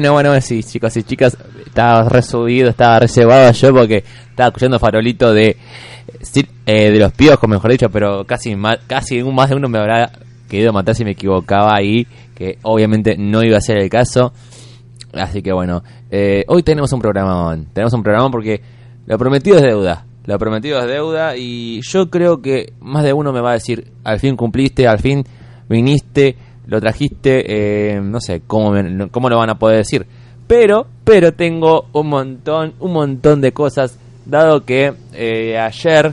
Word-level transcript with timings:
bueno, 0.00 0.12
bueno, 0.30 0.40
sí, 0.40 0.62
chicos 0.62 0.96
y 0.96 1.02
chicas, 1.02 1.36
estaba 1.66 2.08
resubido, 2.08 2.68
estaba 2.70 2.98
reservado 3.00 3.50
yo 3.52 3.72
porque 3.74 4.04
estaba 4.30 4.48
escuchando 4.48 4.78
Farolito 4.78 5.32
de 5.32 5.56
eh, 6.66 6.90
de 6.90 6.98
los 6.98 7.12
piojos, 7.12 7.48
mejor 7.48 7.70
dicho, 7.70 7.88
pero 7.90 8.24
casi 8.24 8.54
más, 8.56 8.78
casi 8.86 9.22
un- 9.22 9.34
más 9.34 9.48
de 9.50 9.56
uno 9.56 9.68
me 9.68 9.78
habrá 9.78 10.10
querido 10.48 10.72
matar 10.72 10.94
si 10.94 11.04
me 11.04 11.12
equivocaba 11.12 11.74
ahí, 11.76 12.06
que 12.34 12.58
obviamente 12.62 13.16
no 13.18 13.42
iba 13.42 13.56
a 13.56 13.60
ser 13.60 13.78
el 13.78 13.88
caso. 13.88 14.32
Así 15.12 15.42
que 15.42 15.52
bueno, 15.52 15.82
eh, 16.10 16.44
hoy 16.48 16.62
tenemos 16.62 16.92
un 16.92 17.00
programa, 17.00 17.56
tenemos 17.72 17.92
un 17.94 18.02
programa 18.02 18.30
porque 18.30 18.60
lo 19.06 19.16
prometido 19.18 19.56
es 19.56 19.62
deuda, 19.62 20.04
lo 20.26 20.38
prometido 20.38 20.78
es 20.80 20.86
deuda 20.86 21.36
y 21.36 21.80
yo 21.82 22.10
creo 22.10 22.42
que 22.42 22.72
más 22.80 23.04
de 23.04 23.12
uno 23.12 23.32
me 23.32 23.40
va 23.40 23.50
a 23.50 23.54
decir, 23.54 23.92
al 24.04 24.18
fin 24.20 24.36
cumpliste, 24.36 24.86
al 24.86 24.98
fin 24.98 25.24
viniste, 25.68 26.36
lo 26.66 26.80
trajiste, 26.80 27.44
eh, 27.94 28.00
no 28.00 28.20
sé 28.20 28.42
cómo, 28.46 28.74
cómo 29.10 29.30
lo 29.30 29.38
van 29.38 29.50
a 29.50 29.58
poder 29.58 29.78
decir, 29.78 30.06
pero, 30.46 30.86
pero 31.04 31.32
tengo 31.32 31.86
un 31.92 32.08
montón, 32.08 32.74
un 32.80 32.92
montón 32.92 33.40
de 33.40 33.52
cosas, 33.52 33.98
dado 34.24 34.64
que 34.64 34.92
eh, 35.14 35.58
ayer, 35.58 36.12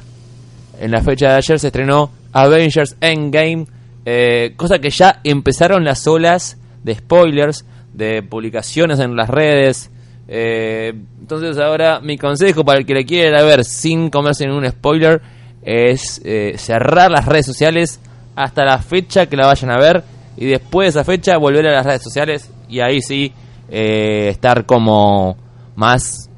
en 0.80 0.92
la 0.92 1.02
fecha 1.02 1.30
de 1.30 1.36
ayer 1.36 1.60
se 1.60 1.68
estrenó 1.68 2.12
Avengers 2.32 2.96
Endgame, 3.02 3.66
eh, 4.06 4.54
cosa 4.56 4.80
que 4.80 4.90
ya 4.90 5.22
empezaron 5.24 5.84
las 5.84 6.06
olas 6.08 6.58
de 6.84 6.96
spoilers, 6.96 7.66
de 7.94 8.24
publicaciones 8.24 9.00
en 9.00 9.16
las 9.16 9.30
redes. 9.30 9.90
entonces 10.28 11.58
ahora 11.58 12.00
mi 12.00 12.18
consejo 12.18 12.64
para 12.66 12.80
el 12.80 12.86
que 12.86 12.94
le 12.94 13.06
quiera 13.06 13.44
ver 13.44 13.64
sin 13.64 14.10
comerse 14.10 14.48
ningún 14.48 14.68
spoiler 14.68 15.22
es 15.62 16.22
cerrar 16.58 17.12
las 17.12 17.26
redes 17.26 17.46
sociales 17.46 18.00
hasta 18.36 18.66
la 18.66 18.80
fecha 18.80 19.28
que 19.28 19.38
la 19.38 19.46
vayan 19.46 19.70
a 19.70 19.78
ver 19.78 20.04
y 20.38 20.46
después 20.46 20.86
de 20.86 21.00
esa 21.00 21.04
fecha 21.04 21.38
volver 21.38 21.68
a 21.68 21.74
las 21.74 21.86
redes 21.86 22.04
sociales 22.04 22.52
y 22.68 22.80
ahí 22.80 23.02
sí 23.02 23.32
eh, 23.70 24.30
estar 24.30 24.66
como 24.66 25.38
más 25.76 26.30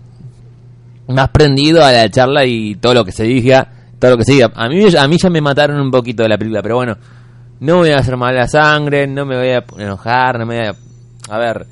más 1.08 1.30
prendido 1.30 1.84
a 1.84 1.92
la 1.92 2.10
charla 2.10 2.46
y 2.46 2.76
todo 2.76 2.94
lo 2.94 3.06
que 3.06 3.12
se 3.12 3.24
diga, 3.24 3.68
todo 4.00 4.12
lo 4.12 4.18
que 4.18 4.24
se 4.24 4.34
diga. 4.34 4.52
A 4.56 4.68
mí, 4.68 4.84
a 4.98 5.08
mí 5.08 5.18
ya 5.18 5.30
me 5.30 5.42
mataron 5.42 5.80
un 5.80 5.92
poquito 5.92 6.24
de 6.24 6.30
la 6.30 6.38
película, 6.38 6.62
pero 6.62 6.76
bueno, 6.78 6.98
no 7.60 7.78
voy 7.78 7.92
a 7.92 7.98
hacer 7.98 8.18
mala 8.18 8.48
sangre, 8.48 9.08
no 9.08 9.26
me 9.26 9.38
voy 9.38 9.50
a 9.50 9.64
enojar, 9.78 10.40
no 10.40 10.46
me 10.46 10.58
voy 10.58 10.68
a... 10.68 10.76
A 11.34 11.40
ver, 11.40 11.66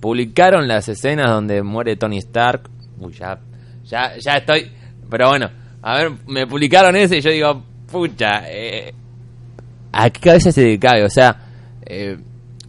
publicaron 0.00 0.66
las 0.66 0.88
escenas 0.88 1.30
donde 1.30 1.62
muere 1.62 1.96
Tony 1.96 2.18
Stark. 2.18 2.68
Uy, 2.98 3.12
ya, 3.12 3.38
ya, 3.84 4.12
ya 4.18 4.32
estoy... 4.34 4.70
Pero 5.10 5.28
bueno, 5.28 5.50
a 5.82 5.96
ver, 5.96 6.12
me 6.26 6.46
publicaron 6.46 6.94
ese 6.96 7.18
y 7.18 7.20
yo 7.20 7.30
digo, 7.30 7.62
pucha, 7.90 8.42
eh, 8.46 8.92
¿a 9.92 10.10
qué 10.10 10.20
cabeza 10.20 10.52
se 10.52 10.78
cae? 10.78 11.04
O 11.04 11.10
sea, 11.10 11.47
eh, 11.88 12.18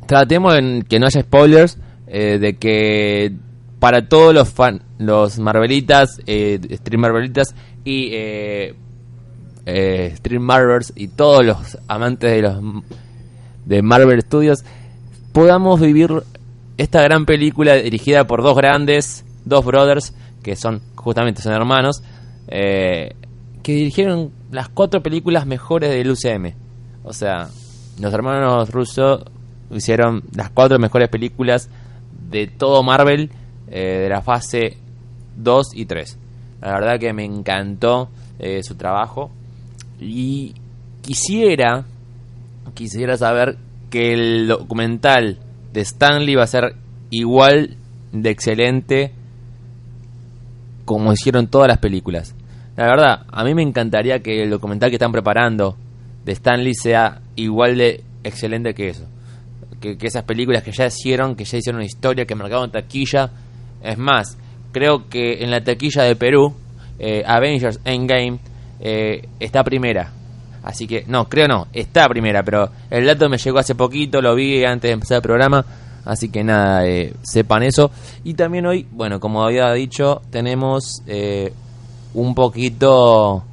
tratemos 0.07 0.57
en 0.57 0.83
que 0.83 0.99
no 0.99 1.05
haya 1.05 1.21
spoilers, 1.21 1.77
eh, 2.07 2.39
de 2.39 2.55
que 2.55 3.33
para 3.79 4.07
todos 4.07 4.33
los 4.33 4.49
fan, 4.49 4.81
los 4.97 5.39
Marvelitas, 5.39 6.19
eh, 6.27 6.59
Stream 6.73 7.01
Marvelitas 7.01 7.55
y 7.85 8.09
eh, 8.11 8.75
eh, 9.65 10.13
Stream 10.17 10.41
Marvels 10.41 10.91
y 10.95 11.07
todos 11.07 11.45
los 11.45 11.77
amantes 11.87 12.31
de 12.31 12.41
los 12.41 12.61
de 13.65 13.81
Marvel 13.81 14.21
Studios 14.21 14.65
podamos 15.31 15.79
vivir 15.79 16.11
esta 16.77 17.01
gran 17.03 17.25
película 17.25 17.75
dirigida 17.75 18.27
por 18.27 18.43
dos 18.43 18.57
grandes, 18.57 19.23
dos 19.45 19.63
brothers 19.63 20.13
que 20.43 20.55
son 20.55 20.81
justamente 20.95 21.41
son 21.41 21.53
hermanos, 21.53 22.01
que 22.47 23.15
dirigieron 23.63 24.31
las 24.51 24.69
cuatro 24.69 25.03
películas 25.03 25.45
mejores 25.45 25.91
del 25.91 26.09
UCM. 26.11 26.53
O 27.03 27.13
sea, 27.13 27.49
los 27.99 28.13
hermanos 28.13 28.69
Russo 28.69 29.25
hicieron 29.71 30.23
las 30.35 30.49
cuatro 30.49 30.79
mejores 30.79 31.09
películas 31.09 31.69
de 32.29 32.47
todo 32.47 32.83
Marvel 32.83 33.29
eh, 33.69 33.99
de 34.03 34.09
la 34.09 34.21
fase 34.21 34.77
2 35.37 35.71
y 35.75 35.85
3. 35.85 36.17
La 36.61 36.73
verdad 36.73 36.99
que 36.99 37.13
me 37.13 37.25
encantó 37.25 38.09
eh, 38.39 38.63
su 38.63 38.75
trabajo 38.75 39.31
y 39.99 40.53
quisiera 41.01 41.85
quisiera 42.73 43.17
saber 43.17 43.57
que 43.89 44.13
el 44.13 44.47
documental 44.47 45.39
de 45.73 45.81
Stanley 45.81 46.35
va 46.35 46.43
a 46.43 46.47
ser 46.47 46.75
igual 47.09 47.77
de 48.11 48.29
excelente 48.29 49.11
como 50.85 51.11
hicieron 51.11 51.47
todas 51.47 51.67
las 51.67 51.79
películas. 51.79 52.35
La 52.75 52.85
verdad, 52.85 53.25
a 53.29 53.43
mí 53.43 53.53
me 53.53 53.61
encantaría 53.61 54.21
que 54.21 54.41
el 54.41 54.49
documental 54.49 54.89
que 54.89 54.95
están 54.95 55.11
preparando 55.11 55.75
de 56.25 56.31
Stanley 56.33 56.73
sea 56.73 57.21
igual 57.35 57.77
de 57.77 58.03
excelente 58.23 58.73
que 58.73 58.89
eso. 58.89 59.05
Que, 59.79 59.97
que 59.97 60.07
esas 60.07 60.23
películas 60.23 60.63
que 60.63 60.71
ya 60.71 60.87
hicieron, 60.87 61.35
que 61.35 61.45
ya 61.45 61.57
hicieron 61.57 61.77
una 61.77 61.85
historia, 61.85 62.25
que 62.25 62.35
marcaron 62.35 62.71
taquilla. 62.71 63.31
Es 63.81 63.97
más, 63.97 64.37
creo 64.71 65.09
que 65.09 65.43
en 65.43 65.51
la 65.51 65.63
taquilla 65.63 66.03
de 66.03 66.15
Perú, 66.15 66.53
eh, 66.99 67.23
Avengers 67.25 67.79
Endgame 67.85 68.39
eh, 68.79 69.27
está 69.39 69.63
primera. 69.63 70.11
Así 70.63 70.85
que, 70.85 71.05
no, 71.07 71.29
creo 71.29 71.47
no, 71.47 71.67
está 71.71 72.07
primera, 72.09 72.43
pero 72.43 72.69
el 72.89 73.05
dato 73.05 73.29
me 73.29 73.37
llegó 73.37 73.59
hace 73.59 73.75
poquito, 73.75 74.21
lo 74.21 74.35
vi 74.35 74.65
antes 74.65 74.89
de 74.89 74.93
empezar 74.93 75.17
el 75.17 75.21
programa. 75.21 75.65
Así 76.03 76.29
que 76.29 76.43
nada, 76.43 76.85
eh, 76.85 77.13
sepan 77.21 77.63
eso. 77.63 77.91
Y 78.23 78.33
también 78.33 78.65
hoy, 78.65 78.85
bueno, 78.91 79.19
como 79.19 79.43
había 79.43 79.71
dicho, 79.73 80.21
tenemos 80.29 81.03
un 82.13 82.35
poquito... 82.35 83.43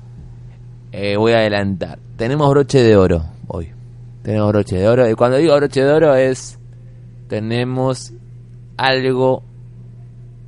voy 0.91 1.33
a 1.33 1.39
adelantar. 1.39 1.99
Tenemos 2.17 2.49
broche 2.51 2.83
de 2.83 2.97
oro 2.97 3.25
hoy. 3.49 3.69
Tenemos 4.23 4.49
broche 4.49 4.77
de 4.77 4.89
oro. 4.89 5.09
Y 5.09 5.15
cuando 5.15 5.37
digo 5.37 5.55
broche 5.57 5.83
de 5.83 5.93
oro 5.93 6.15
es... 6.15 6.59
Tenemos 7.29 8.13
algo 8.77 9.43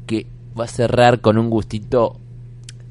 que 0.07 0.27
va 0.59 0.65
a 0.65 0.69
cerrar 0.69 1.21
con 1.21 1.39
un 1.39 1.51
gustito 1.51 2.17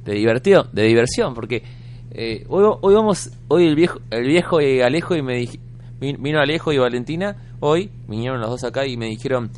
de 0.04 0.14
divertido, 0.14 0.68
de 0.74 0.84
diversión, 0.84 1.34
porque 1.34 1.64
eh, 2.12 2.46
hoy, 2.50 2.66
hoy 2.82 2.94
vamos, 2.94 3.32
hoy 3.48 3.66
el 3.66 3.76
viejo, 3.76 4.00
el 4.12 4.28
viejo 4.28 4.60
y 4.60 4.82
Alejo 4.82 5.16
y 5.16 5.22
me 5.22 5.48
vino 6.00 6.40
Alejo 6.42 6.74
y 6.74 6.78
Valentina, 6.80 7.38
hoy 7.62 7.90
vinieron 8.10 8.42
los 8.42 8.50
dos 8.50 8.66
acá 8.66 8.86
y 8.86 8.98
me 8.98 9.06
dijeron, 9.06 9.52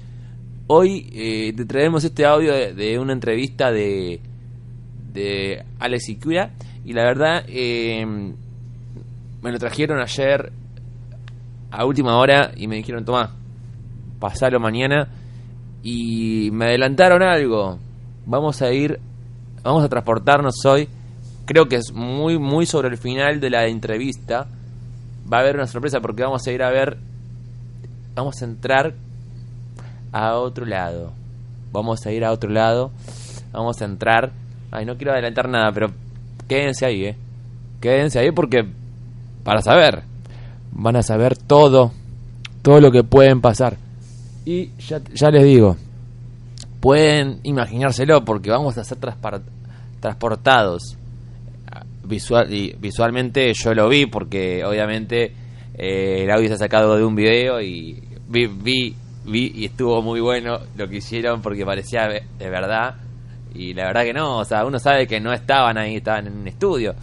hoy 0.67 1.09
eh, 1.11 1.53
te 1.57 1.65
traemos 1.65 2.03
este 2.03 2.25
audio 2.25 2.53
de, 2.53 2.75
de 2.75 2.99
una 2.99 3.13
entrevista 3.13 3.71
de 3.71 4.21
de 5.13 5.63
Alex 5.79 6.09
Icura 6.09 6.51
y 6.85 6.93
la 6.93 7.03
verdad 7.03 7.43
eh, 7.47 8.05
me 9.41 9.51
lo 9.51 9.59
trajeron 9.59 9.99
ayer 9.99 10.51
a 11.71 11.85
última 11.85 12.17
hora 12.17 12.51
y 12.55 12.67
me 12.67 12.77
dijeron, 12.77 13.05
toma, 13.05 13.31
pasalo 14.19 14.59
mañana 14.59 15.07
y 15.83 16.49
me 16.51 16.65
adelantaron 16.65 17.23
algo. 17.23 17.79
Vamos 18.25 18.61
a 18.61 18.71
ir, 18.71 18.99
vamos 19.63 19.83
a 19.83 19.89
transportarnos 19.89 20.65
hoy. 20.65 20.87
Creo 21.45 21.67
que 21.67 21.77
es 21.77 21.91
muy, 21.93 22.37
muy 22.37 22.65
sobre 22.65 22.89
el 22.89 22.97
final 22.97 23.39
de 23.39 23.49
la 23.49 23.67
entrevista. 23.67 24.47
Va 25.31 25.37
a 25.37 25.41
haber 25.41 25.55
una 25.55 25.67
sorpresa 25.67 25.99
porque 25.99 26.23
vamos 26.23 26.45
a 26.45 26.51
ir 26.51 26.61
a 26.61 26.69
ver, 26.69 26.97
vamos 28.15 28.41
a 28.41 28.45
entrar 28.45 28.93
a 30.11 30.35
otro 30.35 30.65
lado. 30.65 31.13
Vamos 31.71 32.05
a 32.05 32.11
ir 32.11 32.25
a 32.25 32.31
otro 32.31 32.49
lado. 32.49 32.91
Vamos 33.51 33.81
a 33.81 33.85
entrar. 33.85 34.31
Ay, 34.71 34.85
no 34.85 34.97
quiero 34.97 35.13
adelantar 35.13 35.49
nada, 35.49 35.71
pero 35.71 35.87
quédense 36.47 36.85
ahí, 36.85 37.05
eh. 37.05 37.17
Quédense 37.79 38.19
ahí 38.19 38.31
porque 38.31 38.67
para 39.49 39.63
saber 39.63 40.03
van 40.71 40.95
a 40.95 41.01
saber 41.01 41.35
todo, 41.35 41.91
todo 42.61 42.79
lo 42.79 42.91
que 42.91 43.03
pueden 43.03 43.41
pasar. 43.41 43.77
Y 44.45 44.69
ya, 44.77 45.31
les 45.31 45.43
digo, 45.43 45.75
pueden 46.79 47.39
imaginárselo 47.41 48.23
porque 48.23 48.51
vamos 48.51 48.77
a 48.77 48.83
ser 48.83 48.99
transportados. 49.99 50.95
Visual, 52.03 52.53
y 52.53 52.75
visualmente 52.79 53.51
yo 53.55 53.73
lo 53.73 53.89
vi 53.89 54.05
porque 54.05 54.63
obviamente 54.63 55.33
eh, 55.73 56.23
el 56.25 56.29
audio 56.29 56.45
está 56.45 56.57
sacado 56.57 56.95
de 56.95 57.03
un 57.03 57.15
video 57.15 57.59
y 57.59 57.99
vi, 58.27 58.45
vi, 58.45 58.95
vi 59.25 59.51
y 59.55 59.65
estuvo 59.65 60.03
muy 60.03 60.19
bueno 60.19 60.59
lo 60.77 60.87
que 60.87 60.97
hicieron 60.97 61.41
porque 61.41 61.65
parecía 61.65 62.07
de 62.07 62.49
verdad 62.51 62.97
y 63.55 63.73
la 63.73 63.85
verdad 63.85 64.03
que 64.03 64.13
no, 64.13 64.37
o 64.37 64.45
sea, 64.45 64.63
uno 64.63 64.77
sabe 64.77 65.07
que 65.07 65.19
no 65.19 65.33
estaban 65.33 65.75
ahí, 65.79 65.95
estaban 65.95 66.27
en 66.27 66.37
un 66.37 66.47
estudio 66.47 66.93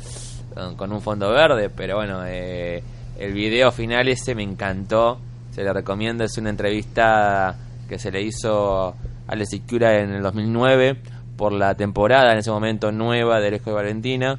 con- 0.77 0.93
un 0.93 1.01
fondo 1.01 1.31
verde, 1.31 1.71
pero 1.71 1.97
bueno, 1.97 2.23
eh, 2.27 2.83
el 3.19 3.33
video 3.33 3.71
final 3.73 4.09
ese 4.09 4.35
me 4.35 4.43
encantó, 4.43 5.19
se 5.53 5.63
le 5.63 5.73
recomiendo, 5.73 6.25
es 6.25 6.37
una 6.39 6.51
entrevista 6.51 7.57
que 7.89 7.99
se 7.99 8.11
le 8.11 8.23
hizo 8.23 8.89
a 8.89 8.95
Alex 9.29 9.53
en 9.81 10.13
el 10.13 10.23
2009 10.23 10.97
por 11.37 11.53
la 11.53 11.75
temporada 11.75 12.33
en 12.33 12.39
ese 12.39 12.51
momento 12.51 12.91
nueva 12.93 13.41
de 13.41 13.49
Alejo 13.49 13.71
de 13.71 13.77
Valentina. 13.77 14.39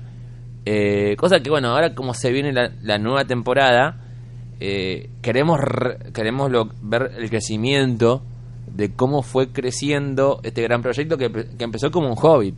Eh, 0.65 1.15
cosa 1.17 1.39
que 1.39 1.49
bueno, 1.49 1.69
ahora 1.69 1.93
como 1.95 2.13
se 2.13 2.31
viene 2.31 2.51
la, 2.51 2.71
la 2.81 2.97
nueva 2.97 3.23
temporada, 3.25 3.97
eh, 4.59 5.09
queremos 5.21 5.59
re- 5.61 6.11
queremos 6.13 6.51
lo- 6.51 6.69
ver 6.81 7.11
el 7.17 7.29
crecimiento 7.29 8.21
de 8.67 8.93
cómo 8.93 9.21
fue 9.21 9.49
creciendo 9.51 10.39
este 10.43 10.61
gran 10.63 10.81
proyecto 10.81 11.17
que, 11.17 11.31
que 11.31 11.63
empezó 11.63 11.89
como 11.91 12.09
un 12.09 12.17
hobbit. 12.21 12.55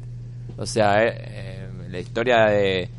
O 0.57 0.65
sea, 0.65 1.03
eh, 1.03 1.13
eh, 1.17 1.69
la 1.89 1.99
historia 1.99 2.45
de, 2.45 2.89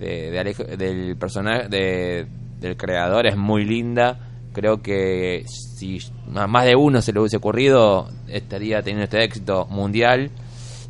de- 0.00 0.30
de 0.30 0.76
del 0.76 1.16
personaje 1.16 1.68
de- 1.68 2.26
del 2.60 2.76
creador 2.76 3.26
es 3.26 3.36
muy 3.36 3.64
linda. 3.64 4.18
Creo 4.52 4.82
que 4.82 5.44
si 5.46 5.98
a 6.34 6.46
más 6.48 6.64
de 6.64 6.74
uno 6.74 7.00
se 7.00 7.12
le 7.12 7.20
hubiese 7.20 7.36
ocurrido, 7.36 8.08
estaría 8.28 8.82
teniendo 8.82 9.04
este 9.04 9.22
éxito 9.22 9.66
mundial 9.70 10.30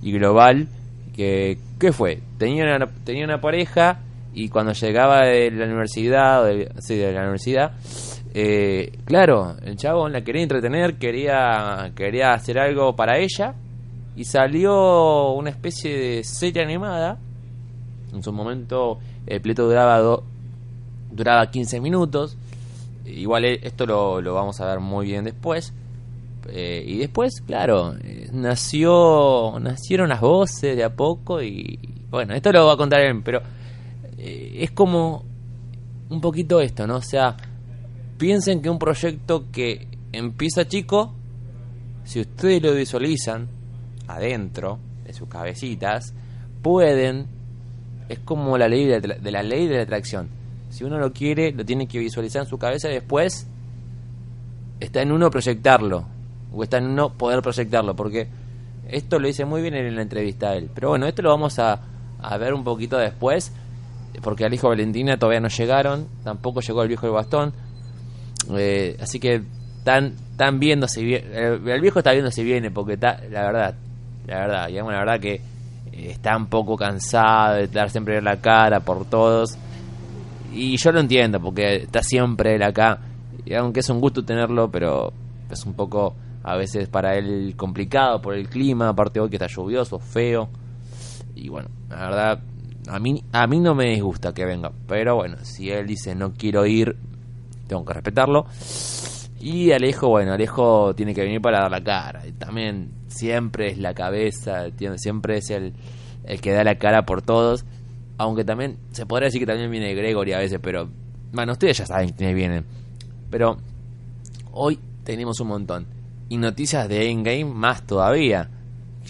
y 0.03 0.13
global. 0.13 0.69
Que, 1.15 1.59
¿Qué 1.79 1.93
fue? 1.93 2.21
Tenía 2.39 2.65
una, 2.77 2.87
tenía 3.05 3.25
una 3.25 3.41
pareja 3.41 4.01
y 4.33 4.49
cuando 4.49 4.73
llegaba 4.73 5.27
de 5.27 5.51
la 5.51 5.67
universidad, 5.67 6.45
de, 6.47 6.71
sí, 6.79 6.97
de 6.97 7.13
la 7.13 7.21
universidad, 7.23 7.73
eh, 8.33 8.93
claro, 9.05 9.57
el 9.65 9.77
chavo 9.77 10.09
la 10.09 10.23
quería 10.23 10.43
entretener, 10.43 10.95
quería, 10.99 11.91
quería 11.97 12.33
hacer 12.33 12.59
algo 12.59 12.95
para 12.97 13.19
ella 13.19 13.55
y 14.17 14.25
salió 14.25 15.33
una 15.33 15.51
especie 15.51 15.99
de 15.99 16.25
serie 16.25 16.63
animada. 16.63 17.19
En 18.13 18.23
su 18.23 18.33
momento 18.33 18.99
el 19.27 19.41
pleto 19.41 19.67
duraba, 19.67 19.99
do- 19.99 20.25
duraba 21.13 21.51
15 21.51 21.81
minutos. 21.81 22.37
Igual 23.07 23.45
eh, 23.45 23.61
esto 23.63 23.87
lo, 23.87 24.21
lo 24.21 24.35
vamos 24.35 24.61
a 24.61 24.67
ver 24.67 24.81
muy 24.81 25.07
bien 25.07 25.25
después. 25.25 25.73
Eh, 26.49 26.83
y 26.87 26.99
después, 26.99 27.41
claro, 27.47 27.95
eh, 28.03 28.29
nació 28.33 29.59
nacieron 29.61 30.09
las 30.09 30.21
voces 30.21 30.77
de 30.77 30.85
a 30.85 30.91
poco 30.95 31.43
y 31.43 31.79
bueno, 32.11 32.35
esto 32.35 32.51
lo 32.51 32.67
va 32.67 32.73
a 32.73 32.77
contar 32.77 33.01
él, 33.03 33.21
pero 33.25 33.41
eh, 34.19 34.57
es 34.61 34.71
como 34.73 35.23
un 36.09 36.21
poquito 36.21 36.61
esto, 36.61 36.87
¿no? 36.87 36.97
O 36.97 37.03
sea, 37.03 37.37
piensen 38.19 38.63
que 38.63 38.71
un 38.71 38.79
proyecto 38.79 39.45
que 39.53 39.87
empieza 40.13 40.67
chico, 40.67 41.13
si 42.05 42.21
ustedes 42.21 42.63
lo 42.63 42.75
visualizan 42.75 43.47
adentro 44.09 44.79
de 45.05 45.13
sus 45.13 45.29
cabecitas, 45.29 46.15
pueden, 46.63 47.27
es 48.11 48.19
como 48.19 48.59
la 48.59 48.69
ley 48.69 48.85
de, 48.87 49.01
la- 49.07 49.15
de 49.15 49.31
la 49.31 49.43
ley 49.43 49.67
de 49.67 49.77
la 49.77 49.83
atracción. 49.85 50.29
Si 50.71 50.85
uno 50.85 50.99
lo 50.99 51.13
quiere, 51.13 51.53
lo 51.53 51.65
tiene 51.65 51.87
que 51.89 51.99
visualizar 51.99 52.43
en 52.43 52.49
su 52.49 52.59
cabeza 52.59 52.89
y 52.91 52.93
después 52.95 53.47
está 54.81 55.03
en 55.03 55.13
uno 55.13 55.31
proyectarlo, 55.31 56.05
o 56.53 56.63
está 56.63 56.79
en 56.79 56.87
uno 56.87 57.11
poder 57.13 57.41
proyectarlo, 57.43 57.95
porque 57.97 58.29
Esto 58.89 59.19
lo 59.21 59.29
dice 59.29 59.45
muy 59.45 59.63
bien 59.63 59.75
en 59.75 59.95
la 59.95 60.03
entrevista 60.03 60.51
a 60.51 60.57
él. 60.57 60.69
Pero 60.75 60.89
bueno, 60.89 61.07
esto 61.07 61.23
lo 61.23 61.31
vamos 61.31 61.61
a, 61.61 61.81
a 62.21 62.37
ver 62.39 62.55
un 62.55 62.65
poquito 62.65 62.99
después, 62.99 63.53
porque 64.21 64.45
al 64.45 64.53
hijo 64.53 64.69
Valentina 64.69 65.17
todavía 65.17 65.39
no 65.41 65.47
llegaron, 65.49 66.09
tampoco 66.25 66.61
llegó 66.61 66.83
el 66.83 66.89
viejo 66.89 67.07
del 67.07 67.15
bastón. 67.15 67.53
Eh, 68.57 68.97
así 69.01 69.21
que 69.21 69.43
están, 69.79 70.15
están 70.33 70.59
viendo 70.59 70.89
si 70.89 71.05
viene. 71.05 71.25
El, 71.33 71.69
el 71.69 71.81
viejo 71.81 72.01
está 72.01 72.11
viendo 72.11 72.33
si 72.33 72.43
viene, 72.43 72.73
porque 72.73 72.95
está, 72.95 73.21
la 73.31 73.43
verdad, 73.43 73.75
la 74.27 74.39
verdad, 74.41 74.67
digamos 74.67 74.93
la 74.93 74.99
verdad 74.99 75.21
que 75.21 75.41
está 76.09 76.37
un 76.37 76.47
poco 76.47 76.77
cansado 76.77 77.57
de 77.57 77.69
dar 77.69 77.91
siempre 77.91 78.21
la 78.23 78.41
cara 78.41 78.81
por 78.81 79.05
todos. 79.05 79.57
Y 80.53 80.77
yo 80.77 80.93
lo 80.93 81.01
entiendo, 81.01 81.41
porque 81.41 81.77
está 81.77 82.03
siempre 82.03 82.57
él 82.57 82.63
acá. 82.63 82.99
Y 83.45 83.55
aunque 83.55 83.81
es 83.81 83.91
un 83.91 84.01
gusto 84.01 84.25
tenerlo, 84.25 84.71
pero 84.71 85.13
es 85.51 85.65
un 85.65 85.75
poco 85.75 86.15
a 86.43 86.57
veces 86.57 86.89
para 86.89 87.17
él 87.17 87.55
complicado 87.57 88.21
por 88.21 88.35
el 88.35 88.49
clima, 88.49 88.89
aparte 88.89 89.21
hoy 89.21 89.29
que 89.29 89.37
está 89.37 89.47
lluvioso, 89.47 89.99
feo. 89.99 90.49
Y 91.35 91.49
bueno, 91.49 91.69
la 91.89 91.97
verdad, 91.97 92.41
a 92.89 92.99
mí, 92.99 93.23
a 93.33 93.47
mí 93.47 93.61
no 93.61 93.75
me 93.75 93.91
disgusta 93.91 94.33
que 94.33 94.45
venga. 94.45 94.73
Pero 94.87 95.17
bueno, 95.17 95.37
si 95.43 95.71
él 95.71 95.87
dice 95.87 96.15
no 96.15 96.33
quiero 96.33 96.67
ir, 96.67 96.97
tengo 97.67 97.85
que 97.85 97.95
respetarlo. 97.95 98.47
Y 99.41 99.73
Alejo, 99.73 100.09
bueno, 100.09 100.33
Alejo 100.33 100.95
tiene 100.95 101.15
que 101.15 101.23
venir 101.23 101.41
para 101.41 101.61
dar 101.61 101.71
la 101.71 101.83
cara. 101.83 102.27
Y 102.27 102.33
también 102.33 102.91
siempre 103.11 103.71
es 103.71 103.79
la 103.79 103.93
cabeza, 103.93 104.67
siempre 104.97 105.37
es 105.37 105.51
el, 105.51 105.75
el 106.25 106.41
que 106.41 106.53
da 106.53 106.65
la 106.65 106.79
cara 106.79 107.05
por 107.05 107.21
todos. 107.21 107.65
Aunque 108.17 108.45
también 108.45 108.79
se 108.93 109.07
podría 109.07 109.27
decir 109.27 109.41
que 109.41 109.47
también 109.47 109.71
viene 109.71 109.95
Gregory 109.95 110.33
a 110.33 110.39
veces, 110.39 110.59
pero 110.63 110.89
bueno, 111.33 111.53
ustedes 111.53 111.79
ya 111.79 111.87
saben 111.87 112.11
quiénes 112.11 112.35
vienen. 112.35 112.65
Pero 113.31 113.59
hoy 114.53 114.79
tenemos 115.05 115.41
un 115.41 115.49
montón. 115.49 115.87
Y 116.29 116.37
noticias 116.37 116.89
de 116.89 117.11
Endgame 117.11 117.45
más 117.45 117.87
todavía. 117.87 118.51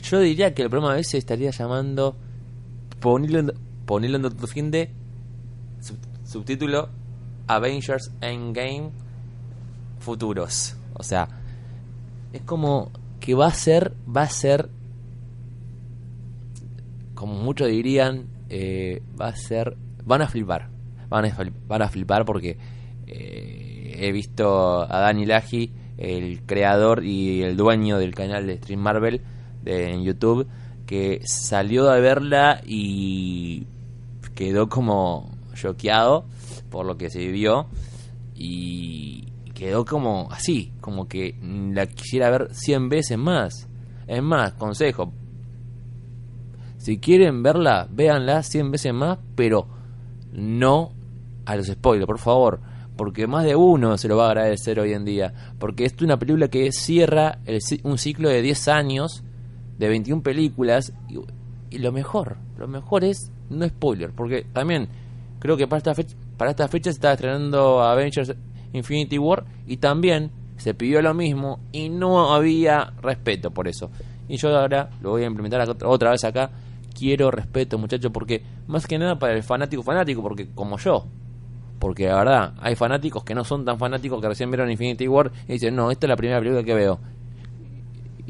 Yo 0.03 0.21
diría 0.21 0.55
que 0.55 0.63
el 0.63 0.71
programa 0.71 0.95
a 0.95 0.97
veces 0.97 1.15
estaría 1.15 1.51
llamando 1.51 2.17
Ponilo 3.01 3.39
en, 3.41 3.51
en 4.25 4.37
tu 4.37 4.47
fin 4.47 4.71
de 4.71 4.91
sub- 5.81 5.99
subtítulo 6.25 6.89
Avengers 7.49 8.13
Endgame 8.21 8.91
Futuros. 9.99 10.77
O 10.95 11.03
sea, 11.03 11.29
es 12.33 12.43
como 12.43 12.91
que 13.21 13.35
va 13.35 13.47
a 13.47 13.55
ser, 13.55 13.93
va 14.05 14.23
a 14.23 14.29
ser, 14.29 14.69
como 17.15 17.35
muchos 17.35 17.69
dirían, 17.69 18.27
eh, 18.49 19.03
va 19.21 19.29
a 19.29 19.37
ser, 19.37 19.77
van 20.05 20.23
a 20.23 20.27
flipar, 20.27 20.69
van 21.09 21.27
a, 21.27 21.37
van 21.69 21.83
a 21.83 21.89
flipar 21.89 22.25
porque 22.25 22.57
eh, 23.07 23.97
he 23.99 24.13
visto 24.13 24.83
a 24.83 25.01
Dani 25.01 25.27
Laji, 25.27 25.73
el 25.99 26.41
creador 26.47 27.05
y 27.05 27.43
el 27.43 27.57
dueño 27.57 27.99
del 27.99 28.15
canal 28.15 28.47
de 28.47 28.57
Stream 28.57 28.81
Marvel 28.81 29.21
de, 29.63 29.93
en 29.93 30.03
YouTube, 30.03 30.47
que 30.87 31.21
salió 31.25 31.91
a 31.91 32.01
verla 32.01 32.63
y 32.65 33.67
quedó 34.35 34.69
como 34.69 35.31
choqueado 35.55 36.25
por 36.71 36.87
lo 36.87 36.97
que 36.97 37.11
se 37.11 37.29
vio 37.29 37.67
y 38.35 39.30
quedó 39.61 39.85
como 39.85 40.27
así, 40.31 40.73
como 40.81 41.07
que 41.07 41.35
la 41.75 41.87
quisiera 41.87 42.31
ver 42.31 42.49
100 42.51 42.89
veces 42.89 43.19
más. 43.19 43.69
Es 44.07 44.23
más, 44.23 44.55
consejo, 44.55 45.13
si 46.79 46.99
quieren 46.99 47.43
verla, 47.43 47.87
véanla 47.91 48.43
100 48.43 48.71
veces 48.71 48.95
más, 48.95 49.19
pero 49.35 49.69
no 50.33 50.93
a 51.45 51.57
los 51.57 51.67
spoilers, 51.67 52.07
por 52.07 52.19
favor. 52.19 52.61
Porque 52.97 53.27
más 53.27 53.45
de 53.45 53.55
uno 53.55 53.99
se 53.99 54.09
lo 54.09 54.17
va 54.17 54.29
a 54.29 54.31
agradecer 54.31 54.81
hoy 54.81 54.95
en 54.95 55.05
día. 55.05 55.35
Porque 55.59 55.85
es 55.85 55.95
una 56.01 56.19
película 56.19 56.49
que 56.49 56.73
cierra 56.73 57.41
el 57.45 57.61
un 57.83 57.99
ciclo 57.99 58.31
de 58.31 58.41
10 58.41 58.69
años, 58.69 59.25
de 59.77 59.89
21 59.89 60.23
películas. 60.23 60.95
Y, 61.11 61.19
y 61.69 61.79
lo 61.81 61.93
mejor, 61.93 62.39
lo 62.57 62.67
mejor 62.67 63.05
es 63.05 63.31
no 63.51 63.69
spoiler. 63.69 64.13
Porque 64.13 64.47
también 64.55 64.89
creo 65.39 65.59
que 65.59 65.67
para 65.67 65.79
esta 65.79 65.95
fecha, 65.95 66.17
para 66.39 66.53
esta 66.53 66.67
fecha 66.67 66.91
se 66.91 66.97
está 66.97 67.13
estrenando 67.13 67.83
Avengers 67.83 68.35
Infinity 68.73 69.19
War. 69.19 69.45
Y 69.67 69.77
también 69.79 70.31
se 70.57 70.75
pidió 70.75 71.01
lo 71.03 71.15
mismo 71.15 71.61
y 71.73 71.89
no 71.89 72.33
había 72.35 72.93
respeto 73.03 73.51
por 73.51 73.67
eso. 73.69 73.91
Y 74.29 74.37
yo 74.37 74.57
ahora 74.57 74.91
lo 75.01 75.11
voy 75.11 75.23
a 75.25 75.27
implementar 75.27 75.69
otra 75.85 76.11
vez 76.11 76.25
acá. 76.25 76.51
Quiero 76.97 77.31
respeto, 77.31 77.79
muchachos, 77.79 78.11
porque 78.13 78.43
más 78.67 78.87
que 78.87 78.99
nada 78.99 79.19
para 79.19 79.35
el 79.35 79.43
fanático 79.43 79.83
fanático, 79.83 80.23
porque 80.23 80.49
como 80.55 80.77
yo, 80.77 81.07
porque 81.79 82.07
la 82.09 82.17
verdad, 82.17 82.55
hay 82.61 82.75
fanáticos 82.75 83.25
que 83.25 83.35
no 83.35 83.43
son 83.45 83.65
tan 83.65 83.79
fanáticos 83.79 84.21
que 84.21 84.29
recién 84.29 84.51
vieron 84.51 84.71
Infinity 84.71 85.09
War 85.09 85.31
y 85.49 85.53
dicen, 85.55 85.75
no, 85.75 85.91
esta 85.91 86.07
es 86.07 86.09
la 86.11 86.17
primera 86.17 86.39
película 86.41 86.63
que 86.63 86.75
veo. 86.75 86.99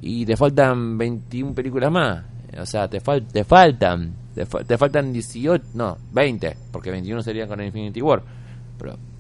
Y 0.03 0.25
te 0.25 0.37
faltan 0.37 0.97
21 0.97 1.53
películas 1.55 1.91
más. 1.91 2.25
O 2.59 2.67
sea, 2.67 2.89
te, 2.89 3.01
fal 3.01 3.27
te 3.27 3.45
faltan. 3.45 4.15
Te, 4.35 4.47
fa- 4.47 4.63
te 4.65 4.79
faltan 4.79 5.13
18, 5.13 5.65
no, 5.75 5.99
20, 6.13 6.57
porque 6.71 6.91
21 6.91 7.23
serían 7.23 7.49
con 7.49 7.61
Infinity 7.63 8.01
War. 8.01 8.23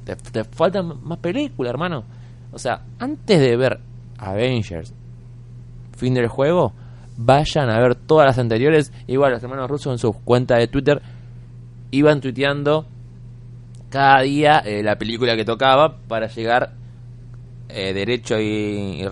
Te, 0.04 0.16
te 0.16 0.44
faltan 0.44 1.02
más 1.02 1.18
películas, 1.18 1.70
hermano. 1.70 2.04
O 2.52 2.58
sea, 2.58 2.82
antes 2.98 3.40
de 3.40 3.56
ver 3.56 3.80
Avengers, 4.18 4.94
fin 5.96 6.14
del 6.14 6.28
juego, 6.28 6.72
vayan 7.16 7.70
a 7.70 7.78
ver 7.78 7.94
todas 7.94 8.26
las 8.26 8.38
anteriores. 8.38 8.92
Igual 9.06 9.32
los 9.32 9.42
hermanos 9.42 9.70
rusos 9.70 9.92
en 9.92 9.98
sus 9.98 10.16
cuentas 10.16 10.58
de 10.58 10.68
Twitter 10.68 11.00
iban 11.90 12.20
tuiteando 12.20 12.86
cada 13.90 14.22
día 14.22 14.58
eh, 14.64 14.82
la 14.82 14.96
película 14.96 15.36
que 15.36 15.44
tocaba 15.44 15.96
para 16.08 16.28
llegar 16.28 16.72
eh, 17.68 17.92
derecho 17.92 18.40
y, 18.40 19.04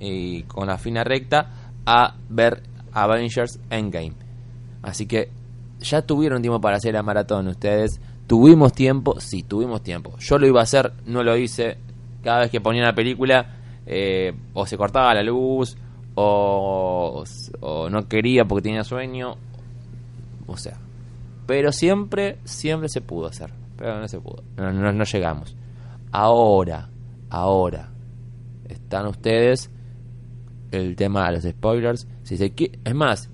y 0.00 0.42
con 0.44 0.66
la 0.66 0.78
fina 0.78 1.04
recta 1.04 1.50
a 1.86 2.16
ver 2.28 2.62
Avengers 2.92 3.58
Endgame. 3.70 4.14
Así 4.82 5.06
que 5.06 5.30
ya 5.80 6.02
tuvieron 6.02 6.42
tiempo 6.42 6.60
para 6.60 6.76
hacer 6.76 6.94
la 6.94 7.02
maratón 7.02 7.48
ustedes. 7.48 8.00
Tuvimos 8.26 8.72
tiempo, 8.72 9.20
sí, 9.20 9.42
tuvimos 9.42 9.82
tiempo. 9.82 10.16
Yo 10.18 10.38
lo 10.38 10.46
iba 10.46 10.60
a 10.60 10.62
hacer, 10.64 10.92
no 11.06 11.22
lo 11.22 11.36
hice. 11.36 11.76
Cada 12.22 12.40
vez 12.40 12.50
que 12.50 12.60
ponía 12.60 12.82
la 12.82 12.94
película, 12.94 13.56
eh, 13.84 14.32
o 14.54 14.64
se 14.66 14.76
cortaba 14.78 15.12
la 15.14 15.22
luz, 15.22 15.76
o, 16.14 17.24
no 17.90 18.08
quería 18.08 18.44
porque 18.44 18.62
tenía 18.62 18.84
sueño. 18.84 19.36
O 20.46 20.56
sea, 20.56 20.78
pero 21.46 21.72
siempre, 21.72 22.38
siempre 22.44 22.88
se 22.88 23.00
pudo 23.00 23.26
hacer. 23.26 23.52
Pero 23.76 23.98
no 24.00 24.08
se 24.08 24.20
pudo. 24.20 24.42
No, 24.56 24.72
no- 24.72 24.92
no 24.92 25.04
llegamos. 25.04 25.56
Ahora, 26.12 26.88
ahora, 27.30 27.90
están 28.68 29.06
ustedes. 29.06 29.70
El 30.70 30.96
tema 30.96 31.26
de 31.26 31.32
los 31.32 31.44
spoilers. 31.44 32.06
Si 32.22 32.38
se 32.38 32.52
es 32.56 32.94
más, 32.94 33.28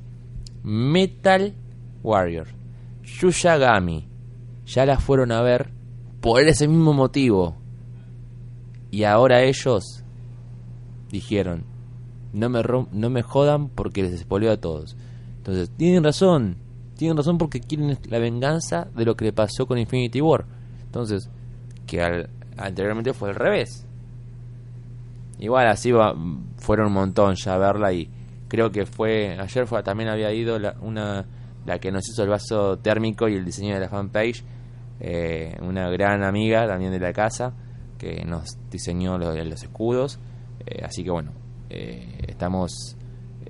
Metal 0.65 1.55
Warrior, 2.03 2.49
Yushagami, 3.05 4.09
ya 4.69 4.87
la 4.87 4.99
fueron 4.99 5.33
a 5.33 5.43
ver 5.43 5.71
por 6.21 6.41
ese 6.43 6.69
mismo 6.69 6.93
motivo. 6.93 7.57
Y 8.91 9.05
ahora 9.05 9.43
ellos 9.43 10.05
dijeron, 11.11 11.65
no 12.33 12.49
me, 12.49 12.63
no 12.93 13.11
me 13.11 13.23
jodan 13.23 13.69
porque 13.69 14.03
les 14.03 14.21
spoileo 14.21 14.53
a 14.53 14.57
todos. 14.59 14.97
Entonces, 15.39 15.71
tienen 15.77 16.05
razón, 16.05 16.57
tienen 16.97 17.17
razón 17.17 17.39
porque 17.39 17.61
quieren 17.61 17.99
la 18.09 18.19
venganza 18.19 18.89
de 18.95 19.05
lo 19.05 19.17
que 19.17 19.25
le 19.27 19.33
pasó 19.33 19.67
con 19.67 19.79
Infinity 19.79 20.21
War. 20.21 20.45
Entonces, 20.85 21.29
que 21.87 22.01
al- 22.03 22.29
anteriormente 22.57 23.13
fue 23.13 23.31
al 23.31 23.35
revés. 23.35 23.87
Igual 25.39 25.69
así 25.69 25.93
va, 25.93 26.15
fueron 26.57 26.89
un 26.89 26.93
montón 26.95 27.35
ya 27.37 27.55
a 27.55 27.59
verla 27.59 27.93
y 27.93 28.11
creo 28.49 28.71
que 28.73 28.87
fue, 28.87 29.39
ayer 29.39 29.67
fue, 29.67 29.83
también 29.83 30.09
había 30.09 30.33
ido 30.33 30.59
la, 30.59 30.75
una, 30.81 31.27
la 31.65 31.79
que 31.79 31.93
nos 31.93 32.09
hizo 32.09 32.25
el 32.25 32.31
vaso 32.31 32.79
térmico 32.79 33.29
y 33.29 33.35
el 33.37 33.45
diseño 33.45 33.75
de 33.75 33.81
la 33.81 33.89
fanpage, 33.89 34.43
eh, 35.01 35.57
una 35.63 35.89
gran 35.91 36.23
amiga 36.25 36.67
también 36.67 36.93
de 36.93 37.01
la 37.01 37.13
casa 37.13 37.53
que 37.99 38.25
nos 38.25 38.57
diseñó 38.71 39.19
lo- 39.19 39.35
los 39.45 39.63
escudos. 39.63 40.19
Eh, 40.67 40.83
así 40.85 41.03
que 41.05 41.11
bueno, 41.11 41.33
eh, 41.71 42.25
estamos. 42.29 42.97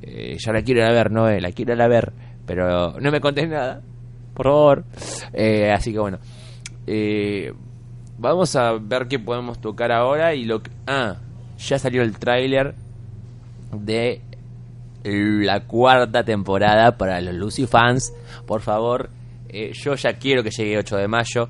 eh, 0.03 0.37
ya 0.39 0.53
la 0.53 0.63
quiero 0.63 0.85
a 0.87 0.91
ver, 0.91 1.11
no 1.11 1.29
la 1.29 1.53
quiero 1.53 1.75
ir 1.75 1.83
ver, 1.89 2.13
pero 2.47 2.99
no 3.01 3.11
me 3.11 3.21
contés 3.21 3.49
nada, 3.49 3.83
por 4.35 4.47
favor. 4.47 4.85
Así 5.75 5.93
que 5.93 5.99
bueno, 5.99 6.19
vamos 8.19 8.55
a 8.57 8.73
ver 8.75 9.09
qué 9.09 9.19
podemos 9.19 9.61
tocar 9.61 9.93
ahora. 9.93 10.35
Y 10.35 10.45
lo 10.45 10.63
que. 10.63 10.71
Ah, 10.87 11.17
ya 11.59 11.79
salió 11.79 12.03
el 12.03 12.19
tráiler 12.19 12.75
de 13.73 14.23
la 15.05 15.61
cuarta 15.67 16.25
temporada 16.25 16.97
para 16.97 17.21
los 17.21 17.35
Lucy 17.35 17.67
fans. 17.67 18.13
Por 18.47 18.61
favor, 18.61 19.11
eh, 19.49 19.73
yo 19.73 19.95
ya 19.95 20.15
quiero 20.15 20.43
que 20.43 20.51
llegue 20.51 20.75
el 20.75 20.79
8 20.81 20.97
de 20.97 21.09
mayo, 21.09 21.49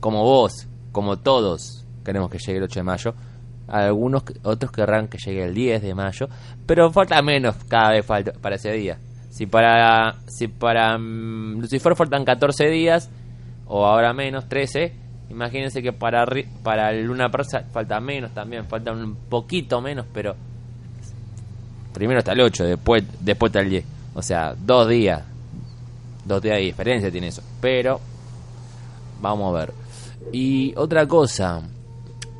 como 0.00 0.22
vos, 0.22 0.66
como 0.92 1.18
todos 1.18 1.86
queremos 2.04 2.30
que 2.30 2.38
llegue 2.38 2.58
el 2.58 2.64
8 2.64 2.80
de 2.80 2.84
mayo. 2.84 3.14
Algunos 3.68 4.22
otros 4.44 4.72
querrán 4.72 5.08
que 5.08 5.18
llegue 5.18 5.44
el 5.44 5.54
10 5.54 5.82
de 5.82 5.94
mayo, 5.94 6.28
pero 6.66 6.90
falta 6.90 7.20
menos 7.20 7.56
cada 7.68 7.90
vez 7.90 8.06
falta 8.06 8.32
para 8.32 8.56
ese 8.56 8.72
día. 8.72 8.98
Si 9.30 9.46
para 9.46 10.14
si 10.26 10.48
para 10.48 10.96
mm, 10.96 11.60
Lucifer 11.60 11.94
faltan 11.94 12.24
14 12.24 12.68
días 12.70 13.10
o 13.66 13.84
ahora 13.84 14.14
menos 14.14 14.48
13, 14.48 14.92
imagínense 15.28 15.82
que 15.82 15.92
para 15.92 16.24
para 16.62 16.92
Luna 16.92 17.28
Persa 17.28 17.64
falta 17.70 18.00
menos 18.00 18.32
también, 18.32 18.64
falta 18.64 18.92
un 18.92 19.14
poquito 19.28 19.82
menos, 19.82 20.06
pero 20.14 20.34
primero 21.92 22.20
está 22.20 22.32
el 22.32 22.40
8, 22.40 22.64
después, 22.64 23.04
después 23.20 23.50
está 23.50 23.60
el 23.60 23.70
10. 23.70 23.84
O 24.14 24.22
sea, 24.22 24.54
dos 24.54 24.88
días. 24.88 25.22
Dos 26.28 26.42
días 26.42 26.56
de 26.56 26.62
diferencia 26.62 27.10
tiene 27.10 27.28
eso. 27.28 27.42
Pero, 27.58 28.00
vamos 29.22 29.48
a 29.54 29.60
ver. 29.60 29.72
Y 30.30 30.74
otra 30.76 31.08
cosa. 31.08 31.62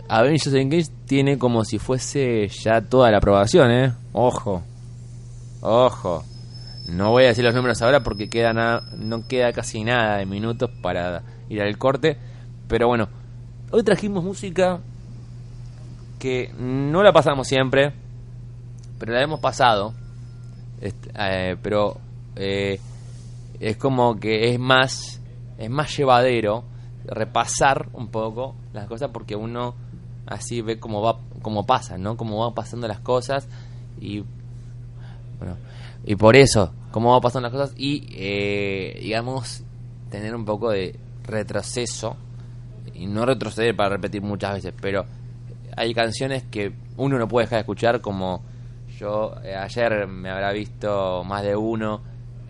Avengers 0.06 0.54
Endgame 0.54 0.84
tiene 1.06 1.38
como 1.38 1.64
si 1.64 1.78
fuese 1.78 2.48
ya 2.48 2.82
toda 2.82 3.10
la 3.10 3.16
aprobación, 3.16 3.70
¿eh? 3.70 3.94
Ojo. 4.12 4.62
Ojo. 5.62 6.22
No 6.86 7.12
voy 7.12 7.24
a 7.24 7.28
decir 7.28 7.44
los 7.44 7.54
números 7.54 7.80
ahora 7.80 8.02
porque 8.02 8.28
queda 8.28 8.52
nada, 8.52 8.82
no 8.94 9.26
queda 9.26 9.54
casi 9.54 9.84
nada 9.84 10.18
de 10.18 10.26
minutos 10.26 10.70
para 10.82 11.22
ir 11.48 11.62
al 11.62 11.78
corte. 11.78 12.18
Pero 12.68 12.88
bueno, 12.88 13.08
hoy 13.70 13.82
trajimos 13.84 14.22
música 14.22 14.80
que 16.18 16.52
no 16.58 17.02
la 17.02 17.12
pasamos 17.12 17.48
siempre, 17.48 17.94
pero 18.98 19.14
la 19.14 19.22
hemos 19.22 19.40
pasado. 19.40 19.94
Este, 20.80 21.10
eh, 21.18 21.56
pero 21.62 21.96
eh, 22.36 22.78
es 23.60 23.76
como 23.76 24.16
que 24.16 24.50
es 24.50 24.58
más, 24.58 25.20
es 25.58 25.70
más 25.70 25.96
llevadero 25.96 26.64
repasar 27.04 27.88
un 27.92 28.08
poco 28.08 28.54
las 28.72 28.86
cosas 28.86 29.10
porque 29.12 29.34
uno 29.34 29.74
así 30.26 30.60
ve 30.60 30.78
cómo 30.78 31.00
va, 31.02 31.18
cómo 31.42 31.64
pasa, 31.66 31.98
¿no? 31.98 32.16
Cómo 32.16 32.38
van 32.38 32.54
pasando 32.54 32.86
las 32.86 33.00
cosas 33.00 33.48
y 34.00 34.24
bueno, 35.38 35.56
y 36.04 36.16
por 36.16 36.36
eso, 36.36 36.72
cómo 36.90 37.12
van 37.12 37.20
pasando 37.20 37.48
las 37.48 37.52
cosas 37.52 37.74
y, 37.76 38.06
eh, 38.10 38.98
digamos, 39.00 39.62
tener 40.10 40.34
un 40.34 40.44
poco 40.44 40.70
de 40.70 40.98
retroceso 41.24 42.16
y 42.94 43.06
no 43.06 43.24
retroceder 43.24 43.76
para 43.76 43.90
repetir 43.90 44.22
muchas 44.22 44.54
veces, 44.54 44.74
pero 44.80 45.04
hay 45.76 45.94
canciones 45.94 46.44
que 46.44 46.72
uno 46.96 47.18
no 47.18 47.28
puede 47.28 47.46
dejar 47.46 47.58
de 47.58 47.60
escuchar 47.60 48.00
como 48.00 48.42
yo 48.98 49.34
eh, 49.44 49.54
ayer 49.54 50.08
me 50.08 50.30
habrá 50.30 50.52
visto 50.52 51.22
más 51.24 51.42
de 51.42 51.54
uno 51.54 52.00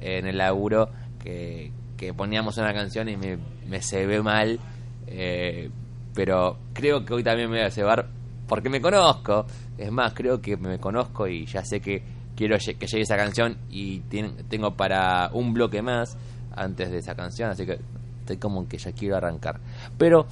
en 0.01 0.27
el 0.27 0.39
laburo 0.39 0.91
que, 1.23 1.71
que 1.97 2.15
poníamos 2.15 2.57
una 2.59 2.73
canción 2.73 3.09
y 3.09 3.17
me, 3.17 3.83
se 3.83 4.07
ve 4.07 4.23
mal, 4.23 4.59
eh, 5.07 5.71
pero 6.15 6.59
creo 6.73 7.05
que 7.05 7.15
hoy 7.15 7.23
también 7.23 7.51
me 7.51 7.59
voy 7.59 7.67
a 7.67 7.71
cebar 7.71 8.09
porque 8.47 8.71
me 8.71 8.81
conozco, 8.81 9.47
es 9.77 9.93
más, 9.93 10.15
creo 10.15 10.41
que 10.41 10.57
me 10.57 10.79
conozco 10.79 11.29
y 11.29 11.45
ya 11.47 11.65
sé 11.65 11.81
que 11.81 12.03
quiero 12.35 12.57
que 12.57 12.87
llegue 12.87 13.03
esa 13.03 13.17
canción 13.17 13.59
y 13.71 14.01
tengo 14.49 14.75
para 14.75 15.31
un 15.33 15.53
bloque 15.53 15.83
más 15.83 16.17
antes 16.55 16.91
de 16.91 16.99
esa 16.99 17.15
canción, 17.15 17.51
así 17.51 17.67
que 17.67 17.79
estoy 18.21 18.37
como 18.37 18.67
que 18.69 18.79
ya 18.79 18.93
quiero 18.93 19.17
arrancar. 19.17 19.61
Pero 19.97 20.27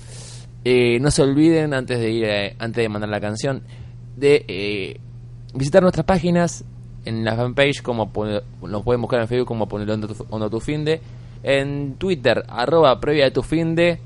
eh, 0.65 0.99
no 1.01 1.11
se 1.11 1.23
olviden 1.23 1.75
antes 1.75 1.99
de 1.99 2.11
ir, 2.11 2.25
eh, 2.25 2.57
antes 2.59 2.83
de 2.83 2.89
mandar 2.89 3.09
la 3.11 3.21
canción, 3.21 3.63
de 4.17 4.45
eh, 4.49 5.01
visitar 5.55 5.83
nuestras 5.83 6.07
páginas 6.07 6.65
en 7.07 7.25
la 7.25 7.35
fanpage, 7.35 7.83
como 7.83 8.11
nos 8.63 8.83
pueden 8.83 9.01
buscar 9.01 9.21
en 9.21 9.29
Facebook 9.29 9.49
como 9.49 9.67
ponerlo 9.67 9.95
onda 10.31 10.51
tu 10.51 10.61
finde, 10.61 11.01
en 11.43 11.95
Twitter 11.95 12.45
arroba 12.49 13.01
previa 13.01 13.33
tu 13.33 13.43
finde, 13.43 13.99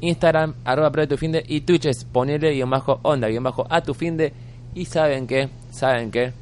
Instagram 0.00 0.54
arroba 0.64 0.90
previa 0.90 1.08
tu 1.08 1.16
finde 1.16 1.42
y 1.46 1.62
Twitch 1.62 1.86
es 1.86 2.04
ponerle 2.04 2.52
guion 2.52 2.70
bajo 2.70 3.00
onda 3.02 3.28
guion 3.28 3.46
a 3.70 3.80
tu 3.80 3.94
finde 3.94 4.32
y 4.74 4.84
saben 4.84 5.26
que, 5.26 5.48
saben 5.70 6.10
que 6.10 6.32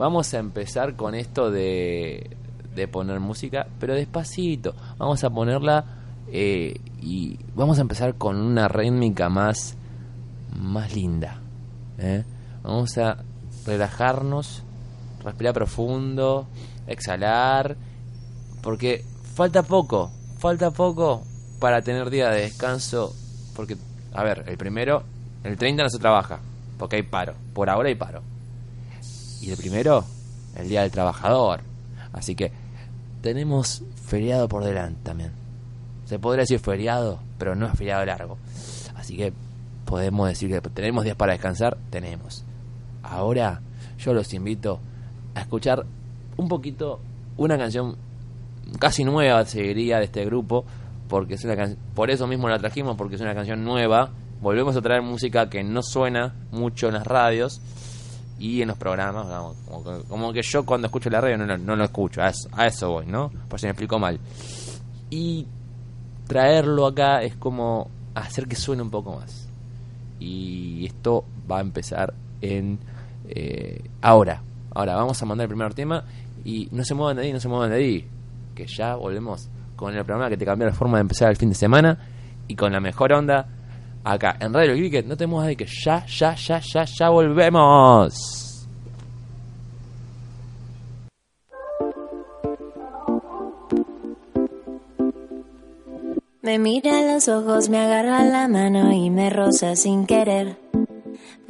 Vamos 0.00 0.32
a 0.32 0.38
empezar 0.38 0.96
con 0.96 1.14
esto 1.14 1.50
de, 1.50 2.30
de 2.74 2.88
poner 2.88 3.20
música, 3.20 3.66
pero 3.78 3.92
despacito. 3.92 4.74
Vamos 4.96 5.22
a 5.24 5.28
ponerla 5.28 5.84
eh, 6.32 6.80
y 7.02 7.38
vamos 7.54 7.76
a 7.76 7.82
empezar 7.82 8.14
con 8.14 8.36
una 8.36 8.66
rítmica 8.66 9.28
más, 9.28 9.76
más 10.58 10.96
linda. 10.96 11.42
¿eh? 11.98 12.24
Vamos 12.62 12.96
a 12.96 13.18
relajarnos, 13.66 14.62
respirar 15.22 15.54
profundo, 15.54 16.46
exhalar, 16.86 17.76
porque 18.62 19.04
falta 19.34 19.62
poco, 19.62 20.10
falta 20.38 20.70
poco 20.70 21.22
para 21.58 21.82
tener 21.82 22.10
día 22.10 22.30
de 22.30 22.42
descanso. 22.42 23.14
Porque, 23.54 23.76
a 24.12 24.24
ver, 24.24 24.44
el 24.46 24.56
primero, 24.56 25.02
el 25.44 25.56
30 25.56 25.82
no 25.84 25.90
se 25.90 25.98
trabaja, 25.98 26.40
porque 26.78 26.96
hay 26.96 27.02
paro, 27.02 27.34
por 27.54 27.70
ahora 27.70 27.88
hay 27.88 27.94
paro. 27.94 28.22
Y 29.40 29.50
el 29.50 29.56
primero, 29.56 30.04
el 30.56 30.68
Día 30.68 30.82
del 30.82 30.90
Trabajador. 30.90 31.60
Así 32.12 32.34
que 32.34 32.52
tenemos 33.22 33.82
feriado 34.06 34.48
por 34.48 34.64
delante 34.64 35.00
también. 35.02 35.32
Se 36.06 36.18
podría 36.18 36.42
decir 36.42 36.58
feriado, 36.58 37.20
pero 37.38 37.54
no 37.54 37.66
es 37.66 37.72
feriado 37.72 38.04
largo. 38.04 38.36
Así 38.96 39.16
que 39.16 39.32
podemos 39.84 40.28
decir 40.28 40.50
que 40.50 40.60
tenemos 40.70 41.04
días 41.04 41.16
para 41.16 41.32
descansar, 41.32 41.78
tenemos. 41.90 42.44
Ahora 43.02 43.60
yo 43.98 44.12
los 44.12 44.34
invito 44.34 44.80
a 45.34 45.40
escuchar 45.40 45.84
un 46.36 46.48
poquito 46.48 47.00
una 47.36 47.56
canción 47.56 47.96
casi 48.78 49.04
nueva, 49.04 49.44
seguiría 49.44 49.98
de 49.98 50.04
este 50.04 50.24
grupo, 50.24 50.64
porque 51.08 51.34
es 51.34 51.44
una 51.44 51.56
por 51.94 52.10
eso 52.10 52.26
mismo 52.26 52.48
la 52.48 52.58
trajimos, 52.58 52.96
porque 52.96 53.16
es 53.16 53.20
una 53.20 53.34
canción 53.34 53.64
nueva. 53.64 54.10
Volvemos 54.40 54.76
a 54.76 54.80
traer 54.80 55.02
música 55.02 55.50
que 55.50 55.62
no 55.62 55.82
suena 55.82 56.34
mucho 56.50 56.88
en 56.88 56.94
las 56.94 57.06
radios 57.06 57.60
y 58.38 58.62
en 58.62 58.68
los 58.68 58.78
programas, 58.78 59.26
como, 60.08 60.32
que, 60.32 60.40
yo 60.42 60.64
cuando 60.64 60.86
escucho 60.86 61.10
la 61.10 61.20
radio 61.20 61.36
no, 61.36 61.58
no, 61.58 61.76
lo 61.76 61.84
escucho, 61.84 62.22
a 62.22 62.66
eso, 62.66 62.88
voy, 62.88 63.04
¿no? 63.06 63.30
Por 63.48 63.60
si 63.60 63.66
me 63.66 63.72
explico 63.72 63.98
mal. 63.98 64.18
Y 65.10 65.46
traerlo 66.26 66.86
acá 66.86 67.22
es 67.22 67.36
como 67.36 67.90
hacer 68.14 68.46
que 68.48 68.56
suene 68.56 68.82
un 68.82 68.90
poco 68.90 69.16
más. 69.16 69.46
Y 70.18 70.86
esto 70.86 71.24
va 71.50 71.58
a 71.58 71.60
empezar 71.60 72.14
en 72.40 72.78
eh, 73.28 73.82
ahora. 74.00 74.42
Ahora 74.74 74.94
vamos 74.94 75.20
a 75.22 75.26
mandar 75.26 75.44
el 75.44 75.48
primer 75.48 75.74
tema 75.74 76.04
y 76.44 76.68
no 76.72 76.84
se 76.84 76.94
muevan 76.94 77.16
de 77.16 77.22
ahí, 77.22 77.32
no 77.32 77.40
se 77.40 77.48
muevan 77.48 77.70
de 77.70 77.76
ahí. 77.76 78.08
Que 78.54 78.66
ya 78.66 78.94
volvemos 78.94 79.48
con 79.76 79.94
el 79.94 80.04
programa 80.04 80.28
que 80.28 80.36
te 80.36 80.44
cambia 80.44 80.68
la 80.68 80.74
forma 80.74 80.98
de 80.98 81.02
empezar 81.02 81.30
el 81.30 81.36
fin 81.36 81.48
de 81.48 81.54
semana 81.54 81.98
y 82.46 82.54
con 82.54 82.72
la 82.72 82.80
mejor 82.80 83.12
onda 83.12 83.46
acá 84.04 84.36
en 84.40 84.52
Radio 84.52 84.74
Cricket. 84.74 85.06
No 85.06 85.16
tenemos 85.16 85.46
de 85.46 85.56
que 85.56 85.66
ya, 85.66 86.04
ya, 86.06 86.34
ya, 86.34 86.60
ya, 86.60 86.84
ya 86.84 87.08
volvemos. 87.08 88.48
Me 96.42 96.58
mira 96.58 96.98
a 96.98 97.14
los 97.14 97.28
ojos, 97.28 97.68
me 97.68 97.78
agarra 97.78 98.24
la 98.24 98.48
mano 98.48 98.92
y 98.92 99.10
me 99.10 99.30
roza 99.30 99.76
sin 99.76 100.06
querer. 100.06 100.69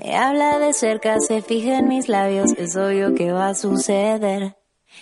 Me 0.02 0.16
habla 0.16 0.58
de 0.58 0.72
cerca, 0.72 1.20
se 1.20 1.42
fija 1.42 1.78
en 1.78 1.88
mis 1.88 2.08
labios, 2.08 2.52
es 2.56 2.74
obvio 2.74 3.14
que 3.14 3.32
va 3.32 3.48
a 3.48 3.54
suceder. 3.54 4.56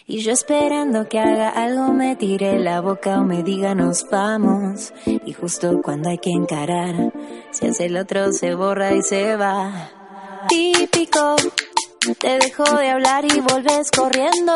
Y 0.06 0.18
yo 0.20 0.32
esperando 0.32 1.08
que 1.08 1.20
haga 1.20 1.50
algo 1.50 1.92
me 1.92 2.16
tire 2.16 2.58
la 2.58 2.80
boca 2.80 3.20
o 3.20 3.24
me 3.24 3.44
diga 3.44 3.74
nos 3.74 4.08
vamos. 4.11 4.92
Y 5.06 5.32
justo 5.32 5.80
cuando 5.82 6.11
hay 6.11 6.18
que 6.18 6.30
encarar, 6.30 7.12
si 7.52 7.68
hace 7.68 7.87
el 7.87 7.96
otro 7.96 8.32
se 8.32 8.54
borra 8.54 8.92
y 8.92 9.02
se 9.02 9.37
va. 9.37 9.90
Típico, 10.48 11.37
te 12.18 12.38
dejo 12.38 12.64
de 12.64 12.90
hablar 12.90 13.24
y 13.24 13.40
vuelves 13.40 13.90
corriendo. 13.92 14.54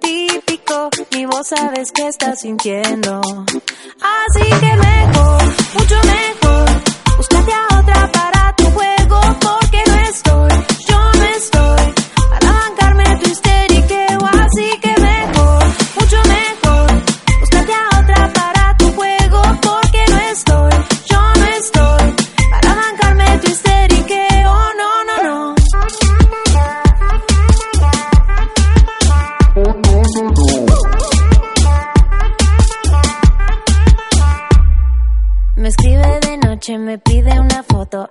Típico, 0.00 0.88
ni 1.12 1.26
vos 1.26 1.48
sabes 1.48 1.90
qué 1.90 2.06
estás 2.06 2.40
sintiendo. 2.40 3.20
Así 3.20 4.48
que 4.60 4.76
mejor, 4.76 5.42
mucho 5.74 5.96
mejor, 6.06 7.16
búscate 7.16 7.52
a 7.52 7.71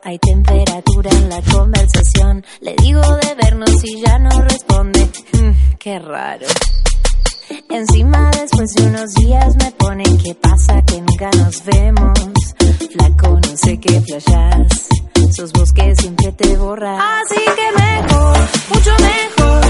hay 0.03 0.17
temperatura 0.19 1.09
en 1.11 1.29
la 1.29 1.41
conversación. 1.41 2.45
Le 2.61 2.75
digo 2.75 3.01
de 3.01 3.35
vernos 3.35 3.83
y 3.83 4.01
ya 4.01 4.17
no 4.19 4.29
responde. 4.41 5.09
Mm, 5.33 5.77
qué 5.77 5.99
raro. 5.99 6.45
Encima 7.69 8.31
después 8.31 8.73
de 8.75 8.83
unos 8.83 9.13
días 9.13 9.55
me 9.57 9.71
pone 9.71 10.03
qué 10.23 10.35
pasa 10.35 10.81
que 10.85 11.01
nunca 11.01 11.29
nos 11.37 11.63
vemos. 11.65 12.19
Flaco, 12.91 13.39
no 13.39 13.57
sé 13.57 13.79
qué 13.79 14.01
flasheas. 14.01 14.87
Sos 15.35 15.51
vos 15.53 15.71
que 15.73 15.95
siempre 15.95 16.31
te 16.33 16.57
borras. 16.57 16.99
Así 16.99 17.39
que 17.39 17.81
mejor, 17.81 18.37
mucho 18.69 18.91
mejor. 18.99 19.60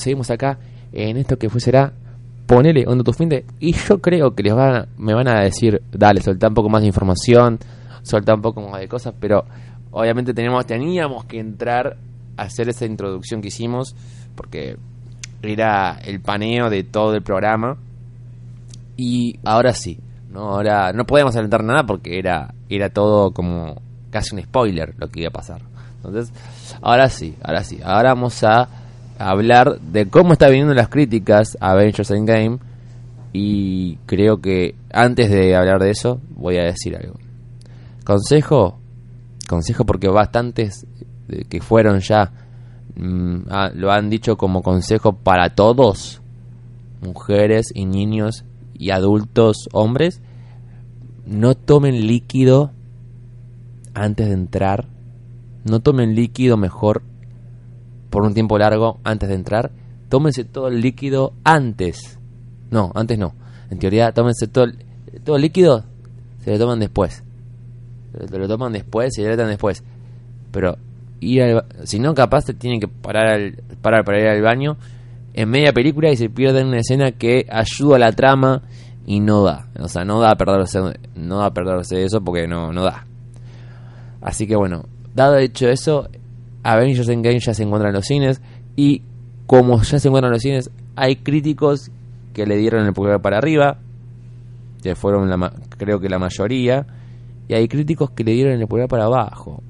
Seguimos 0.00 0.30
acá 0.30 0.58
en 0.92 1.16
esto 1.16 1.38
que 1.38 1.48
fue 1.48 1.60
será 1.60 1.92
ponele 2.46 2.84
onda 2.88 3.04
tu 3.04 3.12
fin 3.12 3.28
de 3.28 3.44
y 3.60 3.72
yo 3.72 4.00
creo 4.00 4.34
que 4.34 4.42
les 4.42 4.54
van 4.54 4.74
a- 4.74 4.88
me 4.98 5.14
van 5.14 5.28
a 5.28 5.40
decir, 5.42 5.80
dale, 5.92 6.20
soltá 6.20 6.48
un 6.48 6.54
poco 6.54 6.68
más 6.68 6.80
de 6.82 6.88
información, 6.88 7.58
soltá 8.02 8.34
un 8.34 8.42
poco 8.42 8.60
más 8.68 8.80
de 8.80 8.88
cosas, 8.88 9.14
pero 9.20 9.44
obviamente 9.92 10.34
tenemos 10.34 10.66
teníamos 10.66 11.24
que 11.26 11.38
entrar 11.38 11.96
a 12.36 12.42
hacer 12.42 12.68
esa 12.68 12.86
introducción 12.86 13.40
que 13.40 13.48
hicimos 13.48 13.94
porque 14.34 14.76
era 15.42 15.98
el 16.04 16.20
paneo 16.20 16.70
de 16.70 16.82
todo 16.82 17.14
el 17.14 17.22
programa 17.22 17.76
y 18.96 19.38
ahora 19.44 19.72
sí, 19.72 19.98
no 20.30 20.50
ahora 20.50 20.92
no 20.92 21.04
podemos 21.06 21.34
adelantar 21.34 21.64
nada 21.64 21.84
porque 21.84 22.18
era 22.18 22.54
era 22.68 22.88
todo 22.90 23.32
como 23.32 23.80
casi 24.10 24.34
un 24.34 24.42
spoiler 24.42 24.94
lo 24.98 25.08
que 25.08 25.20
iba 25.20 25.28
a 25.28 25.32
pasar. 25.32 25.62
Entonces, 25.96 26.32
ahora 26.82 27.08
sí, 27.08 27.36
ahora 27.42 27.62
sí, 27.62 27.78
ahora 27.84 28.14
vamos 28.14 28.42
a 28.44 28.68
hablar 29.20 29.78
de 29.80 30.08
cómo 30.08 30.32
está 30.32 30.48
viniendo 30.48 30.72
las 30.72 30.88
críticas 30.88 31.58
a 31.60 31.72
Avengers 31.72 32.10
Endgame 32.10 32.58
y 33.34 33.96
creo 34.06 34.40
que 34.40 34.74
antes 34.92 35.30
de 35.30 35.54
hablar 35.54 35.78
de 35.80 35.90
eso 35.90 36.20
voy 36.30 36.56
a 36.56 36.64
decir 36.64 36.96
algo. 36.96 37.16
Consejo, 38.04 38.78
consejo 39.46 39.84
porque 39.84 40.08
bastantes 40.08 40.86
eh, 41.28 41.44
que 41.48 41.60
fueron 41.60 42.00
ya 42.00 42.32
mm, 42.96 43.40
ah, 43.50 43.70
lo 43.74 43.92
han 43.92 44.08
dicho 44.08 44.36
como 44.36 44.62
consejo 44.62 45.12
para 45.12 45.54
todos, 45.54 46.22
mujeres 47.02 47.66
y 47.74 47.84
niños 47.84 48.44
y 48.72 48.90
adultos 48.90 49.68
hombres, 49.72 50.22
no 51.26 51.54
tomen 51.54 52.06
líquido 52.06 52.70
antes 53.92 54.28
de 54.28 54.32
entrar, 54.32 54.86
no 55.64 55.80
tomen 55.80 56.14
líquido 56.14 56.56
mejor 56.56 57.02
por 58.10 58.24
un 58.24 58.34
tiempo 58.34 58.58
largo 58.58 58.98
antes 59.04 59.28
de 59.28 59.36
entrar, 59.36 59.70
tómense 60.08 60.44
todo 60.44 60.68
el 60.68 60.80
líquido 60.80 61.32
antes. 61.44 62.18
No, 62.70 62.92
antes 62.94 63.18
no. 63.18 63.34
En 63.70 63.78
teoría, 63.78 64.12
tómense 64.12 64.48
todo 64.48 64.64
el, 64.64 64.84
todo 65.24 65.36
el 65.36 65.42
líquido, 65.42 65.84
se 66.40 66.50
lo 66.52 66.58
toman 66.58 66.80
después. 66.80 67.22
Se 68.28 68.38
lo 68.38 68.48
toman 68.48 68.72
después, 68.72 69.14
se 69.14 69.22
hidratan 69.22 69.48
después. 69.48 69.84
Pero 70.50 70.76
ir 71.20 71.42
al 71.42 71.64
si 71.84 71.98
no 71.98 72.14
capaz 72.14 72.46
te 72.46 72.54
tienen 72.54 72.80
que 72.80 72.88
parar 72.88 73.28
al, 73.28 73.62
parar 73.80 74.04
para 74.04 74.20
ir 74.20 74.26
al 74.26 74.42
baño 74.42 74.76
en 75.34 75.48
media 75.48 75.72
película 75.72 76.10
y 76.10 76.16
se 76.16 76.28
pierden 76.28 76.68
una 76.68 76.78
escena 76.78 77.12
que 77.12 77.46
ayuda 77.48 77.96
a 77.96 77.98
la 78.00 78.12
trama 78.12 78.62
y 79.06 79.20
no 79.20 79.44
da. 79.44 79.68
O 79.78 79.88
sea, 79.88 80.04
no 80.04 80.20
da 80.20 80.32
a 80.32 80.36
perderse, 80.36 80.80
no 81.14 81.38
da 81.38 81.46
a 81.46 81.54
perderse 81.54 82.02
eso 82.02 82.20
porque 82.20 82.48
no, 82.48 82.72
no 82.72 82.84
da. 82.84 83.06
Así 84.20 84.46
que 84.46 84.56
bueno, 84.56 84.84
dado 85.14 85.38
hecho 85.38 85.68
eso, 85.68 86.08
Avengers 86.62 87.08
Endgame 87.08 87.40
ya 87.40 87.54
se 87.54 87.62
encuentra 87.62 87.88
en 87.88 87.94
los 87.94 88.04
cines 88.04 88.40
y 88.76 89.02
como 89.46 89.82
ya 89.82 89.98
se 89.98 90.08
encuentra 90.08 90.28
en 90.28 90.34
los 90.34 90.42
cines, 90.42 90.70
hay 90.96 91.16
críticos 91.16 91.90
que 92.32 92.46
le 92.46 92.56
dieron 92.56 92.86
el 92.86 92.92
pulgar 92.92 93.20
para 93.20 93.38
arriba, 93.38 93.78
que 94.82 94.94
fueron 94.94 95.28
la 95.28 95.52
creo 95.76 95.98
que 95.98 96.08
la 96.08 96.18
mayoría, 96.18 96.86
y 97.48 97.54
hay 97.54 97.66
críticos 97.66 98.10
que 98.10 98.22
le 98.22 98.32
dieron 98.32 98.60
el 98.60 98.66
pulgar 98.68 98.88
para 98.88 99.06
abajo, 99.06 99.62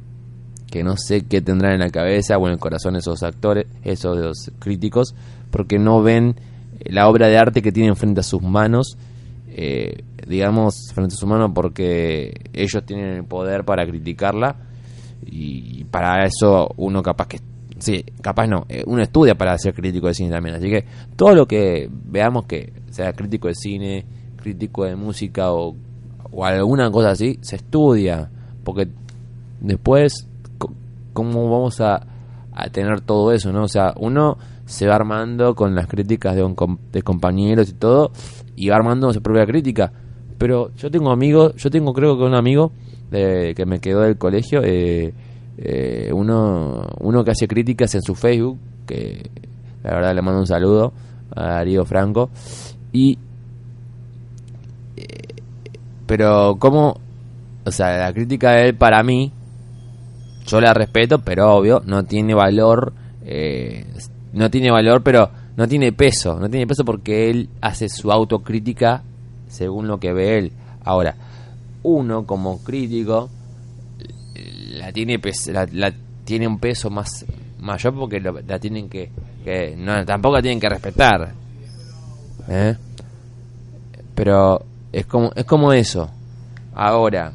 que 0.70 0.84
no 0.84 0.96
sé 0.96 1.22
qué 1.22 1.40
tendrán 1.40 1.72
en 1.72 1.80
la 1.80 1.90
cabeza 1.90 2.36
o 2.36 2.46
en 2.46 2.52
el 2.52 2.58
corazón 2.58 2.96
esos 2.96 3.22
actores, 3.22 3.66
esos 3.82 4.52
críticos, 4.58 5.14
porque 5.50 5.78
no 5.78 6.02
ven 6.02 6.36
eh, 6.80 6.92
la 6.92 7.08
obra 7.08 7.28
de 7.28 7.38
arte 7.38 7.62
que 7.62 7.72
tienen 7.72 7.96
frente 7.96 8.20
a 8.20 8.24
sus 8.24 8.42
manos, 8.42 8.98
eh, 9.48 10.02
digamos, 10.26 10.90
frente 10.92 11.14
a 11.14 11.16
sus 11.16 11.28
manos 11.28 11.52
porque 11.54 12.34
ellos 12.52 12.84
tienen 12.84 13.14
el 13.16 13.24
poder 13.24 13.64
para 13.64 13.86
criticarla 13.86 14.56
y 15.26 15.84
para 15.84 16.24
eso 16.24 16.68
uno 16.76 17.02
capaz 17.02 17.26
que 17.28 17.40
sí 17.78 18.04
capaz 18.20 18.46
no 18.46 18.64
eh, 18.68 18.82
uno 18.86 19.02
estudia 19.02 19.34
para 19.34 19.56
ser 19.58 19.74
crítico 19.74 20.06
de 20.08 20.14
cine 20.14 20.30
también 20.30 20.56
así 20.56 20.68
que 20.70 20.84
todo 21.16 21.34
lo 21.34 21.46
que 21.46 21.88
veamos 21.90 22.46
que 22.46 22.72
sea 22.90 23.12
crítico 23.12 23.48
de 23.48 23.54
cine 23.54 24.04
crítico 24.36 24.84
de 24.84 24.96
música 24.96 25.52
o, 25.52 25.74
o 26.30 26.44
alguna 26.44 26.90
cosa 26.90 27.10
así 27.10 27.38
se 27.42 27.56
estudia 27.56 28.30
porque 28.64 28.88
después 29.60 30.26
cómo 31.12 31.50
vamos 31.50 31.80
a, 31.80 32.06
a 32.52 32.68
tener 32.70 33.00
todo 33.00 33.32
eso 33.32 33.52
no 33.52 33.64
o 33.64 33.68
sea 33.68 33.94
uno 33.98 34.36
se 34.64 34.86
va 34.86 34.94
armando 34.94 35.54
con 35.54 35.74
las 35.74 35.86
críticas 35.88 36.36
de, 36.36 36.44
un 36.44 36.54
com- 36.54 36.78
de 36.92 37.02
compañeros 37.02 37.68
y 37.70 37.72
todo 37.72 38.12
y 38.54 38.68
va 38.68 38.76
armando 38.76 39.12
su 39.12 39.20
propia 39.20 39.44
crítica. 39.44 39.90
Pero 40.38 40.70
yo 40.76 40.90
tengo 40.92 41.10
amigos 41.10 41.54
yo 41.56 41.70
tengo 41.70 41.92
creo 41.92 42.16
que 42.16 42.22
un 42.22 42.34
amigo 42.36 42.70
de- 43.10 43.54
que 43.54 43.66
me 43.66 43.80
quedó 43.80 44.00
del 44.00 44.16
colegio 44.16 44.62
eh, 44.64 45.12
eh, 45.58 46.10
uno 46.12 46.86
uno 47.00 47.24
que 47.24 47.32
hace 47.32 47.46
críticas 47.48 47.94
en 47.94 48.02
su 48.02 48.14
Facebook 48.14 48.58
que 48.86 49.30
la 49.82 49.94
verdad 49.94 50.14
le 50.14 50.22
mando 50.22 50.40
un 50.40 50.46
saludo 50.46 50.92
a 51.34 51.46
Darío 51.54 51.84
Franco 51.84 52.30
y 52.92 53.18
eh, 54.96 55.34
pero 56.06 56.56
como 56.58 56.98
o 57.64 57.70
sea 57.70 57.96
la 57.98 58.12
crítica 58.12 58.52
de 58.52 58.68
él 58.68 58.74
para 58.74 59.02
mí 59.02 59.32
yo 60.46 60.60
la 60.60 60.74
respeto 60.74 61.18
pero 61.18 61.54
obvio 61.54 61.82
no 61.86 62.04
tiene 62.04 62.34
valor 62.34 62.92
eh, 63.24 63.84
no 64.32 64.50
tiene 64.50 64.70
valor 64.70 65.02
pero 65.02 65.30
no 65.56 65.68
tiene 65.68 65.92
peso 65.92 66.38
no 66.40 66.48
tiene 66.48 66.66
peso 66.66 66.84
porque 66.84 67.30
él 67.30 67.48
hace 67.60 67.88
su 67.88 68.10
autocrítica 68.10 69.02
según 69.48 69.88
lo 69.88 69.98
que 69.98 70.12
ve 70.12 70.38
él. 70.38 70.52
Ahora 70.84 71.16
uno 71.82 72.24
como 72.26 72.58
crítico 72.62 73.28
la 74.72 74.92
tiene 74.92 75.18
pes- 75.18 75.48
la, 75.48 75.66
la 75.72 75.92
tiene 76.24 76.46
un 76.46 76.58
peso 76.58 76.90
más 76.90 77.24
mayor 77.58 77.94
porque 77.94 78.20
lo- 78.20 78.40
la 78.40 78.58
tienen 78.58 78.88
que, 78.88 79.10
que 79.44 79.74
no 79.76 80.04
tampoco 80.04 80.36
la 80.36 80.42
tienen 80.42 80.60
que 80.60 80.68
respetar 80.68 81.32
¿eh? 82.48 82.76
pero 84.14 84.64
es 84.92 85.06
como 85.06 85.30
es 85.34 85.44
como 85.44 85.72
eso 85.72 86.10
ahora 86.74 87.32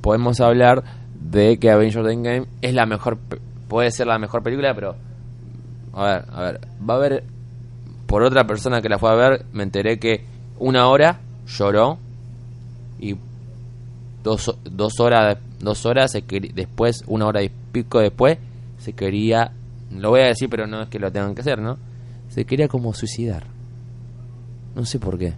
podemos 0.00 0.40
hablar 0.40 0.82
de 1.20 1.58
que 1.58 1.70
Avengers 1.70 2.08
Endgame 2.08 2.46
es 2.60 2.74
la 2.74 2.86
mejor 2.86 3.18
puede 3.68 3.90
ser 3.90 4.06
la 4.06 4.18
mejor 4.18 4.42
película 4.42 4.74
pero 4.74 4.96
a 5.94 6.04
ver 6.04 6.24
a 6.32 6.40
ver 6.42 6.60
va 6.88 6.94
a 6.94 6.96
haber 6.96 7.24
por 8.06 8.22
otra 8.22 8.46
persona 8.46 8.82
que 8.82 8.88
la 8.88 8.98
fue 8.98 9.10
a 9.10 9.14
ver 9.14 9.46
me 9.52 9.62
enteré 9.62 9.98
que 9.98 10.24
una 10.58 10.88
hora 10.88 11.20
lloró 11.46 11.98
y 12.98 13.16
dos, 14.22 14.56
dos 14.64 15.00
horas 15.00 15.38
dos 15.60 15.84
horas 15.86 16.10
se 16.12 16.22
después 16.54 17.02
una 17.06 17.26
hora 17.26 17.42
y 17.42 17.50
pico 17.72 18.00
después 18.00 18.38
se 18.78 18.92
quería 18.92 19.52
lo 19.92 20.10
voy 20.10 20.20
a 20.20 20.26
decir 20.26 20.48
pero 20.48 20.66
no 20.66 20.82
es 20.82 20.88
que 20.88 20.98
lo 20.98 21.10
tengan 21.12 21.34
que 21.34 21.40
hacer 21.42 21.58
no 21.60 21.76
se 22.28 22.44
quería 22.46 22.66
como 22.66 22.94
suicidar. 22.94 23.44
No 24.74 24.86
sé 24.86 24.98
por 24.98 25.18
qué. 25.18 25.34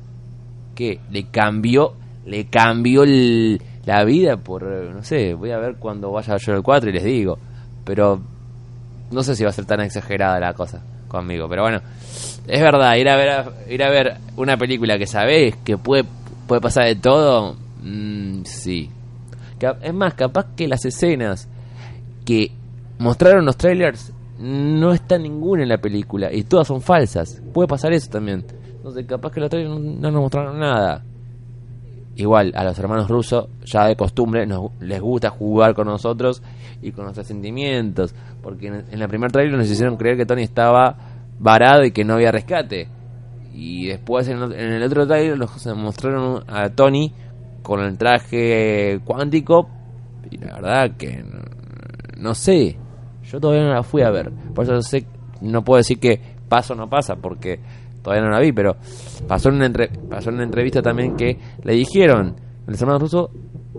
Que 0.77 1.01
le 1.11 1.25
cambió 1.25 1.95
le 2.25 2.47
cambió 2.47 3.03
el- 3.03 3.61
la 3.85 4.05
vida 4.05 4.37
por 4.37 4.63
no 4.63 5.03
sé 5.03 5.35
voy 5.35 5.51
a 5.51 5.59
ver 5.59 5.75
cuando 5.77 6.11
vaya 6.13 6.37
yo 6.37 6.53
al 6.55 6.63
4 6.63 6.91
y 6.91 6.93
les 6.93 7.03
digo. 7.05 7.39
Pero 7.85 8.21
no 9.11 9.23
sé 9.25 9.35
si 9.35 9.43
va 9.45 9.51
a 9.51 9.53
ser 9.53 9.65
tan 9.67 9.81
exagerada 9.81 10.39
la 10.41 10.55
cosa 10.55 10.83
conmigo 11.09 11.49
pero 11.49 11.63
bueno 11.63 11.81
es 12.49 12.61
verdad 12.61 12.97
ir 12.97 13.09
a 13.09 13.15
ver 13.17 13.45
ir 13.71 13.83
a 13.85 13.91
ver 13.91 14.17
una 14.37 14.57
película 14.57 14.99
que 14.99 15.07
sabés 15.07 15.55
que 15.65 15.77
puede 15.79 16.05
puede 16.49 16.61
pasar 16.61 16.87
de 16.87 16.97
todo 16.97 17.55
mm, 17.85 18.45
sí. 18.45 18.91
Es 19.81 19.95
más 19.95 20.15
capaz 20.15 20.47
que 20.57 20.69
las 20.69 20.85
escenas 20.85 21.49
que 22.25 22.53
mostraron 22.99 23.45
los 23.45 23.57
trailers 23.57 24.13
no 24.39 24.93
está 24.93 25.17
ninguna 25.17 25.63
en 25.63 25.69
la 25.69 25.79
película 25.79 26.33
y 26.33 26.43
todas 26.43 26.67
son 26.67 26.81
falsas. 26.81 27.41
Puede 27.53 27.69
pasar 27.69 27.93
eso 27.93 28.11
también. 28.11 28.45
Entonces 28.77 29.07
capaz 29.07 29.33
que 29.33 29.41
los 29.41 29.51
trailers 29.51 29.73
no, 29.73 29.79
no 29.79 30.11
nos 30.11 30.23
mostraron 30.23 30.59
nada. 30.59 31.03
Igual 32.17 32.53
a 32.55 32.63
los 32.65 32.79
hermanos 32.79 33.09
rusos 33.09 33.49
ya 33.65 33.87
de 33.87 33.97
costumbre 33.97 34.47
nos, 34.47 34.71
les 34.81 35.01
gusta 35.01 35.31
jugar 35.31 35.75
con 35.75 35.87
nosotros 35.87 36.43
y 36.81 36.93
con 36.93 37.05
nuestros 37.05 37.27
sentimientos 37.27 38.15
porque 38.43 38.69
en, 38.69 38.85
en 38.91 38.99
la 39.01 39.09
primer 39.09 39.33
trailer 39.33 39.57
nos 39.57 39.71
hicieron 39.71 39.97
creer 39.97 40.17
que 40.17 40.27
Tony 40.27 40.43
estaba 40.43 40.97
varado 41.39 41.85
y 41.85 41.91
que 41.91 42.05
no 42.05 42.15
había 42.15 42.31
rescate. 42.31 42.89
Y 43.53 43.87
después 43.87 44.29
en, 44.29 44.43
en 44.43 44.73
el 44.73 44.83
otro 44.83 45.07
trailer 45.07 45.39
nos 45.39 45.67
mostraron 45.77 46.45
a 46.49 46.69
Tony 46.71 47.13
con 47.65 47.81
el 47.81 47.97
traje 47.97 49.01
cuántico 49.05 49.69
y 50.31 50.37
la 50.37 50.55
verdad 50.61 50.97
que 50.97 51.25
no, 52.19 52.35
sé. 52.35 52.77
Yo 53.25 53.41
todavía 53.41 53.65
no 53.65 53.73
la 53.75 53.83
fui 53.83 54.03
a 54.03 54.11
ver. 54.11 54.31
Por 54.55 54.65
eso 54.65 54.81
sé, 54.83 55.07
no 55.41 55.65
puedo 55.65 55.79
decir 55.79 55.99
que 55.99 56.21
pasa 56.49 56.75
o 56.75 56.77
no 56.77 56.89
pasa, 56.89 57.17
porque 57.17 57.59
todavía 58.03 58.23
no 58.25 58.31
la 58.31 58.41
vi, 58.41 58.53
pero 58.53 58.77
pasó 59.27 59.49
en 59.49 59.57
una, 59.57 59.67
entre- 59.67 59.89
pasó 59.89 60.29
en 60.29 60.37
una 60.37 60.45
entrevista 60.45 60.83
también 60.83 61.17
que 61.17 61.39
le 61.65 61.73
dijeron, 61.73 62.37
los 62.67 62.79
hermanos 62.81 63.03
rusos, 63.03 63.31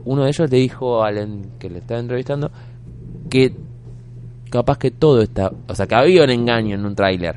uno 0.03 0.23
de 0.23 0.29
ellos 0.29 0.49
le 0.51 0.57
dijo 0.57 1.03
al 1.03 1.41
que 1.59 1.69
le 1.69 1.77
estaba 1.79 1.99
entrevistando 1.99 2.49
que 3.29 3.53
capaz 4.49 4.77
que 4.79 4.89
todo 4.91 5.21
está, 5.21 5.51
o 5.67 5.75
sea, 5.75 5.85
que 5.85 5.95
había 5.95 6.23
un 6.23 6.31
engaño 6.31 6.75
en 6.75 6.85
un 6.85 6.95
tráiler. 6.95 7.35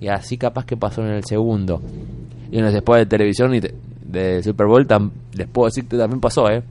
Y 0.00 0.06
así 0.06 0.38
capaz 0.38 0.64
que 0.64 0.76
pasó 0.76 1.02
en 1.02 1.08
el 1.08 1.24
segundo. 1.24 1.80
Y 2.52 2.58
en 2.58 2.64
los 2.64 2.72
después 2.72 3.00
de 3.00 3.06
televisión 3.06 3.52
y 3.54 3.60
de, 3.60 3.74
de 4.08 4.42
Super 4.42 4.66
Bowl 4.66 4.86
tam- 4.88 5.10
les 5.34 5.46
puedo 5.46 5.66
decir 5.66 5.86
que 5.86 5.96
también 5.96 6.20
pasó, 6.20 6.48
¿eh? 6.50 6.62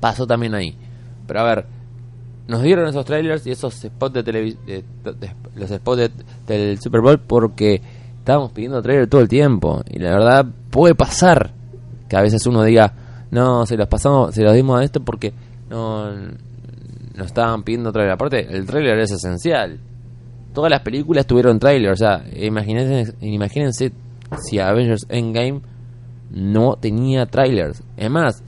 Pasó 0.00 0.26
también 0.26 0.54
ahí. 0.54 0.76
Pero 1.26 1.40
a 1.40 1.44
ver, 1.44 1.66
nos 2.48 2.62
dieron 2.62 2.86
esos 2.88 3.04
trailers 3.04 3.46
y 3.46 3.50
esos 3.50 3.74
spots 3.74 4.14
de 4.14 4.22
televisión, 4.22 4.84
los 5.56 5.70
spots 5.70 5.98
de- 5.98 6.10
del 6.46 6.80
Super 6.80 7.00
Bowl 7.00 7.18
porque 7.18 7.80
estábamos 8.18 8.52
pidiendo 8.52 8.82
trailer 8.82 9.08
todo 9.08 9.20
el 9.20 9.28
tiempo. 9.28 9.82
Y 9.88 9.98
la 9.98 10.10
verdad 10.10 10.46
puede 10.70 10.94
pasar 10.94 11.52
que 12.08 12.16
a 12.16 12.22
veces 12.22 12.46
uno 12.46 12.62
diga, 12.64 12.92
no, 13.30 13.64
se 13.66 13.76
los 13.76 13.88
pasamos, 13.88 14.34
se 14.34 14.42
los 14.42 14.54
dimos 14.54 14.80
a 14.80 14.84
esto 14.84 15.00
porque 15.00 15.32
no, 15.70 16.10
no 16.12 17.24
estaban 17.24 17.62
pidiendo 17.62 17.92
trailer. 17.92 18.12
Aparte, 18.14 18.46
el 18.54 18.66
trailer 18.66 18.98
es 18.98 19.12
esencial. 19.12 19.78
Todas 20.52 20.70
las 20.70 20.80
películas 20.80 21.26
tuvieron 21.26 21.58
trailer. 21.60 21.92
O 21.92 21.96
sea, 21.96 22.24
imagínense, 22.36 23.14
imagínense 23.20 23.92
si 24.42 24.58
Avengers 24.58 25.06
Endgame 25.08 25.60
no 26.30 26.76
tenía 26.76 27.26
trailers. 27.26 27.82
Es 27.96 28.10
más, 28.10 28.42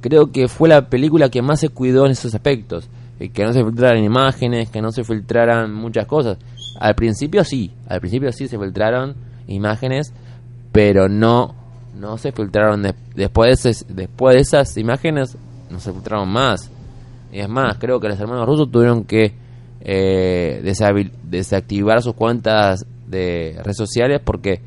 creo 0.00 0.32
que 0.32 0.48
fue 0.48 0.68
la 0.68 0.88
película 0.88 1.28
que 1.28 1.42
más 1.42 1.60
se 1.60 1.68
cuidó 1.68 2.06
en 2.06 2.12
esos 2.12 2.34
aspectos. 2.34 2.88
Eh, 3.18 3.30
Que 3.30 3.44
no 3.44 3.52
se 3.52 3.64
filtraran 3.64 4.02
imágenes, 4.04 4.68
que 4.70 4.82
no 4.82 4.92
se 4.92 5.02
filtraran 5.04 5.72
muchas 5.72 6.06
cosas. 6.06 6.38
Al 6.80 6.94
principio 6.94 7.44
sí, 7.44 7.70
al 7.88 8.00
principio 8.00 8.30
sí 8.32 8.46
se 8.48 8.58
filtraron 8.58 9.14
imágenes, 9.48 10.12
pero 10.72 11.08
no 11.08 11.54
no 11.98 12.18
se 12.18 12.30
filtraron 12.30 12.82
de- 12.82 12.94
después 13.14 13.62
de, 13.62 13.74
después 13.94 14.34
de 14.34 14.42
esas 14.42 14.76
imágenes 14.76 15.36
no 15.70 15.80
se 15.80 15.90
filtraron 15.92 16.28
más. 16.28 16.70
Y 17.32 17.38
es 17.40 17.48
más, 17.48 17.78
creo 17.78 17.98
que 18.00 18.08
los 18.08 18.20
hermanos 18.20 18.46
rusos 18.46 18.70
tuvieron 18.70 19.04
que 19.04 19.32
eh, 19.80 20.60
desactivar 21.24 22.02
sus 22.02 22.14
cuentas 22.14 22.84
de 23.06 23.54
redes 23.62 23.76
sociales 23.76 24.20
porque 24.22 24.60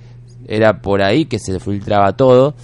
era 0.50 0.82
por 0.82 1.04
ahí 1.04 1.26
que 1.26 1.38
se 1.38 1.60
filtraba 1.60 2.14
todo. 2.14 2.56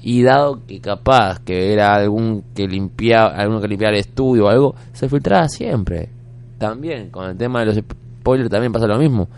Y 0.00 0.22
dado 0.22 0.64
que 0.66 0.80
capaz 0.80 1.40
que 1.40 1.72
era 1.72 1.94
algún 1.94 2.44
que 2.54 2.66
limpiaba 2.66 3.34
alguno 3.34 3.60
que 3.60 3.68
limpiaba 3.68 3.92
el 3.92 4.00
estudio 4.00 4.46
o 4.46 4.48
algo 4.48 4.74
se 4.92 5.08
filtraba 5.08 5.48
siempre. 5.48 6.08
También 6.56 7.10
con 7.10 7.28
el 7.28 7.36
tema 7.36 7.60
de 7.60 7.66
los 7.66 7.76
spoilers 7.76 8.48
también 8.48 8.72
pasa 8.72 8.86
lo 8.86 8.96
mismo. 8.96 9.28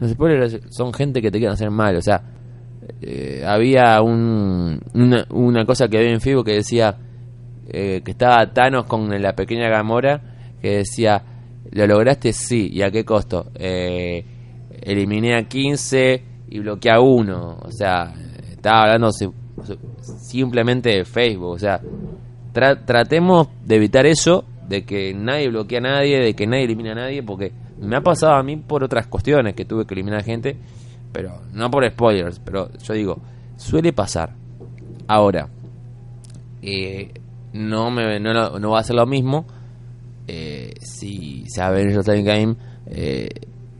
Los 0.00 0.12
spoilers 0.12 0.60
son 0.70 0.94
gente 0.94 1.20
que 1.20 1.30
te 1.30 1.38
quieren 1.38 1.52
hacer 1.52 1.70
mal 1.70 1.96
o 1.96 2.00
sea 2.00 2.22
eh, 3.02 3.42
había 3.44 4.00
un, 4.00 4.80
una, 4.94 5.26
una 5.30 5.66
cosa 5.66 5.88
que 5.88 5.98
vi 6.00 6.06
en 6.06 6.20
Facebook 6.20 6.46
que 6.46 6.54
decía 6.54 6.96
eh, 7.68 8.00
que 8.02 8.12
estaba 8.12 8.50
Thanos 8.52 8.84
con 8.86 9.10
la 9.20 9.34
pequeña 9.34 9.68
Gamora 9.68 10.22
que 10.62 10.78
decía 10.78 11.22
lo 11.70 11.86
lograste 11.86 12.32
sí 12.32 12.70
y 12.72 12.82
a 12.82 12.90
qué 12.90 13.04
costo 13.04 13.50
eh, 13.56 14.24
eliminé 14.80 15.36
a 15.36 15.42
15 15.42 16.37
y 16.50 16.58
bloqueé 16.60 16.92
a 16.92 17.00
uno. 17.00 17.58
O 17.62 17.70
sea 17.70 18.12
estaba 18.50 18.82
hablando 18.82 19.10
si- 19.12 19.28
si- 19.64 19.78
simplemente 20.30 20.90
de 20.90 21.04
Facebook. 21.04 21.50
O 21.50 21.58
sea 21.58 21.80
tra- 22.52 22.84
tratemos 22.84 23.48
de 23.64 23.76
evitar 23.76 24.06
eso 24.06 24.44
de 24.68 24.84
que 24.84 25.14
nadie 25.14 25.48
bloquea 25.48 25.78
a 25.78 25.82
nadie 25.82 26.18
de 26.20 26.34
que 26.34 26.46
nadie 26.46 26.64
elimina 26.64 26.92
a 26.92 26.96
nadie 26.96 27.22
porque 27.22 27.52
me 27.80 27.96
ha 27.96 28.00
pasado 28.02 28.34
a 28.34 28.42
mí 28.42 28.56
por 28.56 28.84
otras 28.84 29.06
cuestiones 29.06 29.54
que 29.54 29.64
tuve 29.64 29.86
que 29.86 29.94
eliminar 29.94 30.22
gente 30.24 30.56
pero 31.12 31.40
no 31.54 31.70
por 31.70 31.88
spoilers 31.90 32.38
pero 32.40 32.68
yo 32.82 32.94
digo 32.94 33.18
suele 33.56 33.92
pasar. 33.92 34.34
Ahora 35.06 35.48
eh, 36.62 37.12
no 37.52 37.90
me 37.90 38.20
no, 38.20 38.58
no 38.58 38.70
va 38.70 38.80
a 38.80 38.84
ser 38.84 38.96
lo 38.96 39.06
mismo 39.06 39.46
eh, 40.26 40.74
si 40.80 41.44
se 41.46 41.62
Avengers 41.62 42.06
Endgame 42.08 42.56
eh, 42.86 43.28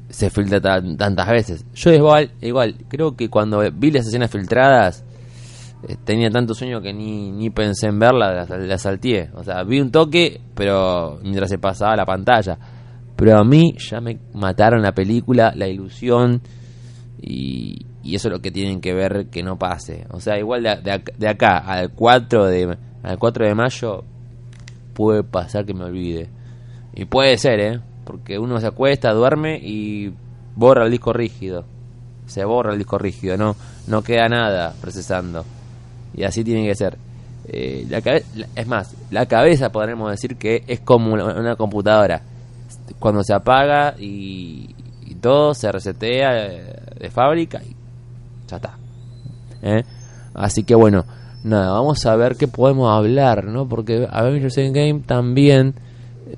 se 0.08 0.30
filtra 0.30 0.60
tan- 0.60 0.96
tantas 0.96 1.28
veces. 1.28 1.66
Yo 1.74 1.92
igual, 1.92 2.30
igual, 2.40 2.76
creo 2.88 3.14
que 3.16 3.28
cuando 3.28 3.60
vi 3.72 3.90
las 3.90 4.06
escenas 4.06 4.30
filtradas 4.30 5.04
eh, 5.88 5.96
tenía 6.04 6.30
tanto 6.30 6.54
sueño 6.54 6.80
que 6.80 6.92
ni, 6.92 7.30
ni 7.30 7.50
pensé 7.50 7.86
en 7.88 7.98
verla, 7.98 8.46
la, 8.46 8.56
la 8.58 8.78
salteé. 8.78 9.30
O 9.34 9.44
sea, 9.44 9.62
vi 9.64 9.80
un 9.80 9.90
toque, 9.90 10.40
pero 10.54 11.18
mientras 11.22 11.50
se 11.50 11.58
pasaba 11.58 11.94
la 11.96 12.06
pantalla. 12.06 12.58
Pero 13.16 13.38
a 13.38 13.44
mí 13.44 13.74
ya 13.78 14.00
me 14.00 14.18
mataron 14.32 14.80
la 14.82 14.92
película, 14.92 15.52
la 15.56 15.66
ilusión 15.68 16.40
y, 17.20 17.84
y 18.02 18.14
eso 18.14 18.28
es 18.28 18.32
lo 18.32 18.40
que 18.40 18.50
tienen 18.50 18.80
que 18.80 18.94
ver 18.94 19.26
que 19.30 19.42
no 19.42 19.58
pase. 19.58 20.06
O 20.10 20.20
sea, 20.20 20.38
igual 20.38 20.62
de, 20.62 20.76
de 20.76 21.02
de 21.18 21.28
acá 21.28 21.58
al 21.58 21.90
4 21.92 22.46
de, 22.46 22.76
al 23.02 23.18
4 23.18 23.46
de 23.46 23.54
mayo 23.54 24.04
puede 24.94 25.22
pasar 25.24 25.64
que 25.66 25.74
me 25.74 25.84
olvide. 25.84 26.28
Y 26.94 27.04
puede 27.04 27.36
ser, 27.38 27.60
¿eh? 27.60 27.80
Porque 28.08 28.38
uno 28.38 28.58
se 28.58 28.66
acuesta, 28.66 29.12
duerme 29.12 29.58
y 29.62 30.14
borra 30.56 30.86
el 30.86 30.90
disco 30.90 31.12
rígido. 31.12 31.66
Se 32.26 32.42
borra 32.46 32.72
el 32.72 32.78
disco 32.78 32.96
rígido, 32.96 33.36
no, 33.36 33.54
no 33.86 34.02
queda 34.02 34.30
nada 34.30 34.74
procesando. 34.80 35.44
Y 36.14 36.24
así 36.24 36.42
tiene 36.42 36.66
que 36.66 36.74
ser. 36.74 36.96
Eh, 37.46 37.86
es 38.56 38.66
más, 38.66 38.94
la 39.10 39.26
cabeza 39.26 39.70
podremos 39.70 40.10
decir 40.10 40.36
que 40.36 40.64
es 40.66 40.80
como 40.80 41.12
una, 41.12 41.54
computadora. 41.56 42.22
Cuando 42.98 43.22
se 43.22 43.34
apaga 43.34 43.94
y, 43.98 44.74
y 45.04 45.14
todo 45.16 45.52
se 45.52 45.70
resetea 45.70 46.46
eh, 46.46 46.76
de 46.98 47.10
fábrica 47.10 47.60
y 47.62 47.76
ya 48.48 48.56
está. 48.56 48.78
¿eh? 49.60 49.84
Así 50.32 50.62
que 50.64 50.74
bueno, 50.74 51.04
nada, 51.44 51.72
vamos 51.72 52.06
a 52.06 52.16
ver 52.16 52.36
qué 52.36 52.48
podemos 52.48 52.90
hablar, 52.90 53.44
¿no? 53.44 53.68
Porque 53.68 54.08
Avengers 54.10 54.56
Endgame 54.56 55.00
también 55.00 55.74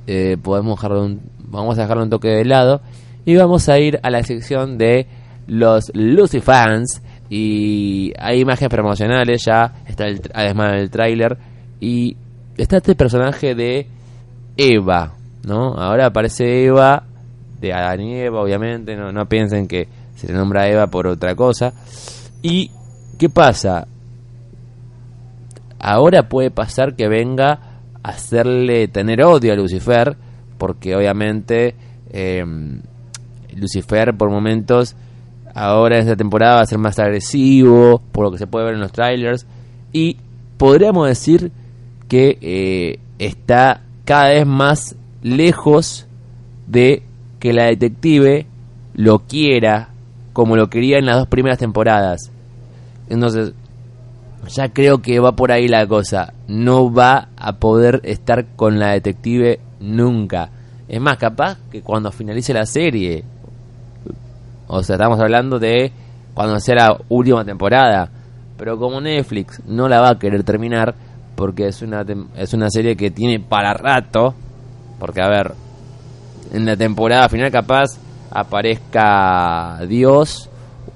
eh, 0.09 0.37
podemos 0.43 0.77
dejarlo 0.79 1.05
un- 1.05 1.30
vamos 1.51 1.79
a 1.79 1.83
dejarlo 1.83 2.03
un 2.03 2.11
toque 2.11 2.29
de 2.29 2.45
lado 2.45 2.81
y 3.25 3.37
vamos 3.37 3.69
a 3.69 3.79
ir 3.79 4.01
a 4.03 4.11
la 4.11 4.23
sección 4.23 4.79
de 4.79 5.07
los 5.47 5.91
Lucy 5.95 6.41
fans. 6.41 7.03
Y 7.29 8.13
hay 8.19 8.41
imágenes 8.41 8.71
promocionales 8.71 9.45
ya 9.45 9.75
está 9.87 10.07
el, 10.07 10.21
además 10.35 10.73
del 10.73 10.91
tráiler. 10.91 11.37
Y 11.81 12.17
está 12.57 12.79
este 12.79 12.95
personaje 12.95 13.55
de 13.55 13.87
Eva 14.57 15.15
no 15.43 15.75
ahora 15.75 16.07
aparece 16.07 16.65
Eva 16.65 17.03
de 17.61 17.73
Adán 17.73 18.01
y 18.01 18.15
Eva 18.17 18.43
obviamente. 18.43 18.97
No, 18.97 19.13
no 19.13 19.27
piensen 19.27 19.67
que 19.67 19.89
se 20.15 20.29
le 20.29 20.35
nombra 20.35 20.69
Eva 20.69 20.89
por 20.89 21.07
otra 21.07 21.35
cosa. 21.35 21.73
Y 22.43 22.71
qué 23.19 23.29
pasa 23.29 23.87
ahora 25.79 26.29
puede 26.29 26.51
pasar 26.51 26.95
que 26.95 27.09
venga 27.09 27.53
a 28.03 28.09
hacerle 28.11 28.89
tener 28.89 29.23
odio 29.23 29.53
a 29.53 29.57
Lucifer, 29.57 30.17
porque 30.61 30.95
obviamente 30.95 31.75
eh, 32.11 32.45
Lucifer 33.57 34.15
por 34.15 34.31
momentos, 34.31 34.95
ahora 35.55 35.97
en 35.97 36.03
esta 36.03 36.17
temporada 36.17 36.57
va 36.57 36.61
a 36.61 36.67
ser 36.67 36.77
más 36.77 36.99
agresivo, 36.99 38.03
por 38.13 38.27
lo 38.27 38.31
que 38.31 38.37
se 38.37 38.47
puede 38.47 38.67
ver 38.67 38.75
en 38.75 38.81
los 38.81 38.93
trailers, 38.93 39.47
y 39.91 40.19
podríamos 40.59 41.09
decir 41.09 41.51
que 42.09 42.37
eh, 42.43 42.99
está 43.19 43.81
cada 44.05 44.29
vez 44.29 44.47
más 44.47 44.97
lejos 45.23 46.07
de 46.67 47.05
que 47.39 47.55
la 47.55 47.65
detective 47.65 48.47
lo 48.93 49.21
quiera 49.21 49.89
como 50.35 50.57
lo 50.57 50.69
quería 50.69 50.99
en 50.99 51.07
las 51.07 51.17
dos 51.17 51.27
primeras 51.27 51.59
temporadas. 51.59 52.31
Entonces, 53.09 53.55
ya 54.55 54.69
creo 54.69 54.99
que 55.03 55.21
va 55.21 55.33
por 55.33 55.53
ahí 55.53 55.69
la 55.69 55.87
cosa. 55.87 56.33
No 56.49 56.93
va 56.93 57.29
a 57.37 57.55
poder 57.55 58.01
estar 58.05 58.47
con 58.57 58.79
la 58.79 58.93
detective 58.93 59.61
nunca. 59.81 60.51
Es 60.89 61.01
más, 61.01 61.17
capaz 61.19 61.59
que 61.71 61.83
cuando 61.83 62.11
finalice 62.11 62.53
la 62.53 62.67
serie. 62.67 63.25
O 64.67 64.83
sea, 64.83 64.97
estamos 64.97 65.21
hablando 65.21 65.59
de 65.59 65.93
cuando 66.35 66.59
sea 66.61 66.75
la 66.75 67.01
última 67.09 67.45
temporada. 67.45 68.11
Pero 68.57 68.79
como 68.79 69.01
Netflix 69.01 69.63
no 69.67 69.89
la 69.89 70.01
va 70.01 70.11
a 70.11 70.19
querer 70.19 70.45
terminar, 70.45 70.95
porque 71.35 71.69
es 71.69 71.81
una, 71.83 72.05
es 72.37 72.53
una 72.53 72.69
serie 72.71 72.97
que 72.97 73.11
tiene 73.11 73.41
para 73.41 73.73
rato. 73.75 74.35
Porque, 74.99 75.23
a 75.23 75.29
ver, 75.29 75.55
en 76.53 76.67
la 76.67 76.77
temporada 76.77 77.29
final 77.29 77.51
capaz 77.51 77.99
aparezca 78.31 79.81
Dios 79.89 80.49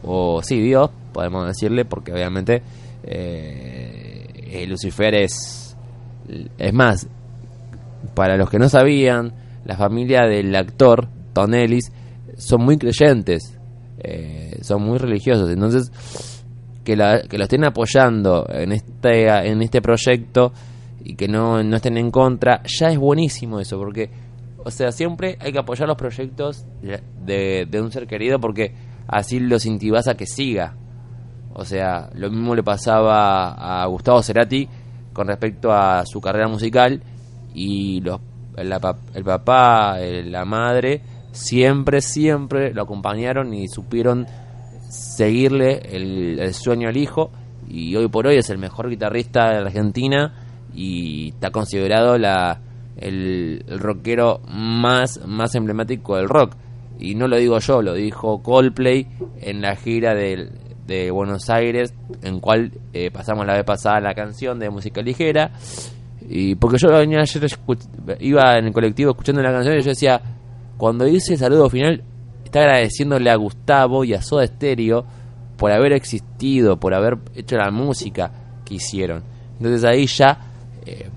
o 0.03 0.41
sí 0.43 0.61
Dios 0.61 0.91
podemos 1.15 1.47
decirle 1.47 1.85
porque 1.85 2.13
obviamente 2.13 2.63
eh, 3.07 4.27
eh, 4.35 4.67
Lucifer 4.67 5.15
es 5.15 5.77
es 6.59 6.73
más 6.73 7.07
para 8.15 8.37
los 8.37 8.49
que 8.51 8.59
no 8.59 8.69
sabían 8.69 9.33
la 9.65 9.77
familia 9.77 10.23
del 10.23 10.55
actor 10.57 11.09
Tom 11.33 11.55
Ellis 11.55 11.93
son 12.37 12.65
muy 12.65 12.79
creyentes 12.79 13.59
eh, 13.99 14.59
son 14.63 14.83
muy 14.83 14.99
religiosos 14.99 15.51
entonces 15.51 15.93
que, 16.83 16.97
la, 16.97 17.23
que 17.23 17.39
lo 17.39 17.45
estén 17.45 17.65
apoyando 17.65 18.47
en 18.49 18.73
este 18.73 19.29
en 19.49 19.63
este 19.63 19.81
proyecto 19.81 20.53
y 21.05 21.15
que 21.15 21.29
no, 21.29 21.63
no 21.63 21.77
estén 21.77 21.99
en 21.99 22.11
contra, 22.11 22.63
ya 22.65 22.89
es 22.89 22.99
buenísimo 22.99 23.61
eso, 23.61 23.79
porque, 23.79 24.11
o 24.65 24.71
sea, 24.71 24.91
siempre 24.91 25.37
hay 25.39 25.53
que 25.53 25.59
apoyar 25.59 25.87
los 25.87 25.99
proyectos 25.99 26.65
de, 26.81 27.67
de 27.71 27.81
un 27.81 27.93
ser 27.93 28.07
querido 28.07 28.41
porque 28.41 28.75
así 29.07 29.39
los 29.39 29.67
incentivas 29.67 30.09
a 30.09 30.15
que 30.17 30.27
siga. 30.27 30.77
O 31.55 31.65
sea, 31.65 32.11
lo 32.15 32.31
mismo 32.31 32.55
le 32.55 32.63
pasaba 32.63 33.83
a 33.83 33.87
Gustavo 33.87 34.23
Cerati 34.23 34.69
con 35.13 35.29
respecto 35.29 35.73
a 35.73 36.05
su 36.05 36.21
carrera 36.21 36.49
musical 36.49 37.01
y 37.55 38.01
los, 38.01 38.21
el, 38.57 38.73
el 39.15 39.25
papá, 39.25 39.99
la 40.01 40.45
madre, 40.45 41.01
siempre, 41.31 42.01
siempre 42.01 42.75
lo 42.75 42.83
acompañaron 42.83 43.55
y 43.55 43.69
supieron 43.69 44.27
seguirle 44.89 45.81
el, 45.93 46.55
sueño 46.55 46.89
al 46.89 46.97
hijo 46.97 47.31
y 47.69 47.95
hoy 47.97 48.09
por 48.09 48.27
hoy 48.27 48.37
es 48.37 48.51
el 48.51 48.59
mejor 48.59 48.89
guitarrista 48.89 49.51
de 49.51 49.59
Argentina 49.59 50.33
y 50.75 51.31
está 51.31 51.51
considerado 51.51 52.19
la, 52.19 52.61
el, 52.97 53.65
rockero 53.79 54.41
más, 54.49 55.21
más 55.27 55.55
emblemático 55.55 56.17
del 56.17 56.29
rock. 56.29 56.57
Y 56.99 57.17
no 57.17 57.27
lo 57.27 57.37
digo 57.37 57.59
yo, 57.59 57.83
lo 57.83 57.95
dijo 57.95 58.43
Coldplay 58.43 59.07
en 59.41 59.61
la 59.61 59.75
gira 59.77 60.15
de, 60.15 60.49
de 60.87 61.11
Buenos 61.11 61.49
Aires, 61.51 61.95
en 62.23 62.41
cual 62.41 62.73
eh, 62.93 63.11
pasamos 63.11 63.47
la 63.47 63.55
vez 63.55 63.65
pasada 63.65 64.01
la 64.01 64.15
canción 64.15 64.59
de 64.59 64.71
música 64.71 65.03
ligera. 65.03 65.51
Y 66.29 66.55
porque 66.55 66.79
yo 66.79 66.89
venía 66.89 67.21
ayer, 67.21 67.47
iba 68.21 68.59
en 68.59 68.67
el 68.67 68.73
colectivo 68.73 69.11
escuchando 69.11 69.43
la 69.43 69.53
canción 69.53 69.77
y 69.77 69.83
yo 69.83 69.91
decía, 69.91 70.21
cuando 70.77 71.07
hice 71.07 71.35
el 71.35 71.39
saludo 71.39 71.69
final, 71.69 72.03
está 72.45 72.61
agradeciéndole 72.61 73.31
a 73.31 73.37
Gustavo 73.37 74.05
y 74.05 74.15
a 74.15 74.23
Soda 74.23 74.47
Stereo 74.47 75.05
por 75.57 75.71
haber 75.71 75.93
existido, 75.93 76.79
por 76.79 76.95
haber 76.95 77.19
hecho 77.35 77.57
la 77.57 77.71
música 77.71 78.31
que 78.65 78.75
hicieron. 78.75 79.23
Entonces 79.59 79.85
ahí 79.85 80.07
ya, 80.07 80.39
eh, 80.87 81.09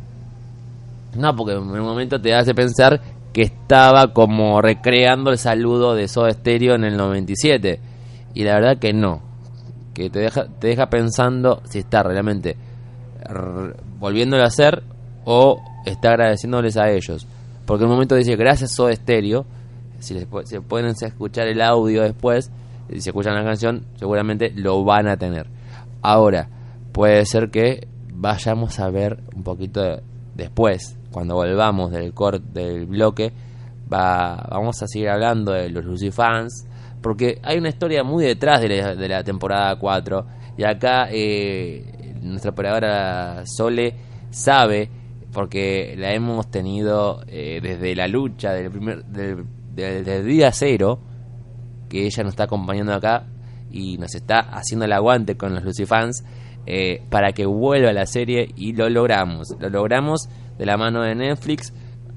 no, 1.16 1.36
porque 1.36 1.54
en 1.54 1.60
un 1.60 1.80
momento 1.80 2.20
te 2.20 2.34
hace 2.34 2.54
pensar 2.54 3.02
que 3.34 3.44
estaba 3.44 4.14
como 4.14 4.62
recreando 4.62 5.32
el 5.32 5.38
saludo 5.38 5.96
de 5.96 6.08
Soda 6.08 6.32
Stereo 6.32 6.76
en 6.76 6.84
el 6.84 6.98
97. 6.98 7.80
Y 8.34 8.44
la 8.44 8.56
verdad 8.56 8.78
que 8.78 8.94
no. 8.94 9.27
Que 9.98 10.12
te 10.12 10.20
deja, 10.20 10.46
te 10.46 10.68
deja 10.68 10.92
pensando 10.92 11.64
si 11.68 11.80
está 11.80 12.04
realmente 12.04 12.56
volviéndolo 14.00 14.44
a 14.44 14.46
hacer 14.46 14.84
o 15.26 15.60
está 15.88 16.10
agradeciéndoles 16.10 16.78
a 16.78 16.92
ellos. 16.92 17.26
Porque 17.66 17.84
en 17.84 17.90
un 17.90 17.96
momento 17.96 18.14
dice 18.14 18.36
gracias 18.36 18.76
Soda 18.76 18.94
Stereo. 18.94 19.48
Si 19.98 20.14
les, 20.14 20.28
se 20.44 20.62
pueden 20.62 20.92
escuchar 20.92 21.48
el 21.48 21.60
audio 21.64 22.04
después, 22.04 22.52
si 22.90 23.10
escuchan 23.10 23.34
la 23.34 23.44
canción, 23.44 23.88
seguramente 23.96 24.52
lo 24.56 24.84
van 24.84 25.08
a 25.08 25.18
tener. 25.18 25.48
Ahora, 26.04 26.48
puede 26.92 27.26
ser 27.26 27.50
que 27.50 27.88
vayamos 28.14 28.80
a 28.80 28.92
ver 28.92 29.24
un 29.36 29.42
poquito 29.42 29.82
después, 30.36 30.96
cuando 31.12 31.34
volvamos 31.34 31.90
del 31.90 32.14
corte 32.14 32.46
del 32.54 32.86
bloque, 32.86 33.34
va, 33.92 34.48
vamos 34.52 34.80
a 34.84 34.88
seguir 34.88 35.10
hablando 35.10 35.54
de 35.54 35.72
los 35.72 35.84
Lucy 35.84 36.12
Fans, 36.12 36.67
porque 37.02 37.40
hay 37.44 37.58
una 37.58 37.70
historia 37.70 38.04
muy 38.04 38.26
detrás 38.26 38.62
de 38.62 38.70
la, 38.70 38.96
de 38.96 39.08
la 39.08 39.24
temporada 39.24 39.76
4, 39.78 40.26
y 40.58 40.64
acá 40.64 41.08
eh, 41.12 42.16
nuestra 42.22 42.52
operadora 42.52 43.44
Sole 43.46 43.94
sabe 44.32 44.90
porque 45.32 45.96
la 45.98 46.14
hemos 46.14 46.50
tenido 46.50 47.22
eh, 47.28 47.60
desde 47.62 47.96
la 47.96 48.08
lucha 48.08 48.54
del 48.54 48.72
primer 48.72 49.06
del, 49.06 49.46
día 50.26 50.52
cero 50.52 51.00
que 51.90 52.06
ella 52.06 52.24
nos 52.24 52.34
está 52.34 52.46
acompañando 52.46 52.94
acá 52.94 53.28
y 53.70 53.98
nos 54.00 54.16
está 54.16 54.40
haciendo 54.40 54.86
el 54.86 54.94
aguante 54.94 55.38
con 55.38 55.54
los 55.54 55.64
Lucifans 55.64 56.24
eh, 56.66 57.04
para 57.10 57.34
que 57.34 57.46
vuelva 57.46 57.94
la 57.94 58.08
serie 58.08 58.50
y 58.56 58.74
lo 58.74 58.90
logramos. 58.90 59.56
Lo 59.60 59.70
logramos 59.70 60.28
de 60.58 60.66
la 60.66 60.76
mano 60.76 61.04
de 61.04 61.14
Netflix 61.14 61.72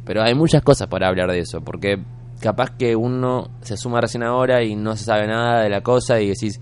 pero 0.05 0.23
hay 0.23 0.35
muchas 0.35 0.63
cosas 0.63 0.89
para 0.89 1.09
hablar 1.09 1.31
de 1.31 1.41
eso 1.41 1.61
porque 1.61 1.99
capaz 2.41 2.71
que 2.71 2.97
uno 2.97 3.51
se 3.61 3.77
suma 3.77 4.01
recién 4.01 4.23
ahora 4.23 4.63
y 4.63 4.75
no 4.75 4.97
se 4.97 5.05
sabe 5.05 5.27
nada 5.27 5.63
de 5.63 5.69
la 5.69 5.83
cosa 5.83 6.21
y 6.21 6.29
decís 6.29 6.61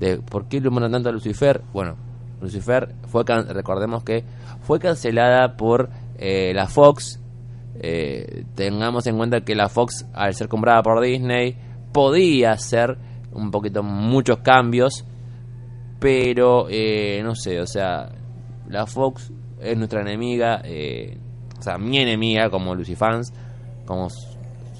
de 0.00 0.18
por 0.18 0.48
qué 0.48 0.60
lo 0.60 0.70
mandan 0.70 0.92
tanto 0.92 1.08
a 1.08 1.12
Lucifer 1.12 1.62
bueno 1.72 1.96
Lucifer 2.40 2.94
fue 3.06 3.24
recordemos 3.24 4.04
que 4.04 4.24
fue 4.62 4.78
cancelada 4.78 5.56
por 5.56 5.90
eh, 6.18 6.52
la 6.54 6.66
Fox. 6.66 7.20
Eh, 7.80 8.44
tengamos 8.54 9.06
en 9.06 9.16
cuenta 9.16 9.40
que 9.40 9.54
la 9.54 9.68
Fox, 9.68 10.06
al 10.12 10.34
ser 10.34 10.48
comprada 10.48 10.82
por 10.82 11.00
Disney, 11.02 11.56
podía 11.92 12.52
hacer 12.52 12.96
un 13.32 13.50
poquito 13.50 13.82
muchos 13.82 14.38
cambios, 14.38 15.04
pero 15.98 16.66
eh, 16.70 17.20
no 17.24 17.34
sé, 17.34 17.60
o 17.60 17.66
sea, 17.66 18.10
la 18.68 18.86
Fox 18.86 19.32
es 19.60 19.76
nuestra 19.76 20.02
enemiga, 20.02 20.62
o 21.58 21.62
sea, 21.62 21.78
mi 21.78 21.98
enemiga 21.98 22.48
como 22.48 22.74
Lucifans, 22.74 23.32
como 23.86 24.08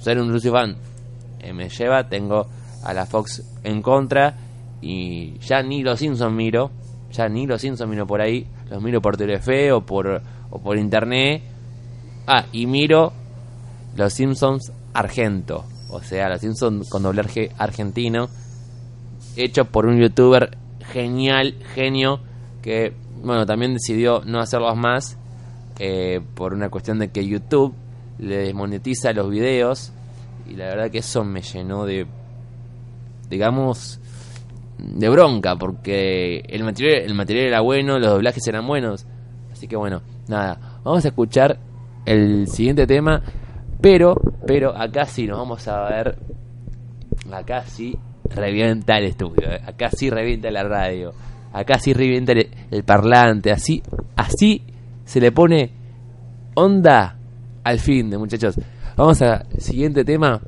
ser 0.05 0.19
un 0.19 0.31
Lucifan 0.31 0.77
me 1.53 1.69
lleva, 1.69 2.07
tengo 2.07 2.47
a 2.83 2.93
la 2.93 3.05
Fox 3.05 3.43
en 3.63 3.81
contra 3.81 4.35
y 4.81 5.37
ya 5.39 5.61
ni 5.61 5.83
los 5.83 5.99
Simpsons 5.99 6.33
miro, 6.33 6.71
ya 7.11 7.27
ni 7.27 7.47
los 7.47 7.61
Simpsons 7.61 7.89
miro 7.89 8.05
por 8.05 8.21
ahí, 8.21 8.47
los 8.69 8.81
miro 8.81 9.01
por 9.01 9.17
Telefe 9.17 9.71
o 9.71 9.81
por, 9.81 10.21
o 10.49 10.59
por 10.59 10.77
internet. 10.77 11.43
Ah, 12.27 12.45
y 12.51 12.65
miro 12.65 13.13
Los 13.95 14.13
Simpsons 14.13 14.71
Argento, 14.93 15.65
o 15.89 16.01
sea, 16.01 16.29
Los 16.29 16.41
Simpsons 16.41 16.89
con 16.89 17.03
doblaje 17.03 17.51
argentino, 17.57 18.29
hecho 19.35 19.65
por 19.65 19.85
un 19.85 19.99
youtuber 19.99 20.57
genial, 20.91 21.55
genio, 21.73 22.19
que, 22.61 22.93
bueno, 23.23 23.45
también 23.45 23.73
decidió 23.73 24.21
no 24.25 24.39
hacerlos 24.39 24.75
más 24.75 25.17
eh, 25.77 26.21
por 26.33 26.53
una 26.53 26.69
cuestión 26.69 26.97
de 26.99 27.09
que 27.09 27.27
YouTube 27.27 27.75
le 28.17 28.37
desmonetiza 28.37 29.13
los 29.13 29.29
videos 29.29 29.91
y 30.47 30.55
la 30.55 30.65
verdad 30.65 30.91
que 30.91 30.99
eso 30.99 31.23
me 31.23 31.41
llenó 31.41 31.85
de, 31.85 32.05
digamos, 33.29 33.99
de 34.77 35.09
bronca, 35.09 35.55
porque 35.55 36.39
el 36.47 36.63
material, 36.63 37.03
el 37.03 37.13
material 37.15 37.47
era 37.47 37.61
bueno, 37.61 37.99
los 37.99 38.09
doblajes 38.09 38.45
eran 38.47 38.67
buenos. 38.67 39.05
Así 39.51 39.67
que 39.67 39.75
bueno, 39.75 40.01
nada, 40.27 40.79
vamos 40.83 41.05
a 41.05 41.07
escuchar 41.07 41.57
el 42.05 42.47
siguiente 42.47 42.85
tema, 42.85 43.21
pero, 43.81 44.15
pero 44.45 44.75
acá 44.75 45.05
sí 45.05 45.25
nos 45.27 45.39
vamos 45.39 45.67
a 45.67 45.89
ver, 45.89 46.17
acá 47.31 47.63
sí 47.65 47.97
revienta 48.29 48.97
el 48.97 49.05
estudio, 49.05 49.49
eh. 49.51 49.61
acá 49.65 49.89
sí 49.89 50.09
revienta 50.09 50.51
la 50.51 50.63
radio, 50.63 51.13
acá 51.53 51.79
sí 51.79 51.93
revienta 51.93 52.33
el, 52.33 52.83
parlante, 52.83 53.51
así, 53.51 53.81
así 54.15 54.63
se 55.03 55.19
le 55.19 55.31
pone 55.31 55.71
onda 56.55 57.17
al 57.65 57.79
fin 57.79 58.09
de 58.09 58.17
muchachos. 58.17 58.55
Vamos 58.95 59.21
al 59.21 59.45
siguiente 59.57 60.05
tema 60.05 60.39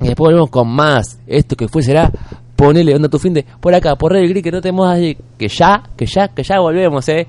y 0.00 0.08
después 0.08 0.28
volvemos 0.28 0.50
con 0.50 0.68
más. 0.68 1.18
Esto 1.26 1.56
que 1.56 1.68
fue 1.68 1.82
será 1.82 2.10
ponele 2.56 2.94
onda 2.94 3.08
tu 3.08 3.18
fin 3.18 3.32
de 3.32 3.46
por 3.60 3.74
acá, 3.74 3.96
por 3.96 4.14
el 4.14 4.28
gris 4.28 4.42
que 4.42 4.52
no 4.52 4.60
tenemos 4.60 4.88
allí, 4.88 5.16
que 5.38 5.48
ya, 5.48 5.82
que 5.96 6.06
ya, 6.06 6.28
que 6.28 6.42
ya 6.42 6.60
volvemos, 6.60 7.08
eh. 7.08 7.26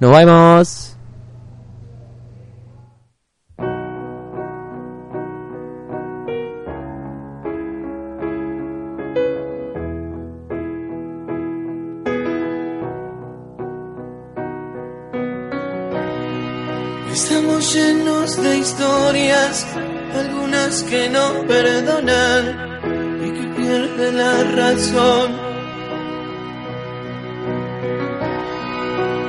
Nos 0.00 0.10
vemos. 0.10 0.89
Algunas 20.14 20.82
que 20.84 21.08
no 21.10 21.46
perdonan 21.46 22.70
pierde 23.60 24.12
la 24.12 24.34
razón. 24.60 25.28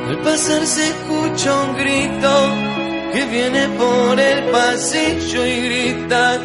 Al 0.10 0.18
pasar 0.20 0.66
se 0.66 0.88
escucha 0.88 1.50
un 1.66 1.78
grito 1.78 2.34
que 3.14 3.26
viene 3.26 3.68
por 3.82 4.20
el 4.20 4.40
pasillo 4.52 5.46
y 5.46 5.56
grita, 5.68 6.38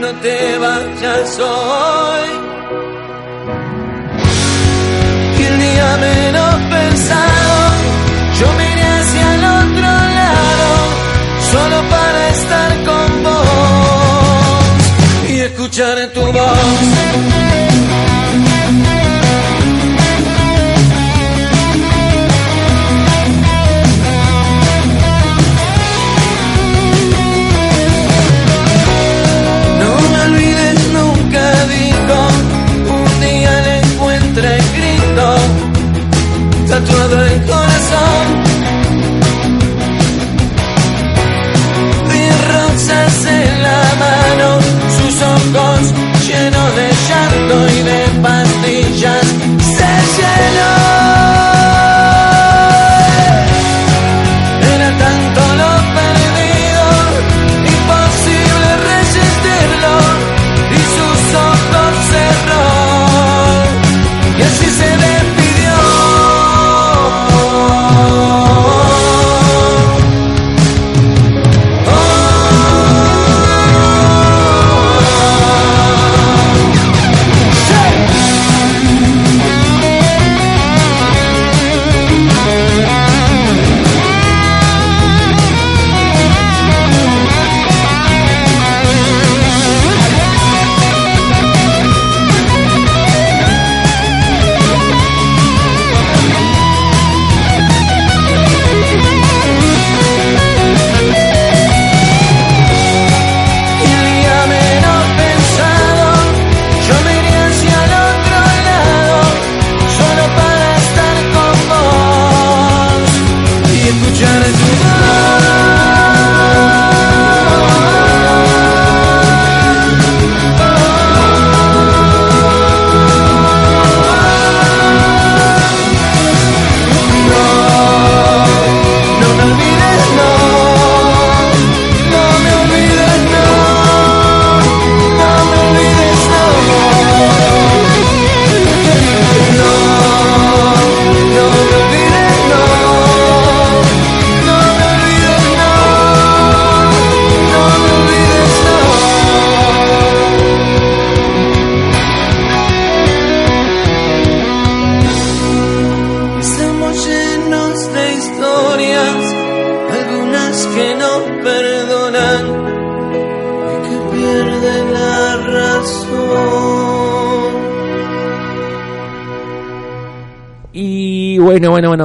no 0.00 0.08
te 0.24 0.58
vayas 0.58 1.38
hoy. 1.38 2.30
Y 5.38 5.42
el 5.50 5.58
día 5.66 5.96
menos 6.08 6.54
pensado, 6.76 7.54
yo 8.38 8.46
miré 8.60 8.86
hacia 8.98 9.34
el 9.34 9.44
otro 9.60 9.92
lado, 10.20 10.70
solo 11.52 11.78
para 11.90 12.28
estar 12.28 12.81
y 15.82 15.84
escuchar 15.84 16.12
tu 16.12 16.20
voz. 16.20 17.41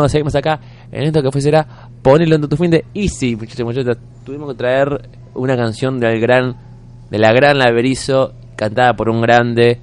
Seguimos 0.09 0.35
acá 0.35 0.59
en 0.91 1.03
esto 1.03 1.21
que 1.21 1.31
fue 1.31 1.41
será 1.41 1.65
ponerlo 2.01 2.35
en 2.35 2.47
tu 2.47 2.55
fin 2.57 2.71
de. 2.71 2.85
Y 2.93 3.09
sí, 3.09 3.35
muchachos, 3.35 3.65
muchachos, 3.65 3.97
tuvimos 4.25 4.49
que 4.51 4.57
traer 4.57 5.09
una 5.35 5.55
canción 5.55 5.99
del 5.99 6.19
gran, 6.19 6.55
de 7.09 7.19
la 7.19 7.31
gran 7.33 7.57
Laberizo, 7.57 8.33
cantada 8.55 8.95
por 8.95 9.09
un 9.09 9.21
grande, 9.21 9.79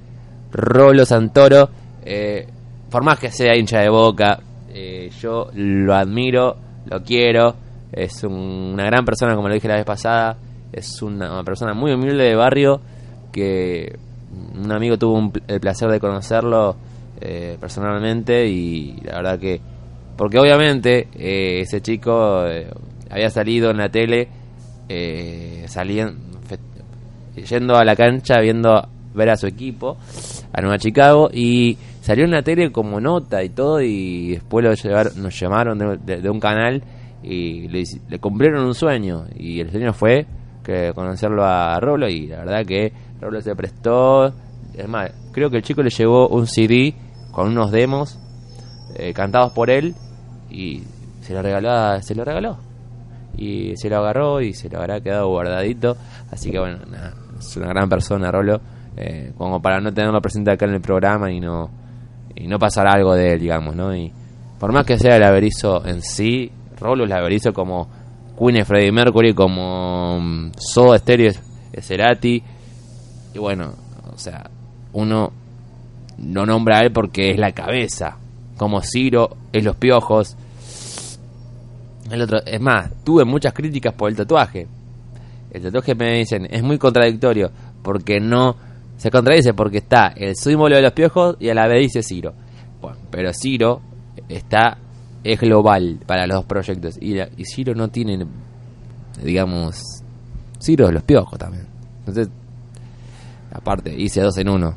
Rolo 0.51 1.05
Santoro. 1.05 1.69
Eh, 2.03 2.47
por 2.89 3.03
más 3.03 3.19
que 3.19 3.31
sea 3.31 3.55
hincha 3.55 3.79
de 3.79 3.89
boca, 3.89 4.39
eh, 4.73 5.09
yo 5.21 5.49
lo 5.53 5.93
admiro, 5.95 6.55
lo 6.85 7.01
quiero. 7.03 7.55
Es 7.91 8.23
un- 8.23 8.71
una 8.73 8.85
gran 8.85 9.05
persona, 9.05 9.35
como 9.35 9.47
lo 9.47 9.53
dije 9.53 9.67
la 9.67 9.75
vez 9.75 9.85
pasada. 9.85 10.37
Es 10.71 11.01
una, 11.01 11.31
una 11.31 11.43
persona 11.43 11.73
muy 11.73 11.93
humilde 11.93 12.23
de 12.25 12.35
barrio 12.35 12.81
que 13.31 13.97
un 14.55 14.71
amigo 14.71 14.97
tuvo 14.97 15.13
un 15.17 15.31
el 15.47 15.59
placer 15.61 15.89
de 15.89 15.99
conocerlo 15.99 16.75
eh, 17.21 17.55
personalmente 17.61 18.45
y 18.47 18.99
la 19.03 19.15
verdad 19.17 19.39
que 19.39 19.61
porque 20.17 20.39
obviamente 20.39 21.07
eh, 21.15 21.61
ese 21.61 21.81
chico 21.81 22.45
eh, 22.47 22.67
había 23.09 23.29
salido 23.29 23.71
en 23.71 23.77
la 23.77 23.89
tele 23.89 24.27
eh, 24.89 25.65
salían 25.67 26.17
fe- 26.47 27.43
yendo 27.43 27.75
a 27.75 27.83
la 27.83 27.95
cancha 27.95 28.39
viendo 28.39 28.87
ver 29.13 29.29
a 29.29 29.37
su 29.37 29.47
equipo 29.47 29.97
a 30.53 30.61
Nueva 30.61 30.77
Chicago 30.77 31.29
y 31.33 31.77
salió 32.01 32.25
en 32.25 32.31
la 32.31 32.41
tele 32.43 32.71
como 32.71 32.99
nota 32.99 33.43
y 33.43 33.49
todo 33.49 33.81
y 33.81 34.31
después 34.33 34.63
lo 34.65 34.73
llevar- 34.73 35.15
nos 35.17 35.37
llamaron 35.39 35.77
de, 35.77 35.97
de- 35.97 36.21
de 36.21 36.29
un 36.29 36.39
canal 36.39 36.83
y 37.23 37.67
le, 37.69 37.83
cumplieron 38.19 38.63
un 38.65 38.75
sueño. 38.75 39.25
Y 39.35 39.59
el 39.59 39.71
sueño 39.71 39.93
fue 39.93 40.27
que 40.63 40.91
conocerlo 40.93 41.43
a 41.43 41.79
Rolo 41.79 42.07
y 42.07 42.27
la 42.27 42.39
verdad 42.39 42.65
que 42.65 42.93
Rolo 43.19 43.41
se 43.41 43.55
prestó. 43.55 44.27
Es 44.75 44.87
más 44.87 45.09
creo 45.31 45.49
que 45.49 45.57
el 45.57 45.63
chico 45.63 45.81
le 45.81 45.89
llevó 45.89 46.27
un 46.27 46.45
CD 46.45 46.93
con 47.31 47.47
unos 47.49 47.71
demos 47.71 48.19
eh, 48.95 49.11
cantados 49.13 49.53
por 49.53 49.69
él 49.71 49.95
y 50.55 50.83
se 51.21 51.33
lo 51.33 51.41
regaló 51.41 52.01
se 52.01 52.15
lo 52.15 52.23
regaló. 52.23 52.57
Y 53.37 53.75
se 53.75 53.89
lo 53.89 53.97
agarró 53.97 54.39
y 54.39 54.53
se 54.53 54.69
lo 54.69 54.79
habrá 54.79 55.01
quedado 55.01 55.27
guardadito. 55.27 55.97
Así 56.31 56.51
que 56.51 56.59
bueno 56.59 56.79
nada, 56.89 57.13
es 57.37 57.57
una 57.57 57.67
gran 57.67 57.89
persona 57.89 58.31
Rolo. 58.31 58.61
Eh, 58.97 59.33
como 59.37 59.61
para 59.61 59.81
no 59.81 59.93
tenerlo 59.93 60.21
presente 60.21 60.51
acá 60.51 60.65
en 60.65 60.75
el 60.75 60.81
programa 60.81 61.29
y 61.29 61.41
no 61.41 61.69
y 62.33 62.47
no 62.47 62.57
pasar 62.57 62.87
algo 62.87 63.13
de 63.13 63.33
él 63.33 63.39
digamos 63.41 63.75
no 63.75 63.93
y 63.93 64.09
por 64.57 64.71
más 64.71 64.85
que 64.85 64.97
sea 64.97 65.17
el 65.17 65.23
averizo 65.23 65.85
en 65.85 66.01
sí 66.01 66.49
Rolo 66.79 67.03
es 67.03 67.11
averizo 67.11 67.51
como 67.51 67.89
Queen 68.39 68.65
Freddie 68.65 68.93
Mercury 68.93 69.33
como 69.33 70.17
mm, 70.21 70.51
Soda 70.57 70.97
Stereo 70.97 71.33
Cerati. 71.81 72.41
Y 73.33 73.37
bueno 73.37 73.73
o 74.13 74.17
sea 74.17 74.49
uno 74.93 75.33
lo 76.17 76.45
nombra 76.45 76.77
a 76.77 76.81
él 76.81 76.91
porque 76.93 77.31
es 77.31 77.37
la 77.37 77.51
cabeza. 77.51 78.17
Como 78.57 78.81
Ciro 78.81 79.35
es 79.51 79.65
los 79.65 79.75
piojos 79.75 80.37
el 82.09 82.21
otro, 82.21 82.39
es 82.45 82.61
más, 82.61 82.91
tuve 83.03 83.25
muchas 83.25 83.53
críticas 83.53 83.93
por 83.93 84.09
el 84.09 84.15
tatuaje. 84.15 84.67
El 85.51 85.61
tatuaje 85.61 85.95
me 85.95 86.17
dicen 86.17 86.47
es 86.49 86.61
muy 86.61 86.77
contradictorio 86.77 87.51
porque 87.81 88.19
no 88.19 88.55
se 88.97 89.09
contradice 89.09 89.53
porque 89.53 89.79
está 89.79 90.07
el 90.15 90.35
símbolo 90.35 90.75
de 90.75 90.81
los 90.81 90.93
piojos 90.93 91.37
y 91.39 91.49
a 91.49 91.53
la 91.53 91.67
vez 91.67 91.81
dice 91.81 92.03
Ciro. 92.03 92.33
Bueno, 92.81 92.97
pero 93.09 93.31
Ciro 93.33 93.81
está 94.29 94.77
es 95.23 95.39
global 95.39 95.99
para 96.05 96.27
los 96.27 96.37
dos 96.37 96.45
proyectos 96.45 96.97
y, 97.01 97.19
y 97.19 97.45
Ciro 97.45 97.73
no 97.73 97.89
tiene 97.89 98.25
digamos 99.23 99.81
Ciro 100.59 100.87
de 100.87 100.93
los 100.93 101.03
piojos 101.03 101.39
también. 101.39 101.67
Entonces, 101.99 102.29
aparte 103.51 103.93
hice 103.95 104.21
dos 104.21 104.37
en 104.37 104.49
uno. 104.49 104.75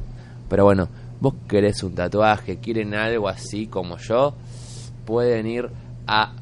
Pero 0.48 0.64
bueno, 0.64 0.88
vos 1.20 1.34
querés 1.48 1.82
un 1.82 1.94
tatuaje, 1.94 2.58
quieren 2.58 2.94
algo 2.94 3.28
así 3.28 3.66
como 3.66 3.98
yo, 3.98 4.34
pueden 5.04 5.46
ir 5.46 5.68
a 6.06 6.32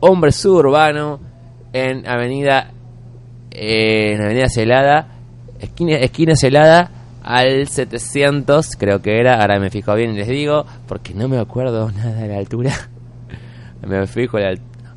Hombre 0.00 0.32
Suburbano 0.32 1.20
en 1.72 2.06
Avenida 2.08 2.72
en 3.50 4.22
Avenida 4.22 4.48
Celada, 4.48 5.08
esquina, 5.58 5.96
esquina 5.96 6.34
Celada 6.36 6.90
al 7.22 7.68
700, 7.68 8.76
creo 8.76 9.02
que 9.02 9.18
era, 9.18 9.40
ahora 9.40 9.58
me 9.58 9.70
fijo 9.70 9.94
bien 9.94 10.12
y 10.12 10.16
les 10.16 10.28
digo, 10.28 10.64
porque 10.86 11.14
no 11.14 11.28
me 11.28 11.38
acuerdo 11.38 11.90
nada 11.90 12.14
de 12.14 12.28
la 12.28 12.38
altura. 12.38 12.72
me 13.86 14.06
fijo 14.06 14.38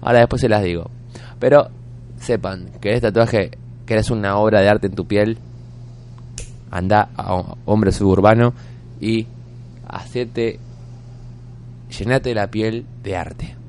ahora 0.02 0.20
después 0.20 0.42
se 0.42 0.50
las 0.50 0.64
digo. 0.64 0.90
Pero 1.40 1.70
sepan 2.18 2.70
que 2.80 2.94
este 2.94 3.12
tatuaje 3.12 3.52
que 3.86 3.94
eres 3.94 4.10
una 4.10 4.38
obra 4.38 4.62
de 4.62 4.70
arte 4.70 4.88
en 4.88 4.96
tu 4.96 5.06
piel, 5.06 5.38
anda 6.72 7.10
a 7.18 7.36
Hombre 7.66 7.92
Suburbano 7.92 8.54
y 9.00 9.28
hacete 9.88 10.60
llenate 11.90 12.34
la 12.34 12.48
piel 12.48 12.86
de 13.04 13.16
arte. 13.16 13.63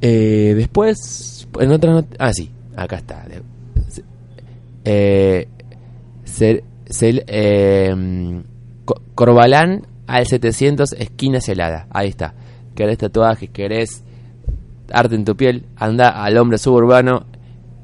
Eh, 0.00 0.54
después, 0.56 1.48
en 1.60 1.70
otra 1.72 1.92
not- 1.92 2.16
ah 2.18 2.32
sí, 2.32 2.50
acá 2.76 2.96
está. 2.96 3.24
Eh, 4.84 5.48
eh, 7.26 8.42
Co- 8.84 9.00
Corbalán 9.14 9.86
al 10.06 10.26
700 10.26 10.92
esquina 10.92 11.40
celada. 11.40 11.86
Ahí 11.90 12.08
está. 12.08 12.34
Querés 12.74 12.98
tatuajes, 12.98 13.50
querés 13.50 14.02
arte 14.92 15.16
en 15.16 15.24
tu 15.24 15.36
piel, 15.36 15.64
anda 15.76 16.10
al 16.22 16.36
hombre 16.38 16.58
suburbano 16.58 17.24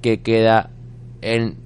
que 0.02 0.20
queda 0.22 0.70
en 1.20 1.56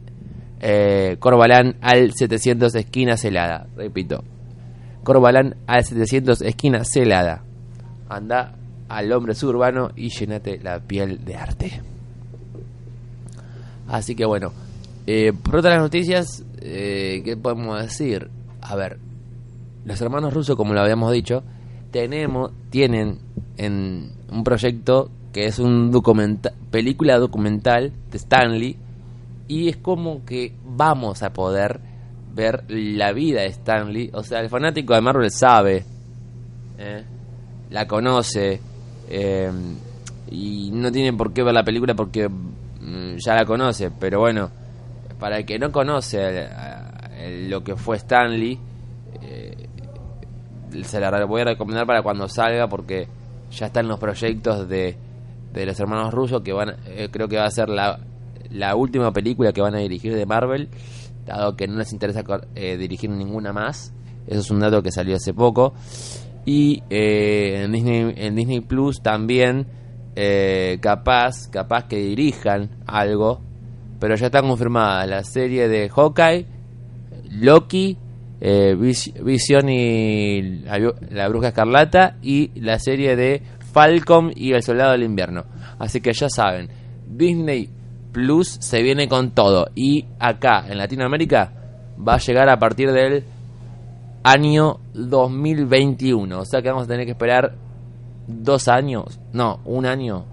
eh, 0.60 1.16
Corbalán 1.18 1.76
al 1.82 2.12
700 2.14 2.74
esquina 2.74 3.16
celada. 3.18 3.66
Repito, 3.76 4.24
Corbalán 5.04 5.56
al 5.66 5.84
700 5.84 6.40
esquina 6.42 6.84
celada. 6.84 7.42
Anda 8.08 8.55
al 8.88 9.12
hombre 9.12 9.34
suburbano 9.34 9.90
y 9.96 10.10
llenate 10.10 10.58
la 10.58 10.80
piel 10.80 11.24
de 11.24 11.36
arte. 11.36 11.82
Así 13.88 14.14
que 14.14 14.24
bueno, 14.24 14.52
eh, 15.06 15.32
por 15.32 15.56
otras 15.56 15.80
noticias, 15.80 16.44
eh, 16.60 17.22
¿qué 17.24 17.36
podemos 17.36 17.80
decir? 17.80 18.28
A 18.60 18.74
ver, 18.74 18.98
los 19.84 20.00
hermanos 20.00 20.34
rusos, 20.34 20.56
como 20.56 20.74
lo 20.74 20.80
habíamos 20.80 21.12
dicho, 21.12 21.44
tenemos, 21.92 22.52
tienen 22.70 23.18
en 23.56 24.10
un 24.30 24.44
proyecto 24.44 25.10
que 25.32 25.44
es 25.46 25.58
un 25.58 25.90
documenta 25.90 26.52
película 26.70 27.18
documental 27.18 27.92
de 28.10 28.16
Stanley 28.16 28.76
y 29.48 29.68
es 29.68 29.76
como 29.76 30.24
que 30.24 30.54
vamos 30.64 31.22
a 31.22 31.32
poder 31.32 31.80
ver 32.34 32.64
la 32.68 33.12
vida 33.12 33.42
de 33.42 33.48
Stanley. 33.48 34.10
O 34.12 34.22
sea, 34.22 34.40
el 34.40 34.48
fanático 34.48 34.94
de 34.94 35.00
Marvel 35.00 35.30
sabe, 35.30 35.84
¿eh? 36.78 37.04
la 37.70 37.86
conoce 37.86 38.60
eh, 39.08 39.50
y 40.30 40.70
no 40.72 40.90
tiene 40.90 41.12
por 41.12 41.32
qué 41.32 41.42
ver 41.42 41.54
la 41.54 41.64
película 41.64 41.94
porque 41.94 42.28
mm, 42.28 43.16
ya 43.24 43.34
la 43.34 43.44
conoce. 43.44 43.90
Pero 43.90 44.20
bueno, 44.20 44.50
para 45.18 45.38
el 45.38 45.46
que 45.46 45.58
no 45.58 45.70
conoce 45.70 46.18
eh, 46.20 46.48
eh, 47.16 47.46
lo 47.48 47.64
que 47.64 47.76
fue 47.76 47.96
Stanley, 47.96 48.58
eh, 49.22 49.68
se 50.82 51.00
la 51.00 51.24
voy 51.24 51.40
a 51.40 51.44
recomendar 51.44 51.86
para 51.86 52.02
cuando 52.02 52.28
salga 52.28 52.68
porque 52.68 53.08
ya 53.50 53.66
están 53.66 53.88
los 53.88 53.98
proyectos 53.98 54.68
de, 54.68 54.96
de 55.52 55.66
los 55.66 55.78
hermanos 55.80 56.12
rusos 56.12 56.42
que 56.42 56.52
van, 56.52 56.76
eh, 56.86 57.08
creo 57.10 57.28
que 57.28 57.36
va 57.38 57.46
a 57.46 57.50
ser 57.50 57.68
la, 57.68 57.98
la 58.50 58.76
última 58.76 59.12
película 59.12 59.52
que 59.52 59.62
van 59.62 59.74
a 59.74 59.78
dirigir 59.78 60.14
de 60.14 60.26
Marvel, 60.26 60.68
dado 61.24 61.56
que 61.56 61.66
no 61.66 61.78
les 61.78 61.92
interesa 61.92 62.22
dirigir 62.54 63.10
ninguna 63.10 63.52
más. 63.52 63.92
Eso 64.26 64.40
es 64.40 64.50
un 64.50 64.60
dato 64.60 64.82
que 64.82 64.90
salió 64.90 65.16
hace 65.16 65.32
poco. 65.32 65.72
Y 66.46 66.82
eh, 66.88 67.64
en, 67.64 67.72
Disney, 67.72 68.14
en 68.16 68.34
Disney 68.36 68.60
Plus 68.60 69.02
también, 69.02 69.66
eh, 70.14 70.78
capaz, 70.80 71.48
capaz 71.50 71.88
que 71.88 71.96
dirijan 71.98 72.70
algo, 72.86 73.40
pero 74.00 74.14
ya 74.14 74.26
está 74.26 74.40
confirmada 74.42 75.04
la 75.06 75.22
serie 75.24 75.68
de 75.68 75.88
Hawkeye, 75.90 76.46
Loki, 77.40 77.98
eh, 78.40 78.74
Vis- 78.78 79.12
Visión 79.22 79.68
y 79.68 80.60
la 81.10 81.28
Bruja 81.28 81.48
Escarlata 81.48 82.16
y 82.22 82.50
la 82.60 82.78
serie 82.78 83.16
de 83.16 83.42
Falcon 83.72 84.32
y 84.34 84.52
el 84.52 84.62
Soldado 84.62 84.92
del 84.92 85.02
Invierno. 85.02 85.44
Así 85.78 86.00
que 86.00 86.12
ya 86.12 86.28
saben, 86.28 86.68
Disney 87.08 87.68
Plus 88.12 88.48
se 88.60 88.82
viene 88.82 89.08
con 89.08 89.32
todo 89.32 89.68
y 89.74 90.06
acá 90.18 90.64
en 90.68 90.78
Latinoamérica 90.78 91.52
va 92.06 92.14
a 92.14 92.18
llegar 92.18 92.48
a 92.48 92.58
partir 92.58 92.90
del 92.92 93.24
año 94.26 94.80
2021. 94.94 96.38
O 96.38 96.44
sea 96.44 96.60
que 96.60 96.68
vamos 96.68 96.84
a 96.84 96.88
tener 96.88 97.06
que 97.06 97.12
esperar 97.12 97.54
dos 98.26 98.66
años, 98.66 99.20
no, 99.32 99.60
un 99.64 99.86
año, 99.86 100.24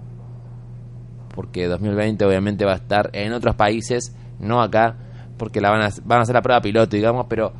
porque 1.32 1.68
2020 1.68 2.24
obviamente 2.24 2.64
va 2.64 2.72
a 2.72 2.76
estar 2.76 3.10
en 3.12 3.32
otros 3.32 3.54
países, 3.54 4.12
no 4.40 4.60
acá, 4.60 4.96
porque 5.38 5.60
la 5.60 5.70
van 5.70 5.82
a, 5.82 5.88
van 6.04 6.18
a 6.18 6.22
hacer 6.22 6.34
la 6.34 6.42
prueba 6.42 6.60
piloto, 6.60 6.96
digamos, 6.96 7.26
pero 7.28 7.52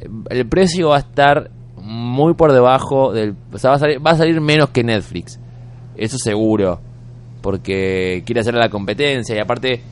eh, 0.00 0.08
el 0.30 0.48
precio 0.48 0.88
va 0.88 0.96
a 0.96 1.00
estar 1.00 1.50
muy 1.76 2.32
por 2.32 2.52
debajo 2.52 3.12
del, 3.12 3.36
o 3.52 3.58
sea, 3.58 3.70
va 3.70 3.76
a 3.76 3.78
salir, 3.78 4.06
va 4.06 4.12
a 4.12 4.16
salir 4.16 4.40
menos 4.40 4.70
que 4.70 4.82
Netflix, 4.82 5.38
eso 5.96 6.16
seguro, 6.16 6.80
porque 7.42 8.22
quiere 8.24 8.40
hacer 8.40 8.54
la 8.54 8.70
competencia 8.70 9.36
y 9.36 9.38
aparte 9.38 9.82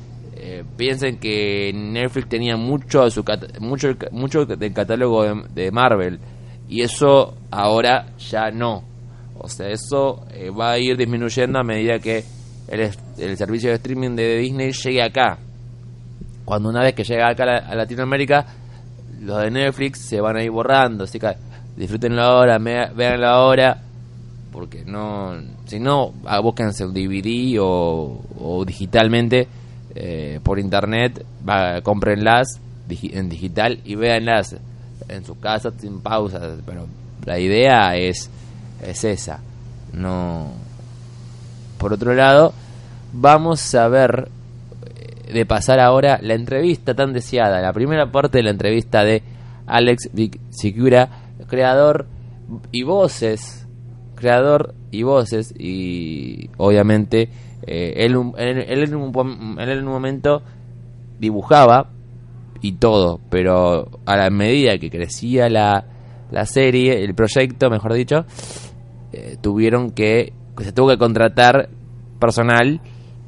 eh, 0.49 0.62
piensen 0.76 1.18
que 1.18 1.72
Netflix 1.74 2.28
tenía 2.28 2.57
mucho 2.57 3.03
de 3.03 3.11
su 3.11 3.24
mucho 3.59 3.88
mucho 4.12 4.47
del 4.47 4.72
catálogo 4.72 5.24
de, 5.53 5.72
Marvel 5.72 6.20
Y 6.68 6.82
eso 6.82 7.34
ahora 7.51 8.07
ya 8.30 8.53
no. 8.53 8.84
O 9.38 9.49
sea, 9.49 9.68
eso 9.68 10.24
eh, 10.30 10.51
va 10.51 10.70
a 10.72 10.78
ir 10.78 10.97
disminuyendo 10.97 11.59
a 11.59 11.64
medida 11.64 11.99
que 11.99 12.22
el, 12.68 12.90
el 13.18 13.36
servicio 13.36 13.70
de 13.70 13.74
streaming 13.76 14.14
de 14.14 14.38
Disney 14.38 14.70
llegue 14.70 15.03
acá. 15.03 15.38
Cuando 16.44 16.68
una 16.68 16.82
vez 16.82 16.94
que 16.94 17.03
llega 17.03 17.28
acá 17.28 17.42
a, 17.42 17.47
la- 17.47 17.66
a 17.68 17.74
Latinoamérica, 17.74 18.47
los 19.22 19.42
de 19.42 19.51
Netflix 19.51 19.99
se 20.07 20.20
van 20.20 20.36
a 20.36 20.44
ir 20.44 20.51
borrando. 20.53 21.05
Así 21.05 21.18
que 21.18 21.32
disfrútenlo 21.76 22.22
ahora, 22.22 22.59
véanlo 22.59 23.26
ahora. 23.26 23.82
Porque 24.53 24.84
no, 24.86 25.34
si 25.66 25.80
no, 25.80 26.12
ah, 26.24 26.38
búsquense 26.40 26.84
un 26.86 26.94
DVD 26.94 27.59
o, 27.61 28.22
o 28.38 28.64
digitalmente 28.64 29.49
eh, 29.99 30.40
por 30.42 30.59
internet, 30.59 31.24
va, 31.49 31.80
cómprenlas 31.80 32.61
en 32.88 33.28
digital 33.28 33.80
y 33.84 33.94
véanlas 33.94 34.57
en 35.09 35.24
su 35.24 35.38
casa 35.40 35.72
sin 35.78 36.01
pausas. 36.01 36.61
Pero 36.66 36.86
la 37.24 37.38
idea 37.38 37.97
es, 37.97 38.30
es 38.82 39.05
esa. 39.05 39.40
No. 39.92 40.53
Por 41.78 41.94
otro 41.94 42.14
lado, 42.14 42.53
vamos 43.12 43.74
a 43.74 43.88
ver 43.88 44.28
eh, 44.94 45.32
de 45.32 45.47
pasar 45.47 45.80
ahora 45.80 46.18
la 46.22 46.34
entrevista 46.34 46.94
tan 46.94 47.12
deseada, 47.12 47.61
la 47.61 47.72
primera 47.72 48.12
parte 48.12 48.38
de 48.38 48.44
la 48.44 48.51
entrevista 48.51 49.03
de 49.03 49.22
Alex 49.66 50.11
Sicura, 50.51 51.09
creador 51.49 52.07
y 52.70 52.82
voces, 52.82 53.66
creador 54.14 54.74
y 54.90 55.03
voces, 55.03 55.55
y 55.59 56.51
obviamente 56.57 57.30
eh, 57.67 57.95
él, 57.97 58.17
él, 58.39 58.83
en 58.85 58.95
un, 58.95 59.59
él 59.59 59.69
en 59.71 59.87
un 59.87 59.93
momento 59.93 60.43
dibujaba 61.19 61.91
y 62.61 62.73
todo, 62.73 63.21
pero 63.31 63.89
a 64.07 64.17
la 64.17 64.31
medida 64.31 64.79
que 64.79 64.91
crecía 64.91 65.49
la, 65.49 65.85
la 66.31 66.47
serie, 66.47 67.05
el 67.05 67.14
proyecto, 67.14 67.71
mejor 67.71 67.95
dicho, 67.95 68.25
eh, 69.12 69.37
tuvieron 69.41 69.91
que, 69.91 70.33
se 70.59 70.73
tuvo 70.73 70.89
que 70.89 70.99
contratar 70.99 71.69
personal 72.19 72.81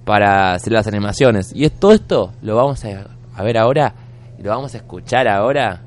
para 0.04 0.54
hacer 0.54 0.72
las 0.72 0.86
animaciones. 0.86 1.52
Y 1.54 1.68
todo 1.70 1.92
esto 1.92 2.32
lo 2.42 2.56
vamos 2.56 2.84
a, 2.84 3.06
a 3.34 3.42
ver 3.42 3.58
ahora 3.58 3.94
y 4.38 4.42
lo 4.42 4.50
vamos 4.50 4.74
a 4.74 4.78
escuchar 4.78 5.28
ahora 5.28 5.82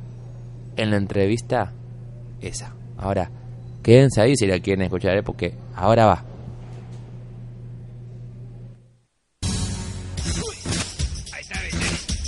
en 0.75 0.91
la 0.91 0.97
entrevista 0.97 1.71
esa. 2.41 2.73
Ahora, 2.97 3.29
quédense 3.81 4.21
ahí 4.21 4.35
si 4.35 4.45
la 4.45 4.59
quieren 4.59 4.83
escuchar, 4.83 5.17
¿eh? 5.17 5.23
porque 5.23 5.55
ahora 5.75 6.05
va. 6.05 6.30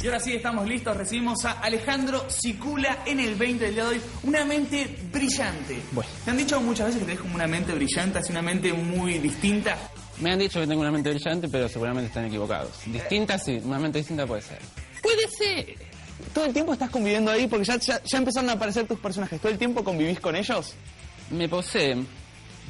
Y 0.04 0.08
ahora 0.08 0.20
sí, 0.20 0.34
estamos 0.34 0.68
listos. 0.68 0.98
Recibimos 0.98 1.46
a 1.46 1.62
Alejandro 1.62 2.30
Sicula 2.30 3.04
en 3.06 3.22
el 3.22 3.36
20 3.36 3.64
del 3.64 3.74
día 3.74 3.84
de 3.86 3.90
hoy. 3.92 4.02
Una 4.24 4.44
mente 4.44 4.98
brillante. 5.10 5.80
Te 6.26 6.32
han 6.32 6.36
dicho 6.36 6.60
muchas 6.60 6.88
veces 6.88 7.00
que 7.00 7.06
tenés 7.06 7.22
como 7.22 7.36
una 7.36 7.48
mente 7.48 7.74
brillante, 7.74 8.20
así 8.20 8.34
una 8.34 8.42
mente 8.42 8.74
muy 8.74 9.20
distinta. 9.20 9.78
Me 10.20 10.34
han 10.34 10.40
dicho 10.40 10.60
que 10.60 10.68
tengo 10.68 10.82
una 10.82 10.92
mente 10.92 11.10
brillante, 11.10 11.48
pero 11.48 11.70
seguramente 11.70 12.08
están 12.10 12.26
equivocados. 12.26 12.72
Distinta, 12.86 13.40
sí, 13.40 13.62
una 13.64 13.80
mente 13.80 14.00
distinta 14.00 14.28
puede 14.28 14.42
ser. 14.42 14.60
Puede 15.02 15.26
ser. 15.30 15.74
¿Todo 16.34 16.46
el 16.48 16.54
tiempo 16.54 16.74
estás 16.74 16.90
conviviendo 16.90 17.32
ahí? 17.32 17.48
Porque 17.48 17.64
ya, 17.64 17.78
ya, 17.78 18.04
ya 18.04 18.18
empezaron 18.18 18.50
a 18.50 18.54
aparecer 18.54 18.86
tus 18.86 19.00
personajes. 19.00 19.40
¿Todo 19.40 19.54
el 19.54 19.58
tiempo 19.58 19.86
convivís 19.86 20.20
con 20.20 20.36
ellos? 20.36 20.74
Me 21.30 21.48
poseen. 21.48 22.06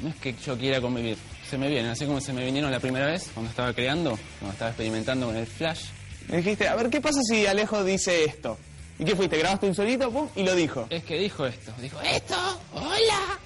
No 0.04 0.08
es 0.10 0.14
que 0.16 0.36
yo 0.46 0.56
quiera 0.56 0.80
convivir. 0.80 1.18
Se 1.50 1.58
me 1.58 1.68
vienen, 1.68 1.90
así 1.90 2.06
como 2.06 2.20
se 2.20 2.32
me 2.32 2.44
vinieron 2.44 2.70
la 2.70 2.78
primera 2.78 3.06
vez, 3.06 3.28
cuando 3.34 3.50
estaba 3.50 3.72
creando, 3.72 4.16
cuando 4.38 4.52
estaba 4.52 4.70
experimentando 4.70 5.26
con 5.26 5.36
el 5.36 5.46
flash. 5.48 5.86
Me 6.28 6.38
dijiste, 6.38 6.68
a 6.68 6.74
ver, 6.74 6.90
¿qué 6.90 7.00
pasa 7.00 7.20
si 7.22 7.46
Alejo 7.46 7.84
dice 7.84 8.24
esto? 8.24 8.56
¿Y 8.98 9.04
qué 9.04 9.14
fuiste? 9.16 9.38
¿Grabaste 9.38 9.66
un 9.66 9.74
solito? 9.74 10.10
Pum, 10.10 10.28
y 10.36 10.42
lo 10.44 10.54
dijo. 10.54 10.86
Es 10.90 11.04
que 11.04 11.18
dijo 11.18 11.46
esto. 11.46 11.72
Dijo, 11.80 12.00
esto, 12.00 12.34
hola. 12.74 13.38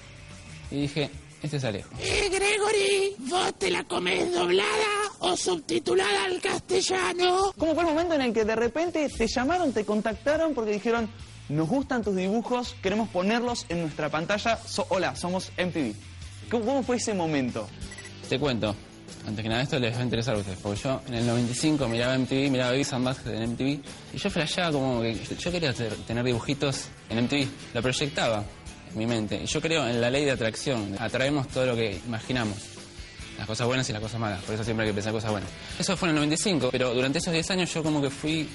Y 0.71 0.81
dije, 0.81 1.09
este 1.41 1.57
es 1.57 1.63
Alejo. 1.63 1.89
Eh, 1.99 2.29
Gregory, 2.31 3.15
¿vos 3.29 3.53
te 3.57 3.71
la 3.71 3.83
comes 3.83 4.31
doblada 4.33 4.67
o 5.19 5.35
subtitulada 5.35 6.25
al 6.25 6.39
castellano? 6.39 7.51
¿Cómo 7.57 7.73
fue 7.73 7.83
el 7.83 7.89
momento 7.89 8.13
en 8.15 8.21
el 8.21 8.33
que 8.33 8.45
de 8.45 8.55
repente 8.55 9.09
te 9.09 9.27
llamaron, 9.27 9.73
te 9.73 9.83
contactaron 9.85 10.53
porque 10.53 10.71
dijeron, 10.71 11.09
nos 11.49 11.67
gustan 11.67 12.03
tus 12.03 12.15
dibujos, 12.15 12.75
queremos 12.83 13.09
ponerlos 13.09 13.65
en 13.69 13.81
nuestra 13.81 14.09
pantalla, 14.09 14.57
So- 14.67 14.85
hola, 14.89 15.15
somos 15.15 15.51
MTV? 15.57 15.93
¿Cómo, 16.51 16.65
cómo 16.65 16.83
fue 16.83 16.97
ese 16.97 17.13
momento? 17.15 17.67
Te 18.29 18.37
cuento. 18.39 18.75
Antes 19.27 19.43
que 19.43 19.49
nada, 19.49 19.61
esto 19.61 19.79
les 19.79 19.95
va 19.95 19.99
a 19.99 20.03
interesar 20.03 20.35
a 20.35 20.39
ustedes. 20.39 20.57
Porque 20.61 20.79
yo 20.81 21.01
en 21.07 21.13
el 21.13 21.27
95 21.27 21.87
miraba 21.87 22.17
MTV, 22.17 22.49
miraba 22.49 22.71
and 22.71 23.07
Butthead 23.07 23.35
en 23.35 23.51
MTV. 23.51 23.79
Y 24.13 24.17
yo 24.17 24.29
flasheaba 24.29 24.71
como 24.71 25.01
que 25.01 25.15
yo 25.15 25.51
quería 25.51 25.73
tener 25.73 26.23
dibujitos 26.23 26.87
en 27.09 27.23
MTV. 27.25 27.47
Lo 27.73 27.81
proyectaba 27.81 28.43
en 28.91 28.97
mi 28.97 29.05
mente. 29.05 29.41
Y 29.43 29.45
yo 29.45 29.61
creo 29.61 29.87
en 29.87 30.01
la 30.01 30.09
ley 30.09 30.25
de 30.25 30.31
atracción. 30.31 30.95
Atraemos 30.99 31.47
todo 31.49 31.65
lo 31.65 31.75
que 31.75 31.99
imaginamos. 32.05 32.57
Las 33.37 33.47
cosas 33.47 33.67
buenas 33.67 33.89
y 33.89 33.93
las 33.93 34.01
cosas 34.01 34.19
malas. 34.19 34.43
Por 34.43 34.55
eso 34.55 34.63
siempre 34.63 34.85
hay 34.85 34.91
que 34.91 34.95
pensar 34.95 35.13
cosas 35.13 35.31
buenas. 35.31 35.49
Eso 35.79 35.95
fue 35.95 36.09
en 36.09 36.15
el 36.15 36.21
95. 36.21 36.69
Pero 36.71 36.93
durante 36.93 37.19
esos 37.19 37.31
10 37.31 37.51
años 37.51 37.73
yo 37.73 37.83
como 37.83 38.01
que 38.01 38.09
fui 38.09 38.49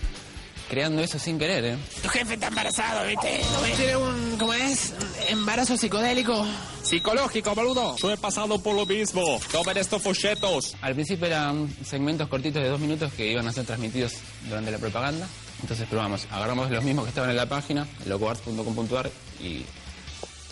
creando 0.69 1.03
eso 1.03 1.19
sin 1.19 1.39
querer, 1.39 1.65
¿eh? 1.65 1.79
Tu 2.03 2.09
jefe 2.09 2.35
está 2.35 2.49
embarazado, 2.49 3.07
¿viste? 3.07 3.41
Tiene 3.77 3.97
un, 3.97 4.37
¿cómo 4.39 4.55
es? 4.55 4.95
Embarazo 5.29 5.77
psicodélico. 5.77 6.47
Psicológico, 6.83 7.55
boludo. 7.55 7.97
Yo 7.97 8.11
he 8.11 8.17
pasado 8.17 8.59
por 8.59 8.75
lo 8.75 8.87
mismo. 8.87 9.41
Tomen 9.51 9.77
estos 9.77 10.03
folletos. 10.03 10.77
Al 10.83 10.95
principio 10.95 11.27
eran 11.27 11.69
segmentos 11.85 12.29
cortitos 12.29 12.63
de 12.63 12.69
dos 12.69 12.81
minutos 12.81 13.13
que 13.13 13.31
iban 13.31 13.47
a 13.47 13.53
ser 13.53 13.65
transmitidos 13.65 14.15
durante 14.49 14.71
la 14.71 14.79
propaganda. 14.79 15.27
Entonces 15.63 15.87
probamos, 15.89 16.27
agarramos 16.31 16.71
los 16.71 16.85
mismos 16.85 17.05
que 17.05 17.11
estaban 17.11 17.31
en 17.31 17.37
la 17.37 17.47
página, 17.47 17.87
locoarts.com.ar 18.07 19.11
y 19.41 19.65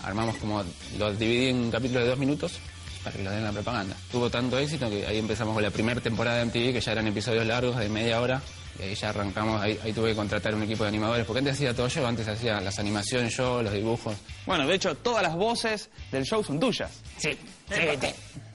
armamos 0.05 0.37
como, 0.37 0.65
los 0.99 1.19
dividí 1.19 1.49
en 1.49 1.71
capítulos 1.71 2.05
de 2.05 2.09
dos 2.09 2.19
minutos 2.19 2.53
para 3.05 3.17
que 3.17 3.23
los 3.23 3.33
den 3.33 3.41
en 3.41 3.47
la 3.47 3.53
propaganda. 3.53 3.97
Tuvo 4.11 4.31
tanto 4.31 4.59
éxito 4.59 4.89
que 4.89 5.07
ahí 5.07 5.19
empezamos 5.19 5.55
con 5.55 5.63
la 5.63 5.71
primera 5.71 6.01
temporada 6.01 6.39
de 6.39 6.47
MTV, 6.47 6.73
que 6.73 6.81
ya 6.81 6.93
eran 6.93 7.07
episodios 7.07 7.47
largos 7.47 7.77
de 7.77 7.89
media 7.89 8.21
hora. 8.21 8.41
Y 8.83 8.89
ahí 8.89 8.95
ya 8.97 9.11
arrancamos, 9.11 9.61
ahí, 9.61 9.79
ahí 9.85 9.93
tuve 9.93 10.11
que 10.11 10.17
contratar 10.17 10.55
un 10.55 10.63
equipo 10.65 10.83
de 10.83 10.89
animadores, 10.89 11.25
porque 11.25 11.39
antes 11.39 11.55
hacía 11.55 11.73
todo 11.73 11.87
yo, 11.87 12.05
antes 12.05 12.27
hacía 12.27 12.61
las 12.61 12.79
animaciones 12.81 13.37
yo, 13.37 13.63
los 13.63 13.73
dibujos. 13.73 14.17
Bueno, 14.45 14.67
de 14.67 14.75
hecho, 14.75 14.97
todas 14.97 15.23
las 15.23 15.37
voces 15.37 15.89
del 16.11 16.25
show 16.25 16.43
son 16.43 16.59
tuyas. 16.59 16.91
Sí, 17.17 17.31
sí. 17.71 17.77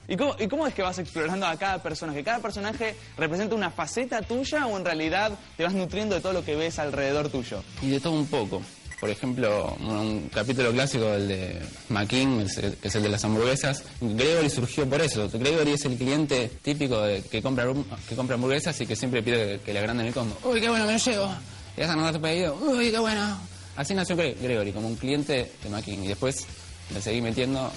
¿Y 0.06 0.16
cómo, 0.16 0.36
¿Y 0.38 0.48
cómo 0.48 0.66
es 0.66 0.74
que 0.74 0.82
vas 0.82 0.98
explorando 0.98 1.46
a 1.46 1.56
cada 1.56 1.82
personaje? 1.82 2.22
¿Cada 2.22 2.40
personaje 2.40 2.94
representa 3.16 3.54
una 3.54 3.70
faceta 3.70 4.22
tuya 4.22 4.66
o 4.66 4.76
en 4.76 4.84
realidad 4.84 5.32
te 5.56 5.64
vas 5.64 5.74
nutriendo 5.74 6.14
de 6.14 6.20
todo 6.20 6.32
lo 6.32 6.44
que 6.44 6.56
ves 6.56 6.78
alrededor 6.78 7.28
tuyo? 7.28 7.62
Y 7.82 7.90
de 7.90 8.00
todo 8.00 8.14
un 8.14 8.26
poco. 8.26 8.62
Por 9.00 9.10
ejemplo, 9.10 9.76
un, 9.80 10.28
capítulo 10.34 10.72
clásico, 10.72 11.14
el 11.14 11.28
de 11.28 11.60
McKean, 11.88 12.44
que 12.80 12.88
es 12.88 12.94
el 12.96 13.02
de 13.04 13.08
las 13.08 13.24
hamburguesas. 13.24 13.84
Gregory 14.00 14.50
surgió 14.50 14.88
por 14.88 15.00
eso. 15.00 15.28
Gregory 15.32 15.72
es 15.72 15.84
el 15.84 15.96
cliente 15.96 16.50
típico 16.62 17.00
de- 17.02 17.22
que, 17.22 17.40
compra, 17.40 17.66
que 18.08 18.16
compra 18.16 18.34
hamburguesas 18.34 18.80
y 18.80 18.86
que 18.86 18.96
siempre 18.96 19.22
pide 19.22 19.58
que, 19.58 19.64
que 19.66 19.72
le 19.72 19.78
agranden 19.78 20.06
el 20.08 20.12
combo. 20.12 20.36
Uy, 20.42 20.60
qué 20.60 20.68
bueno, 20.68 20.84
me 20.86 20.92
lo 20.94 20.98
llevo. 20.98 21.32
Y 21.76 21.80
vas 21.80 21.90
a 21.90 21.92
anotar 21.92 22.14
tu 22.14 22.20
pedido. 22.20 22.56
Uy, 22.60 22.90
qué 22.90 22.98
bueno. 22.98 23.38
Así 23.76 23.94
nació 23.94 24.16
Gre- 24.16 24.34
Gregory, 24.42 24.72
como 24.72 24.88
un 24.88 24.96
cliente 24.96 25.52
de 25.62 25.70
McKean. 25.70 26.02
Y 26.02 26.08
después 26.08 26.44
le 26.92 27.00
seguí 27.00 27.20
metiendo 27.20 27.70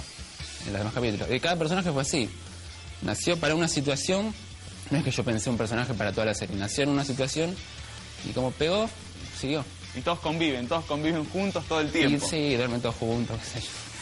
en 0.66 0.72
los 0.72 0.80
demás 0.80 0.92
capítulos. 0.94 1.28
Y 1.30 1.38
cada 1.38 1.54
personaje 1.56 1.92
fue 1.92 2.02
así. 2.02 2.28
Nació 3.02 3.36
para 3.38 3.54
una 3.54 3.68
situación. 3.68 4.34
No 4.90 4.98
es 4.98 5.04
que 5.04 5.12
yo 5.12 5.22
pensé 5.22 5.50
un 5.50 5.56
personaje 5.56 5.94
para 5.94 6.10
toda 6.10 6.26
la 6.26 6.34
serie. 6.34 6.56
Nació 6.56 6.82
en 6.82 6.90
una 6.90 7.04
situación 7.04 7.54
y 8.28 8.32
como 8.32 8.50
pegó, 8.50 8.90
siguió. 9.40 9.64
Y 9.94 10.00
todos 10.00 10.20
conviven, 10.20 10.66
todos 10.68 10.84
conviven 10.84 11.24
juntos 11.26 11.64
todo 11.68 11.80
el 11.80 11.90
tiempo. 11.90 12.26
sí, 12.26 12.56
duermen 12.56 12.80
todos 12.80 12.96
juntos, 12.96 13.38
qué 13.38 13.60
sé 13.60 13.66
yo. 13.66 13.92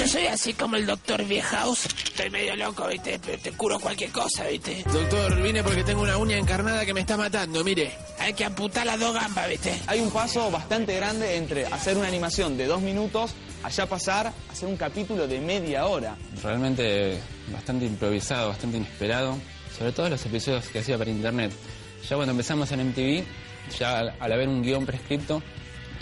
Yo 0.00 0.08
soy 0.08 0.26
así 0.26 0.52
como 0.54 0.76
el 0.76 0.86
doctor 0.86 1.24
Viejaus. 1.24 1.84
Estoy 1.86 2.30
medio 2.30 2.56
loco, 2.56 2.86
¿viste? 2.88 3.20
Pero 3.24 3.38
te 3.38 3.52
curo 3.52 3.78
cualquier 3.78 4.10
cosa, 4.10 4.44
¿viste? 4.48 4.82
Doctor, 4.92 5.40
vine 5.40 5.62
porque 5.62 5.84
tengo 5.84 6.02
una 6.02 6.16
uña 6.16 6.36
encarnada 6.36 6.84
que 6.84 6.92
me 6.92 7.00
está 7.00 7.16
matando, 7.16 7.62
mire. 7.62 7.92
Hay 8.18 8.32
que 8.32 8.44
amputar 8.44 8.86
las 8.86 8.98
dos 8.98 9.14
gambas, 9.14 9.48
¿viste? 9.48 9.80
Hay 9.86 10.00
un 10.00 10.10
paso 10.10 10.50
bastante 10.50 10.96
grande 10.96 11.36
entre 11.36 11.66
hacer 11.66 11.96
una 11.96 12.08
animación 12.08 12.56
de 12.56 12.66
dos 12.66 12.80
minutos, 12.80 13.32
allá 13.62 13.86
pasar 13.86 14.28
a 14.28 14.32
hacer 14.50 14.68
un 14.68 14.76
capítulo 14.76 15.28
de 15.28 15.40
media 15.40 15.86
hora. 15.86 16.16
Realmente 16.42 17.20
bastante 17.52 17.84
improvisado, 17.84 18.48
bastante 18.48 18.78
inesperado. 18.78 19.36
Sobre 19.76 19.92
todo 19.92 20.08
los 20.08 20.24
episodios 20.26 20.66
que 20.68 20.80
hacía 20.80 20.98
para 20.98 21.10
internet. 21.10 21.52
Ya 22.08 22.16
cuando 22.16 22.32
empezamos 22.32 22.72
en 22.72 22.88
MTV, 22.88 23.24
ya 23.78 23.98
al, 23.98 24.14
al 24.18 24.32
haber 24.32 24.48
un 24.48 24.62
guion 24.62 24.86
prescripto, 24.86 25.42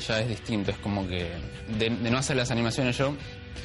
ya 0.07 0.21
es 0.21 0.29
distinto. 0.29 0.71
Es 0.71 0.79
como 0.79 1.07
que 1.07 1.31
de, 1.79 1.91
de 1.91 2.11
no 2.11 2.19
hacer 2.19 2.37
las 2.37 2.51
animaciones 2.51 2.97
yo, 2.99 3.15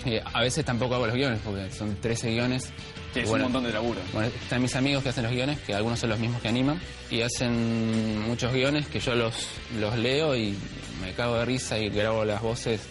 eh, 0.05 0.21
a 0.33 0.41
veces 0.41 0.65
tampoco 0.65 0.95
hago 0.95 1.05
los 1.07 1.15
guiones, 1.15 1.39
porque 1.43 1.69
son 1.71 1.95
13 1.95 2.31
guiones. 2.31 2.71
Sí, 3.13 3.19
es 3.19 3.29
un 3.29 3.41
montón 3.41 3.63
de 3.63 3.73
laburo. 3.73 3.99
Bueno, 4.13 4.29
están 4.29 4.61
mis 4.61 4.75
amigos 4.75 5.03
que 5.03 5.09
hacen 5.09 5.23
los 5.23 5.31
guiones, 5.33 5.59
que 5.59 5.73
algunos 5.73 5.99
son 5.99 6.09
los 6.09 6.19
mismos 6.19 6.41
que 6.41 6.47
animan, 6.47 6.79
y 7.09 7.21
hacen 7.21 8.21
muchos 8.21 8.53
guiones 8.53 8.87
que 8.87 8.99
yo 8.99 9.15
los, 9.15 9.47
los 9.79 9.97
leo 9.97 10.35
y 10.35 10.57
me 11.03 11.11
cago 11.13 11.37
de 11.37 11.45
risa 11.45 11.77
y 11.77 11.89
grabo 11.89 12.23
las 12.25 12.41
voces. 12.41 12.81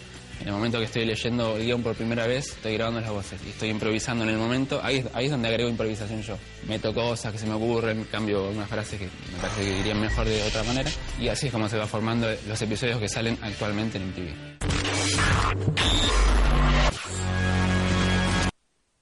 En 0.41 0.47
el 0.47 0.53
momento 0.53 0.79
que 0.79 0.85
estoy 0.85 1.05
leyendo 1.05 1.55
el 1.55 1.63
guion 1.65 1.83
por 1.83 1.93
primera 1.95 2.25
vez, 2.25 2.47
estoy 2.49 2.73
grabando 2.73 2.99
las 2.99 3.11
voces 3.11 3.39
y 3.45 3.49
estoy 3.49 3.69
improvisando 3.69 4.23
en 4.23 4.31
el 4.31 4.37
momento. 4.37 4.79
Ahí, 4.83 5.03
es- 5.15 5.31
donde 5.31 5.47
agrego 5.47 5.69
improvisación 5.69 6.21
yo. 6.23 6.35
Meto 6.67 6.93
cosas 6.93 7.31
que 7.31 7.37
se 7.37 7.45
me 7.45 7.53
ocurren, 7.53 8.05
cambio 8.11 8.49
unas 8.49 8.67
frases 8.67 8.99
que 8.99 9.05
me 9.05 9.39
parece 9.39 9.61
que 9.61 9.79
irían 9.79 10.01
mejor 10.01 10.25
de 10.27 10.41
otra 10.43 10.63
manera. 10.63 10.89
Y 11.19 11.27
así 11.27 11.45
es 11.47 11.51
como 11.53 11.69
se 11.69 11.77
va 11.77 11.85
formando 11.85 12.27
los 12.47 12.61
episodios 12.61 12.97
que 12.99 13.07
salen 13.07 13.37
actualmente 13.41 13.97
en 13.99 14.03
MTV. 14.09 15.41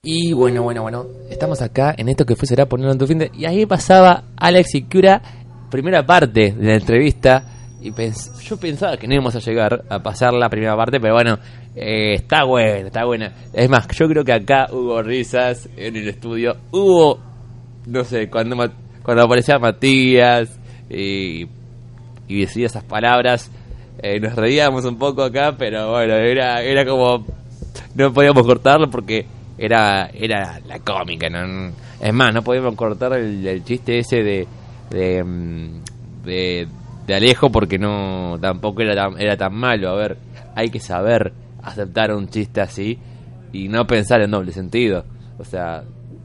Y 0.02 0.32
bueno, 0.32 0.62
bueno, 0.62 0.82
bueno, 0.82 1.06
estamos 1.30 1.60
acá 1.62 1.94
en 1.96 2.08
esto 2.08 2.24
que 2.24 2.34
fue 2.36 2.46
será 2.48 2.66
ponerlo 2.66 2.92
en 2.92 2.98
tu 2.98 3.06
fin 3.06 3.18
de... 3.18 3.30
Y 3.34 3.44
ahí 3.44 3.66
pasaba 3.66 4.24
Alex 4.36 4.74
y 4.74 4.82
Cura, 4.82 5.20
primera 5.70 6.04
parte 6.06 6.52
de 6.52 6.66
la 6.68 6.74
entrevista. 6.74 7.44
Y 7.82 7.92
yo 8.42 8.56
pensaba 8.58 8.96
que 8.98 9.06
no 9.06 9.14
íbamos 9.14 9.34
a 9.34 9.38
llegar 9.38 9.84
a 9.88 10.00
pasar 10.00 10.34
la 10.34 10.50
primera 10.50 10.76
parte, 10.76 11.00
pero 11.00 11.14
bueno, 11.14 11.38
eh, 11.74 12.14
está 12.14 12.44
buena, 12.44 12.86
está 12.86 13.06
buena. 13.06 13.32
Es 13.54 13.70
más, 13.70 13.88
yo 13.88 14.06
creo 14.06 14.22
que 14.22 14.32
acá 14.32 14.66
hubo 14.70 15.02
risas 15.02 15.68
en 15.76 15.96
el 15.96 16.08
estudio. 16.08 16.56
Hubo, 16.72 17.18
no 17.86 18.04
sé, 18.04 18.28
cuando, 18.28 18.56
cuando 19.02 19.24
aparecía 19.24 19.58
Matías 19.58 20.58
y, 20.90 21.46
decía 22.28 22.66
esas 22.66 22.84
palabras, 22.84 23.50
eh, 24.02 24.20
nos 24.20 24.34
reíamos 24.34 24.84
un 24.84 24.98
poco 24.98 25.22
acá, 25.22 25.56
pero 25.56 25.90
bueno, 25.92 26.14
era, 26.16 26.62
era 26.62 26.84
como 26.84 27.24
no 27.94 28.12
podíamos 28.12 28.46
cortarlo 28.46 28.90
porque 28.90 29.26
era 29.58 30.10
era 30.14 30.60
la 30.66 30.78
cómica 30.78 31.28
no 31.28 31.72
es 32.00 32.12
más 32.14 32.32
no 32.32 32.42
podíamos 32.42 32.74
cortar 32.76 33.12
el, 33.14 33.46
el 33.46 33.64
chiste 33.64 33.98
ese 33.98 34.22
de 34.22 34.48
de, 34.90 35.22
mm, 35.22 36.24
de 36.24 36.68
Alejo 37.14 37.50
porque 37.50 37.78
no 37.78 38.38
tampoco 38.40 38.82
era 38.82 38.94
tan, 38.94 39.20
era 39.20 39.36
tan 39.36 39.54
malo 39.54 39.90
a 39.90 39.94
ver 39.96 40.16
hay 40.54 40.70
que 40.70 40.80
saber 40.80 41.32
aceptar 41.62 42.12
un 42.14 42.28
chiste 42.28 42.60
así 42.60 42.98
y 43.52 43.68
no 43.68 43.86
pensar 43.86 44.20
en 44.22 44.30
doble 44.30 44.52
sentido 44.52 45.04
o 45.38 45.44
sea 45.44 45.82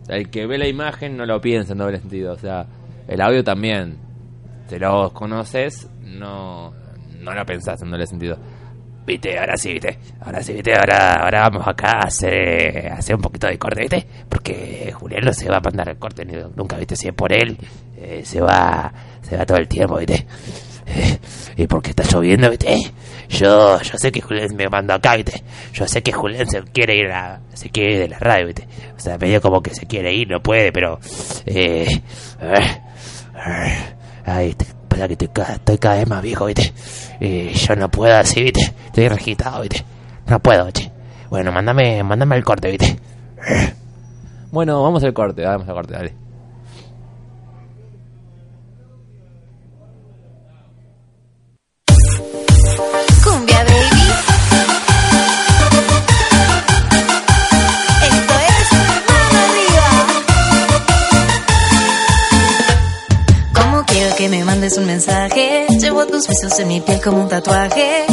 el 0.08 0.30
que 0.30 0.46
ve 0.46 0.58
la 0.58 0.68
imagen 0.68 1.18
no 1.18 1.26
lo 1.26 1.42
piensa 1.42 1.74
en 1.74 1.80
doble 1.80 2.00
sentido 2.00 2.34
o 2.34 2.38
sea 2.38 2.66
el 3.08 3.22
audio 3.22 3.44
también 3.44 3.98
si 4.68 4.78
lo 4.80 5.12
conoces 5.14 5.90
no 6.04 6.74
no 7.22 7.34
lo 7.34 7.46
pensás 7.46 7.82
en 7.82 7.92
doble 7.92 8.08
sentido 8.08 8.38
Viste, 9.08 9.38
ahora 9.38 9.56
sí, 9.56 9.74
viste. 9.74 10.00
Ahora 10.22 10.42
sí, 10.42 10.52
viste. 10.54 10.74
Ahora, 10.74 11.14
ahora 11.24 11.42
vamos 11.48 11.68
acá 11.68 11.92
a 12.00 12.08
hacer, 12.08 12.88
a 12.92 12.96
hacer 12.96 13.16
un 13.16 13.22
poquito 13.22 13.46
de 13.46 13.60
corte, 13.60 13.82
viste. 13.82 14.08
Porque 14.28 14.92
Julián 14.96 15.24
no 15.26 15.32
se 15.32 15.48
va 15.48 15.58
a 15.58 15.60
mandar 15.60 15.90
el 15.90 15.98
corte 15.98 16.26
ni- 16.26 16.34
nunca, 16.56 16.76
viste. 16.78 16.96
Si 16.96 17.10
es 17.10 17.14
por 17.14 17.32
él, 17.32 17.56
eh, 17.98 18.22
se 18.26 18.42
va 18.42 18.92
se 19.22 19.38
va 19.38 19.46
todo 19.46 19.60
el 19.60 19.68
tiempo, 19.68 19.98
viste. 19.98 20.26
Y 21.58 21.68
porque 21.68 21.92
está 21.92 22.04
lloviendo, 22.04 22.50
viste. 22.50 22.76
Yo, 23.30 23.82
yo 23.82 23.98
sé 23.98 24.12
que 24.12 24.22
Julián 24.22 24.56
me 24.56 24.68
mandó 24.68 24.94
acá, 24.94 25.16
viste. 25.16 25.44
Yo 25.74 25.88
sé 25.88 26.02
que 26.04 26.12
Julián 26.12 26.48
se 26.48 26.62
quiere 26.64 26.96
ir 26.96 27.08
a, 27.12 27.40
se 27.54 27.70
quiere 27.70 27.94
ir 27.94 28.00
de 28.00 28.08
la 28.10 28.20
radio, 28.20 28.48
viste. 28.48 28.68
O 28.96 29.00
sea, 29.00 29.18
medio 29.18 29.42
como 29.42 29.62
que 29.62 29.74
se 29.74 29.86
quiere 29.86 30.14
ir, 30.14 30.30
no 30.30 30.42
puede, 30.42 30.72
pero, 30.72 31.00
eh, 31.46 31.88
ay, 34.26 34.56
pasa 34.88 35.08
que 35.08 35.14
estoy, 35.14 35.30
estoy 35.54 35.78
cada 35.78 35.96
vez 35.96 36.08
más 36.08 36.22
viejo, 36.22 36.46
viste. 36.46 36.74
Y 37.20 37.50
yo 37.54 37.76
no 37.76 37.90
puedo 37.90 38.16
así, 38.16 38.44
viste. 38.44 38.74
Estoy 38.88 39.08
registado, 39.08 39.62
viste. 39.62 39.84
No 40.28 40.40
puedo, 40.40 40.70
che. 40.72 40.92
Bueno, 41.30 41.52
mándame, 41.52 42.04
mándame 42.04 42.36
el 42.36 42.44
corte, 42.44 42.70
viste. 42.70 43.00
Bueno, 44.52 44.82
vamos 44.82 45.04
al 45.04 45.14
corte, 45.14 45.44
vamos 45.44 45.68
al 45.68 45.74
corte, 45.74 45.94
dale. 45.94 46.25
Mandes 64.66 64.78
un 64.78 64.86
mensaje. 64.86 65.68
Llevo 65.80 66.06
tus 66.08 66.28
besos 66.28 66.60
en 66.60 66.68
mi 66.68 66.82
piel 66.82 67.00
como 67.02 67.22
un 67.22 67.30
tatuaje. 67.30 68.06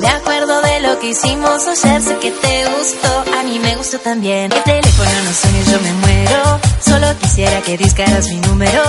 Me 0.00 0.08
acuerdo 0.08 0.62
de 0.62 0.80
lo 0.80 0.98
que 0.98 1.10
hicimos 1.10 1.66
ayer, 1.66 2.02
sé 2.02 2.16
que 2.18 2.30
te 2.30 2.64
gustó, 2.70 3.24
a 3.38 3.42
mí 3.42 3.58
me 3.58 3.76
gustó 3.76 3.98
también. 3.98 4.50
El 4.50 4.62
teléfono 4.62 5.10
no 5.24 5.32
suena 5.32 5.58
y 5.58 5.70
yo 5.70 5.80
me 5.80 5.92
muero. 5.92 6.60
Solo 6.80 7.06
quisiera 7.18 7.60
que 7.62 7.76
discaras 7.76 8.28
mi 8.28 8.40
número. 8.40 8.82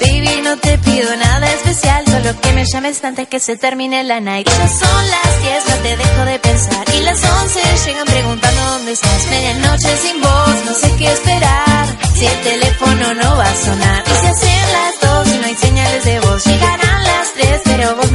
Baby, 0.00 0.40
no 0.42 0.56
te 0.56 0.78
pido 0.78 1.14
nada 1.16 1.46
especial, 1.52 2.04
solo 2.06 2.40
que 2.40 2.52
me 2.52 2.64
llames 2.64 3.04
antes 3.04 3.28
que 3.28 3.38
se 3.38 3.56
termine 3.56 4.02
la 4.04 4.20
night. 4.20 4.48
Ya 4.48 4.68
son 4.68 5.10
las 5.10 5.42
10, 5.42 5.68
no 5.68 5.82
te 5.82 5.96
dejo 5.96 6.24
de 6.24 6.38
pensar. 6.38 6.84
Y 6.94 7.00
las 7.02 7.18
11 7.22 7.60
llegan 7.86 8.06
preguntando 8.06 8.60
dónde 8.72 8.92
estás. 8.92 9.26
Medianoche 9.28 9.96
sin 9.98 10.20
voz, 10.22 10.54
no 10.66 10.74
sé 10.74 10.96
qué 10.96 11.12
esperar. 11.12 11.86
Si 12.14 12.24
el 12.24 12.40
teléfono 12.40 13.14
no 13.14 13.36
va 13.36 13.44
a 13.44 13.56
sonar. 13.56 14.10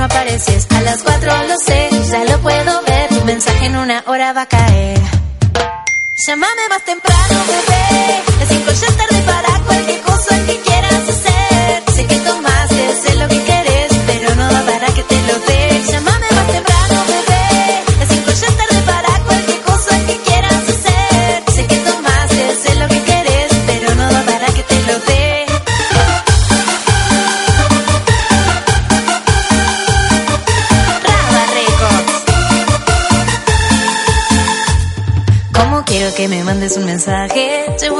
Apareces. 0.06 0.68
A 0.70 0.82
las 0.82 1.03
4 1.03 1.43
lo 1.47 1.58
sé, 1.58 1.89
ya 2.10 2.24
lo 2.26 2.39
puedo 2.41 2.82
ver. 2.84 3.10
Tu 3.10 3.26
mensaje 3.26 3.66
en 3.66 3.76
una 3.76 4.03
hora 4.08 4.34
va 4.34 4.41
a 4.41 4.45
caer. 4.45 4.99
Llámame 6.28 6.70
más 6.70 6.84
temprano, 6.86 7.36
bebé. 7.47 8.24
Las 8.39 8.47
cinco 8.47 8.72
ya 8.72 8.88
es 8.88 8.97
tarde 8.97 9.14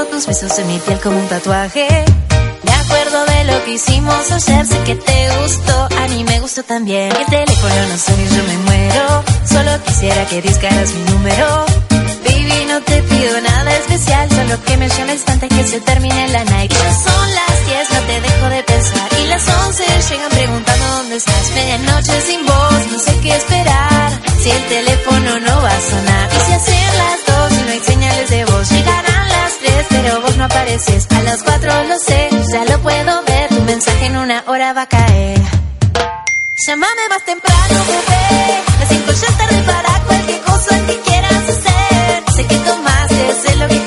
tus 0.06 0.26
besos 0.28 0.58
en 0.60 0.68
mi 0.68 0.80
piel 0.80 1.00
como 1.00 1.18
un 1.18 1.28
tatuaje. 1.28 1.88
Me 2.64 2.72
acuerdo 2.72 3.26
de 3.26 3.44
lo 3.46 3.64
que 3.64 3.72
hicimos 3.74 4.32
ayer, 4.32 4.66
sé 4.66 4.80
que 4.84 4.96
te 4.96 5.38
gustó, 5.42 5.88
a 5.98 6.08
mí 6.10 6.24
me 6.24 6.40
gustó 6.40 6.64
también. 6.64 7.12
El 7.12 7.26
teléfono 7.26 7.88
no 7.90 7.98
suena 7.98 8.24
y 8.24 8.36
yo 8.36 8.44
me 8.44 8.58
muero. 8.58 9.24
Solo 9.46 9.84
quisiera 9.84 10.26
que 10.26 10.42
discaras 10.42 10.94
mi 10.94 11.04
número. 11.12 11.66
Baby, 12.26 12.66
no 12.68 12.82
te 12.82 13.02
pido 13.04 13.42
nada 13.42 13.72
especial, 13.78 14.30
solo 14.30 14.64
que 14.64 14.78
me 14.78 14.90
llames 14.90 15.24
antes 15.28 15.50
que 15.50 15.64
se 15.68 15.80
termine 15.82 16.28
la 16.30 16.44
night. 16.46 16.72
Ya 16.72 16.94
son 16.94 17.36
las 17.36 17.68
10, 17.68 17.92
no 17.92 18.00
te 18.08 18.22
dejo 18.22 18.50
de 18.50 18.64
pensar. 18.64 19.08
Y 19.22 19.28
las 19.28 19.48
11 19.48 19.84
llegan 20.10 20.30
preguntando 20.30 20.86
dónde 20.98 21.16
estás. 21.18 21.52
Medianoche 21.54 22.22
sin 22.22 22.46
voz, 22.46 22.82
no 22.92 23.00
sé 23.00 23.20
qué 23.22 23.36
esperar. 23.36 24.12
Si 24.42 24.50
el 24.50 24.66
teléfono 24.66 25.40
no 25.40 25.62
va 25.62 25.70
a 25.70 25.82
sonar. 25.82 26.30
Y 26.36 26.40
si 26.46 26.52
hacen 26.54 26.98
las 26.98 27.52
2 27.52 27.60
y 27.60 27.64
no 27.64 27.72
hay 27.72 27.80
señales 27.80 28.30
de 28.30 28.46
voz. 28.46 28.70
Llegarán 28.72 29.30
las 29.30 29.35
3, 29.66 29.86
pero 29.90 30.22
vos 30.22 30.38
no 30.38 30.46
apareces. 30.46 31.08
A 31.12 31.22
las 31.24 31.44
4 31.44 31.84
lo 31.84 31.98
sé, 32.00 32.30
ya 32.52 32.66
lo 32.66 32.80
puedo 32.82 33.24
ver. 33.24 33.50
Tu 33.50 33.62
mensaje 33.62 34.06
en 34.06 34.18
una 34.18 34.44
hora 34.48 34.74
va 34.74 34.84
a 34.84 34.88
caer. 34.88 35.42
Llámame 36.68 37.04
más 37.10 37.24
temprano, 37.26 37.76
bebé. 37.88 38.64
Las 38.80 38.90
5 38.90 39.12
ya 39.12 39.38
tarde 39.38 39.64
para 39.64 40.04
cualquier 40.04 40.42
cosa 40.42 40.86
que 40.88 41.00
quieras 41.02 41.44
hacer. 41.54 42.24
Sé 42.36 42.48
que 42.48 42.58
tomaste, 42.70 43.34
sé 43.44 43.56
lo 43.58 43.68
que 43.68 43.85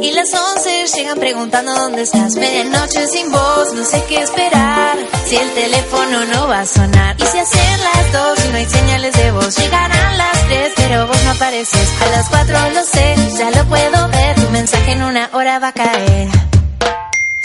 Y 0.00 0.10
las 0.10 0.34
11 0.34 0.86
llegan 0.96 1.18
preguntando 1.18 1.72
dónde 1.72 2.02
estás. 2.02 2.34
Medianoche 2.34 3.06
sin 3.06 3.30
voz, 3.30 3.72
no 3.74 3.84
sé 3.84 4.02
qué 4.08 4.18
esperar. 4.18 4.98
Si 5.24 5.36
el 5.36 5.50
teléfono 5.52 6.24
no 6.24 6.48
va 6.48 6.60
a 6.60 6.66
sonar. 6.66 7.14
Y 7.16 7.22
si 7.22 7.38
hacen 7.38 7.80
las 7.80 8.12
2 8.12 8.44
y 8.44 8.48
no 8.48 8.56
hay 8.56 8.66
señales 8.66 9.16
de 9.16 9.30
voz. 9.30 9.56
Llegarán 9.56 10.18
las 10.18 10.46
3, 10.48 10.72
pero 10.74 11.06
vos 11.06 11.16
no 11.22 11.30
apareces. 11.30 11.88
A 12.02 12.06
las 12.10 12.28
4 12.28 12.70
lo 12.70 12.84
sé, 12.84 13.14
ya 13.38 13.50
lo 13.52 13.68
puedo 13.68 14.08
ver. 14.08 14.34
Tu 14.34 14.50
mensaje 14.50 14.92
en 14.92 15.02
una 15.04 15.30
hora 15.32 15.60
va 15.60 15.68
a 15.68 15.72
caer. 15.72 16.28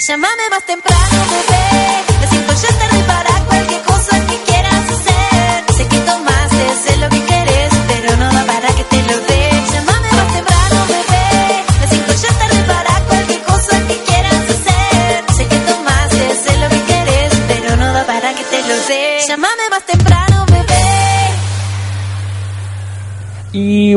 Llámame 0.07 0.49
más 0.49 0.65
temprano, 0.65 1.23
bebé. 1.29 1.86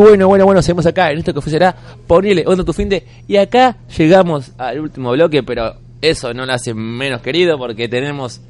Bueno, 0.00 0.28
bueno, 0.28 0.44
bueno, 0.44 0.62
seguimos 0.62 0.86
acá 0.86 1.10
en 1.10 1.18
esto 1.18 1.34
que 1.34 1.40
será 1.50 1.74
Ponele 2.06 2.44
onda 2.46 2.64
tu 2.64 2.72
fin 2.72 2.88
de. 2.88 3.06
Y 3.28 3.36
acá 3.36 3.76
llegamos 3.96 4.52
al 4.58 4.80
último 4.80 5.12
bloque, 5.12 5.42
pero 5.42 5.74
eso 6.00 6.32
no 6.34 6.46
lo 6.46 6.52
hace 6.52 6.74
menos 6.74 7.20
querido 7.22 7.58
porque 7.58 7.88
tenemos 7.88 8.40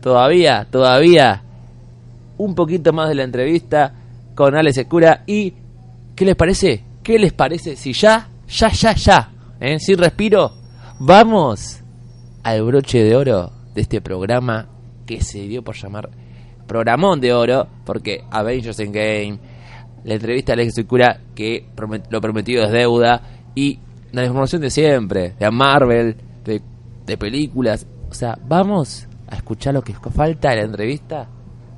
todavía, 0.00 0.66
todavía 0.70 1.42
un 2.38 2.54
poquito 2.54 2.92
más 2.92 3.08
de 3.08 3.14
la 3.16 3.24
entrevista 3.24 3.92
con 4.34 4.54
Alex 4.56 4.76
Secura. 4.76 5.24
¿Y 5.26 5.54
qué 6.14 6.24
les 6.24 6.36
parece? 6.36 6.84
¿Qué 7.02 7.18
les 7.18 7.32
parece 7.32 7.76
si 7.76 7.92
ya, 7.92 8.28
ya, 8.48 8.68
ya, 8.70 8.94
ya 8.94 9.30
¿eh? 9.60 9.78
sin 9.78 9.98
respiro, 9.98 10.52
vamos 10.98 11.80
al 12.42 12.62
broche 12.62 13.02
de 13.02 13.16
oro 13.16 13.52
de 13.74 13.82
este 13.82 14.00
programa 14.00 14.68
que 15.06 15.20
se 15.20 15.40
dio 15.40 15.62
por 15.62 15.76
llamar 15.76 16.10
Programón 16.66 17.20
de 17.20 17.32
Oro, 17.32 17.66
porque 17.84 18.22
Avengers 18.30 18.78
Endgame, 18.78 19.38
la 20.04 20.14
entrevista 20.14 20.52
a 20.52 20.54
Alex 20.54 20.84
Cura 20.86 21.20
que 21.34 21.66
promet- 21.76 22.06
lo 22.10 22.20
prometido 22.20 22.64
es 22.64 22.70
deuda, 22.72 23.22
y 23.54 23.78
la 24.12 24.24
información 24.24 24.62
de 24.62 24.70
siempre, 24.70 25.34
de 25.38 25.50
Marvel, 25.50 26.16
de, 26.44 26.60
de 27.06 27.16
películas. 27.16 27.86
O 28.10 28.14
sea, 28.14 28.36
vamos 28.46 29.06
a 29.28 29.36
escuchar 29.36 29.74
lo 29.74 29.82
que 29.82 29.92
falta 29.94 30.50
de 30.50 30.56
la 30.56 30.62
entrevista, 30.64 31.28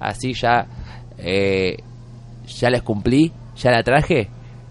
así 0.01 0.33
ya, 0.35 0.67
eh, 1.19 1.77
ya 2.47 2.71
les 2.71 2.83
cumplí, 2.83 3.33
ya 3.57 3.71
la 3.71 3.83
traje. 3.83 4.29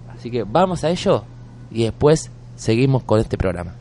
Así 0.10 0.30
que 0.32 0.44
vamos 0.44 0.84
a 0.84 0.90
ello 0.90 1.24
y 1.72 1.84
después 1.84 2.32
seguimos 2.56 3.04
con 3.04 3.20
este 3.20 3.38
programa. 3.38 3.76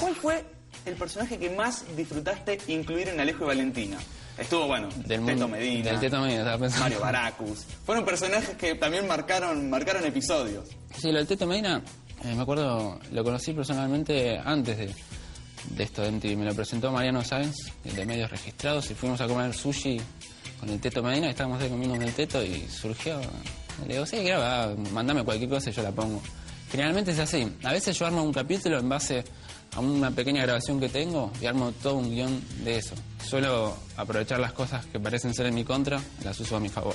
¿Cuál 0.00 0.14
fue 0.14 0.44
el 0.86 0.94
personaje 0.94 1.38
que 1.38 1.50
más 1.50 1.84
disfrutaste 1.96 2.58
incluir 2.68 3.08
en 3.08 3.20
Alejo 3.20 3.44
y 3.44 3.46
Valentina? 3.48 3.96
Estuvo, 4.38 4.66
bueno, 4.66 4.88
Del 5.06 5.24
Teto 5.24 5.46
Medina, 5.48 5.90
del 5.92 6.00
Teto 6.00 6.20
Medina. 6.20 6.56
Mario 6.80 7.00
Baracus. 7.00 7.64
Fueron 7.84 8.04
personajes 8.04 8.56
que 8.56 8.74
también 8.74 9.06
marcaron, 9.06 9.70
marcaron 9.70 10.04
episodios. 10.04 10.64
Sí, 10.96 11.12
lo 11.12 11.18
del 11.18 11.26
Teto 11.26 11.46
Medina, 11.46 11.82
eh, 12.24 12.34
me 12.34 12.42
acuerdo, 12.42 12.98
lo 13.12 13.24
conocí 13.24 13.52
personalmente 13.52 14.38
antes 14.44 14.76
de, 14.76 14.94
de 15.70 15.82
esto 15.84 16.02
de 16.02 16.10
MTV. 16.10 16.36
Me 16.36 16.44
lo 16.46 16.54
presentó 16.54 16.90
Mariano 16.90 17.22
Sáenz, 17.22 17.56
de 17.84 18.04
Medios 18.04 18.30
Registrados, 18.30 18.90
y 18.90 18.94
fuimos 18.94 19.20
a 19.20 19.28
comer 19.28 19.54
sushi 19.54 20.00
con 20.58 20.68
el 20.68 20.80
Teto 20.80 21.02
Medina, 21.02 21.30
estábamos 21.30 21.62
ahí 21.62 21.68
comiendo 21.68 21.96
con 21.96 22.04
el 22.04 22.12
Teto, 22.14 22.42
y 22.42 22.66
surgió... 22.68 23.20
Le 23.86 23.94
digo, 23.94 24.06
sí, 24.06 24.18
graba, 24.22 24.72
mandame 24.92 25.24
cualquier 25.24 25.50
cosa 25.50 25.70
y 25.70 25.72
yo 25.72 25.82
la 25.82 25.90
pongo. 25.90 26.22
Generalmente 26.70 27.10
es 27.10 27.18
así. 27.18 27.52
A 27.64 27.72
veces 27.72 27.98
yo 27.98 28.06
armo 28.06 28.22
un 28.22 28.32
capítulo 28.32 28.78
en 28.78 28.88
base 28.88 29.24
a 29.74 29.80
una 29.80 30.10
pequeña 30.10 30.42
grabación 30.42 30.78
que 30.80 30.88
tengo 30.88 31.32
y 31.40 31.46
armo 31.46 31.72
todo 31.82 31.94
un 31.94 32.10
guion 32.14 32.42
de 32.64 32.78
eso. 32.78 32.94
Suelo 33.24 33.76
aprovechar 33.96 34.38
las 34.40 34.52
cosas 34.52 34.86
que 34.86 35.00
parecen 35.00 35.34
ser 35.34 35.46
en 35.46 35.54
mi 35.54 35.64
contra, 35.64 36.00
las 36.22 36.38
uso 36.40 36.56
a 36.56 36.60
mi 36.60 36.68
favor. 36.68 36.94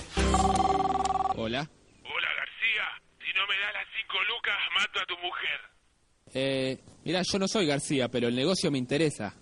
Hola. 1.36 1.69
Hola 2.03 2.27
García, 2.38 2.86
si 3.19 3.34
no 3.34 3.45
me 3.47 3.57
das 3.59 3.73
las 3.73 3.88
cinco 3.95 4.17
lucas, 4.27 4.55
mato 4.77 4.99
a 4.99 5.05
tu 5.05 5.15
mujer. 5.25 5.59
Eh, 6.34 6.80
mira, 7.05 7.21
yo 7.30 7.39
no 7.39 7.47
soy 7.47 7.65
García, 7.65 8.07
pero 8.09 8.27
el 8.27 8.36
negocio 8.36 8.69
me 8.71 8.77
interesa. 8.77 9.34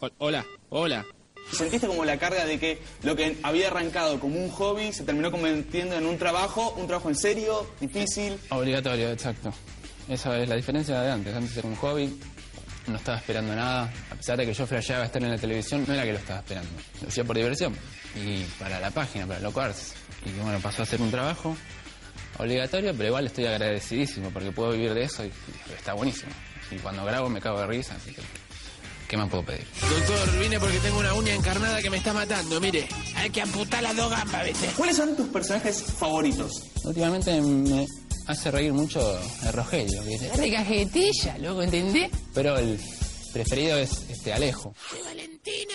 Ho- 0.00 0.10
hola, 0.18 0.44
hola. 0.70 1.04
¿Sentiste 1.50 1.86
como 1.88 2.04
la 2.04 2.18
carga 2.18 2.44
de 2.44 2.58
que 2.58 2.80
lo 3.02 3.16
que 3.16 3.36
había 3.42 3.66
arrancado 3.68 4.18
como 4.20 4.38
un 4.38 4.48
hobby 4.50 4.92
se 4.92 5.04
terminó 5.04 5.30
convirtiendo 5.30 5.96
en 5.96 6.06
un 6.06 6.16
trabajo, 6.16 6.72
un 6.78 6.86
trabajo 6.86 7.08
en 7.08 7.16
serio, 7.16 7.66
difícil? 7.80 8.38
Obligatorio, 8.50 9.10
exacto. 9.10 9.52
Esa 10.08 10.38
es 10.40 10.48
la 10.48 10.54
diferencia 10.56 11.00
de 11.00 11.10
antes. 11.10 11.34
Antes 11.34 11.56
era 11.56 11.68
un 11.68 11.76
hobby, 11.76 12.18
no 12.86 12.96
estaba 12.96 13.18
esperando 13.18 13.54
nada. 13.54 13.92
A 14.10 14.14
pesar 14.14 14.38
de 14.38 14.46
que 14.46 14.54
yo 14.54 14.66
flasheaba 14.66 15.04
estar 15.04 15.22
en 15.22 15.30
la 15.30 15.38
televisión, 15.38 15.84
no 15.86 15.94
era 15.94 16.04
que 16.04 16.12
lo 16.12 16.18
estaba 16.18 16.40
esperando. 16.40 16.70
Lo 17.00 17.08
hacía 17.08 17.24
por 17.24 17.36
diversión. 17.36 17.76
Y 18.16 18.42
para 18.58 18.80
la 18.80 18.90
página, 18.90 19.26
para 19.26 19.40
Loco 19.40 19.60
Arts. 19.60 19.94
Y 20.26 20.40
bueno, 20.40 20.58
pasó 20.60 20.82
a 20.82 20.86
ser 20.86 21.00
un 21.00 21.10
trabajo 21.10 21.56
obligatorio, 22.38 22.92
pero 22.94 23.08
igual 23.08 23.26
estoy 23.26 23.46
agradecidísimo 23.46 24.30
porque 24.30 24.52
puedo 24.52 24.72
vivir 24.72 24.94
de 24.94 25.04
eso 25.04 25.24
y, 25.24 25.28
y 25.28 25.72
está 25.76 25.94
buenísimo. 25.94 26.32
Y 26.70 26.76
cuando 26.76 27.04
grabo 27.04 27.28
me 27.28 27.40
cago 27.40 27.60
de 27.60 27.66
risa, 27.66 27.94
así 27.94 28.12
que... 28.12 28.22
¿Qué 29.08 29.18
más 29.18 29.28
puedo 29.28 29.44
pedir? 29.44 29.66
Doctor, 29.78 30.38
vine 30.38 30.58
porque 30.58 30.78
tengo 30.78 30.98
una 30.98 31.12
uña 31.12 31.34
encarnada 31.34 31.82
que 31.82 31.90
me 31.90 31.98
está 31.98 32.14
matando, 32.14 32.58
mire. 32.62 32.88
Hay 33.16 33.28
que 33.28 33.42
amputar 33.42 33.82
las 33.82 33.94
dos 33.94 34.10
gambas, 34.10 34.46
¿viste? 34.46 34.68
¿Cuáles 34.74 34.96
son 34.96 35.14
tus 35.14 35.28
personajes 35.28 35.82
favoritos? 35.98 36.50
Últimamente 36.84 37.38
me 37.42 37.86
hace 38.26 38.50
reír 38.50 38.72
mucho 38.72 39.00
el 39.44 39.52
Rogelio, 39.52 40.02
que 40.02 40.08
dice, 40.08 40.28
"Dale 40.28 40.52
cajetilla, 40.52 41.38
loco, 41.38 41.62
¿entendés? 41.62 42.10
Pero 42.34 42.56
el 42.58 42.78
preferido 43.32 43.78
es 43.78 43.90
este 44.10 44.32
Alejo. 44.32 44.74
Soy 44.90 45.02
Valentina, 45.02 45.74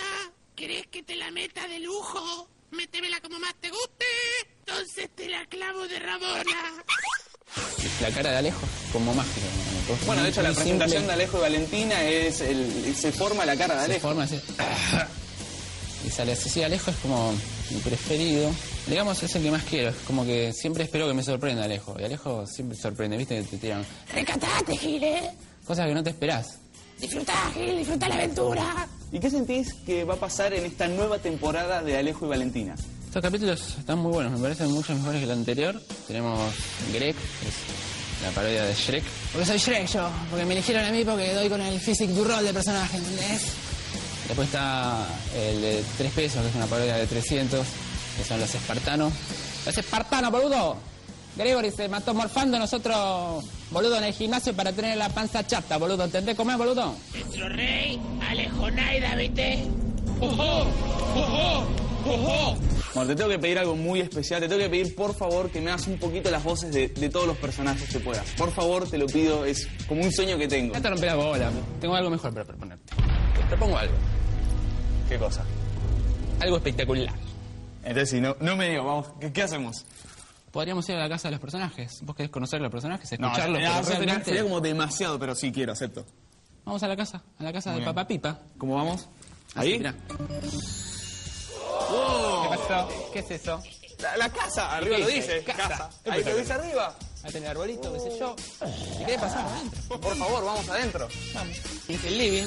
¿querés 0.55 0.87
que 0.87 1.03
te 1.03 1.15
la 1.15 1.31
meta 1.31 1.67
de 1.67 1.79
lujo? 1.79 2.47
Métemela 2.71 3.19
como 3.21 3.39
más 3.39 3.53
te 3.61 3.69
guste. 3.69 4.05
Entonces 4.59 5.09
te 5.15 5.29
la 5.29 5.45
clavo 5.45 5.87
de 5.87 5.99
rabona. 5.99 6.83
La 8.01 8.11
cara 8.11 8.31
de 8.31 8.37
Alejo 8.37 8.59
como 8.91 9.13
mágica. 9.13 9.45
¿no? 9.89 10.05
Bueno, 10.05 10.21
de 10.23 10.29
hecho, 10.29 10.41
la 10.41 10.51
presentación 10.51 11.01
simple. 11.03 11.07
de 11.07 11.13
Alejo 11.13 11.37
y 11.37 11.41
Valentina 11.41 12.03
es 12.03 12.41
el, 12.41 12.93
se 12.95 13.11
forma 13.13 13.45
la 13.45 13.55
cara 13.55 13.75
de 13.75 13.79
Se 13.79 13.85
Alejo. 13.85 14.07
forma 14.09 14.23
así. 14.23 14.35
Y 16.05 16.09
sale 16.09 16.33
así. 16.33 16.49
Sí, 16.49 16.61
Alejo 16.63 16.91
es 16.91 16.97
como 16.97 17.33
mi 17.71 17.79
preferido. 17.81 18.51
Digamos, 18.87 19.21
es 19.21 19.35
el 19.35 19.43
que 19.43 19.51
más 19.51 19.63
quiero. 19.63 19.89
Es 19.89 19.97
como 20.07 20.25
que 20.25 20.53
siempre 20.53 20.83
espero 20.85 21.07
que 21.07 21.13
me 21.13 21.23
sorprenda 21.23 21.65
Alejo. 21.65 21.95
Y 21.99 22.05
Alejo 22.05 22.45
siempre 22.47 22.77
sorprende, 22.77 23.17
¿viste? 23.17 23.35
Que 23.35 23.43
te 23.43 23.57
tiran 23.57 23.85
Recatate, 24.13 24.77
Gil, 24.77 25.03
¿eh? 25.03 25.29
cosas 25.65 25.87
que 25.87 25.93
no 25.93 26.03
te 26.03 26.11
esperás. 26.11 26.59
Disfrutá, 26.99 27.51
Gil, 27.53 27.77
disfrutá 27.77 28.07
la 28.07 28.15
aventura. 28.15 28.87
¿Y 29.11 29.19
qué 29.19 29.29
sentís 29.29 29.73
que 29.85 30.03
va 30.03 30.15
a 30.15 30.17
pasar 30.17 30.53
en 30.53 30.65
esta 30.65 30.87
nueva 30.87 31.19
temporada 31.19 31.81
de 31.81 31.97
Alejo 31.97 32.25
y 32.25 32.29
Valentina? 32.29 32.75
Estos 33.05 33.21
capítulos 33.21 33.75
están 33.77 33.99
muy 33.99 34.11
buenos, 34.11 34.33
me 34.33 34.39
parecen 34.39 34.71
mucho 34.71 34.93
mejores 34.93 35.19
que 35.19 35.25
el 35.25 35.31
anterior. 35.31 35.81
Tenemos 36.07 36.39
Greg, 36.93 37.15
que 37.15 37.47
es 37.47 38.23
la 38.23 38.31
parodia 38.31 38.63
de 38.63 38.73
Shrek. 38.73 39.03
Porque 39.31 39.45
soy 39.45 39.57
Shrek 39.57 39.87
yo, 39.87 40.09
porque 40.29 40.45
me 40.45 40.53
eligieron 40.53 40.85
a 40.85 40.91
mí 40.91 41.03
porque 41.03 41.33
doy 41.33 41.49
con 41.49 41.61
el 41.61 41.79
physic 41.79 42.09
du 42.09 42.23
rol 42.23 42.43
del 42.43 42.53
personaje, 42.53 42.97
¿entendés? 42.97 43.41
Después 44.27 44.47
está 44.47 45.07
el 45.35 45.61
de 45.61 45.83
3 45.97 46.11
pesos, 46.13 46.41
que 46.41 46.49
es 46.49 46.55
una 46.55 46.65
parodia 46.65 46.95
de 46.97 47.07
300, 47.07 47.65
que 48.17 48.23
son 48.23 48.39
los 48.39 48.53
espartanos. 48.53 49.13
¡Los 49.65 49.77
espartanos, 49.77 50.31
boludo! 50.31 50.77
Gregory 51.35 51.69
se 51.69 51.87
mató 51.87 52.15
morfando 52.15 52.57
nosotros, 52.57 53.45
boludo, 53.69 53.97
en 53.97 54.05
el 54.05 54.13
gimnasio 54.13 54.53
para 54.55 54.71
tener 54.73 54.97
la 54.97 55.09
panza 55.09 55.45
chata, 55.45 55.77
boludo. 55.77 56.05
¿Entendés 56.05 56.35
cómo 56.35 56.51
es, 56.51 56.57
boludo? 56.57 56.95
Nuestro 57.13 57.49
rey, 57.49 57.99
Alejo 58.27 58.71
Naida, 58.71 59.15
¿viste? 59.15 59.63
¡Ojo! 60.19 60.67
¡Ojo! 61.15 61.67
¡Ojo! 62.07 62.57
Bueno, 62.95 63.09
te 63.09 63.15
tengo 63.15 63.29
que 63.29 63.37
pedir 63.37 63.59
algo 63.59 63.75
muy 63.75 63.99
especial. 63.99 64.41
Te 64.41 64.47
tengo 64.47 64.61
que 64.63 64.69
pedir, 64.69 64.95
por 64.95 65.13
favor, 65.15 65.51
que 65.51 65.61
me 65.61 65.69
hagas 65.69 65.85
un 65.85 65.99
poquito 65.99 66.31
las 66.31 66.43
voces 66.43 66.73
de, 66.73 66.87
de 66.87 67.09
todos 67.09 67.27
los 67.27 67.37
personajes 67.37 67.87
que 67.87 67.99
puedas. 67.99 68.25
Por 68.31 68.51
favor, 68.51 68.89
te 68.89 68.97
lo 68.97 69.05
pido. 69.05 69.45
Es 69.45 69.67
como 69.87 70.01
un 70.01 70.11
sueño 70.11 70.39
que 70.39 70.47
tengo. 70.47 70.73
Ya 70.73 70.81
te 70.81 70.89
rompí 70.89 71.05
la 71.05 71.15
bola. 71.15 71.51
Tengo 71.79 71.93
algo 71.93 72.09
mejor 72.09 72.33
para 72.33 72.45
proponerte. 72.45 72.95
Te 72.95 73.55
propongo 73.55 73.77
algo. 73.77 73.93
¿Qué 75.07 75.17
cosa? 75.19 75.43
Algo 76.39 76.57
espectacular. 76.57 77.13
Entonces, 77.87 78.09
si 78.09 78.19
no, 78.21 78.35
no 78.41 78.55
me 78.57 78.69
digo, 78.69 78.83
vamos, 78.83 79.07
¿qué, 79.19 79.31
qué 79.31 79.43
hacemos? 79.43 79.85
Podríamos 80.51 80.87
ir 80.89 80.95
a 80.95 80.99
la 80.99 81.09
casa 81.09 81.27
de 81.29 81.31
los 81.33 81.39
personajes. 81.41 81.99
¿Vos 82.03 82.15
querés 82.15 82.31
conocer 82.31 82.59
a 82.59 82.63
los 82.63 82.71
personajes? 82.71 83.17
No, 83.19 83.27
Escucharlos. 83.27 83.61
ya, 83.61 83.81
pero 83.81 84.23
sería, 84.23 84.43
como 84.43 84.59
demasiado, 84.59 85.17
pero 85.19 85.33
sí 85.35 85.51
quiero, 85.51 85.71
acepto. 85.73 86.05
Vamos 86.65 86.83
a 86.83 86.87
la 86.87 86.95
casa, 86.97 87.23
a 87.39 87.43
la 87.43 87.53
casa 87.53 87.69
Muy 87.71 87.79
de 87.79 87.85
bien. 87.85 87.95
Papá 87.95 88.07
Pipa. 88.07 88.39
¿Cómo 88.57 88.75
vamos? 88.75 89.07
Así, 89.55 89.71
¿Ahí? 89.73 89.77
mirá. 89.77 89.93
¿Qué 92.49 92.57
pasó? 92.57 92.89
¿Qué 93.13 93.19
es 93.19 93.31
eso? 93.31 93.61
La, 93.99 94.17
la 94.17 94.29
casa, 94.29 94.75
arriba 94.75 94.95
¿Qué 94.97 95.01
lo 95.03 95.07
dice? 95.07 95.35
dice. 95.39 95.43
Casa. 95.43 95.67
Casa. 95.69 95.89
Ahí 96.11 96.23
lo 96.23 96.35
dice 96.37 96.53
arriba. 96.53 96.93
Ahí 97.23 97.31
tenés 97.31 97.49
el 97.49 97.51
arbolito, 97.51 97.93
qué 97.93 97.99
sé 97.99 98.19
yo. 98.19 98.35
¿Y 99.01 99.05
qué 99.05 99.17
pasamos 99.19 99.51
adentro? 99.51 99.99
Por 99.99 100.15
favor, 100.15 100.45
vamos 100.45 100.69
adentro. 100.69 101.07
Vamos. 101.33 101.57
Es 101.87 102.03
el 102.05 102.17
living. 102.17 102.43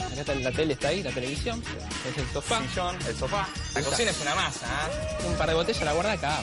Acá 0.00 0.20
está 0.20 0.34
la 0.34 0.52
tele, 0.52 0.72
está 0.72 0.88
ahí, 0.88 1.02
la 1.02 1.10
televisión. 1.10 1.62
Es 2.08 2.16
el 2.16 2.32
sofá. 2.32 2.60
Sillón, 2.68 2.96
el 3.06 3.16
sofá. 3.16 3.48
La 3.74 3.82
cocina 3.82 4.10
es 4.10 4.20
una 4.20 4.34
masa, 4.34 4.66
¿eh? 4.66 5.26
Un 5.26 5.34
par 5.36 5.48
de 5.48 5.54
botellas, 5.54 5.82
la 5.82 5.92
guarda 5.92 6.12
acá. 6.12 6.40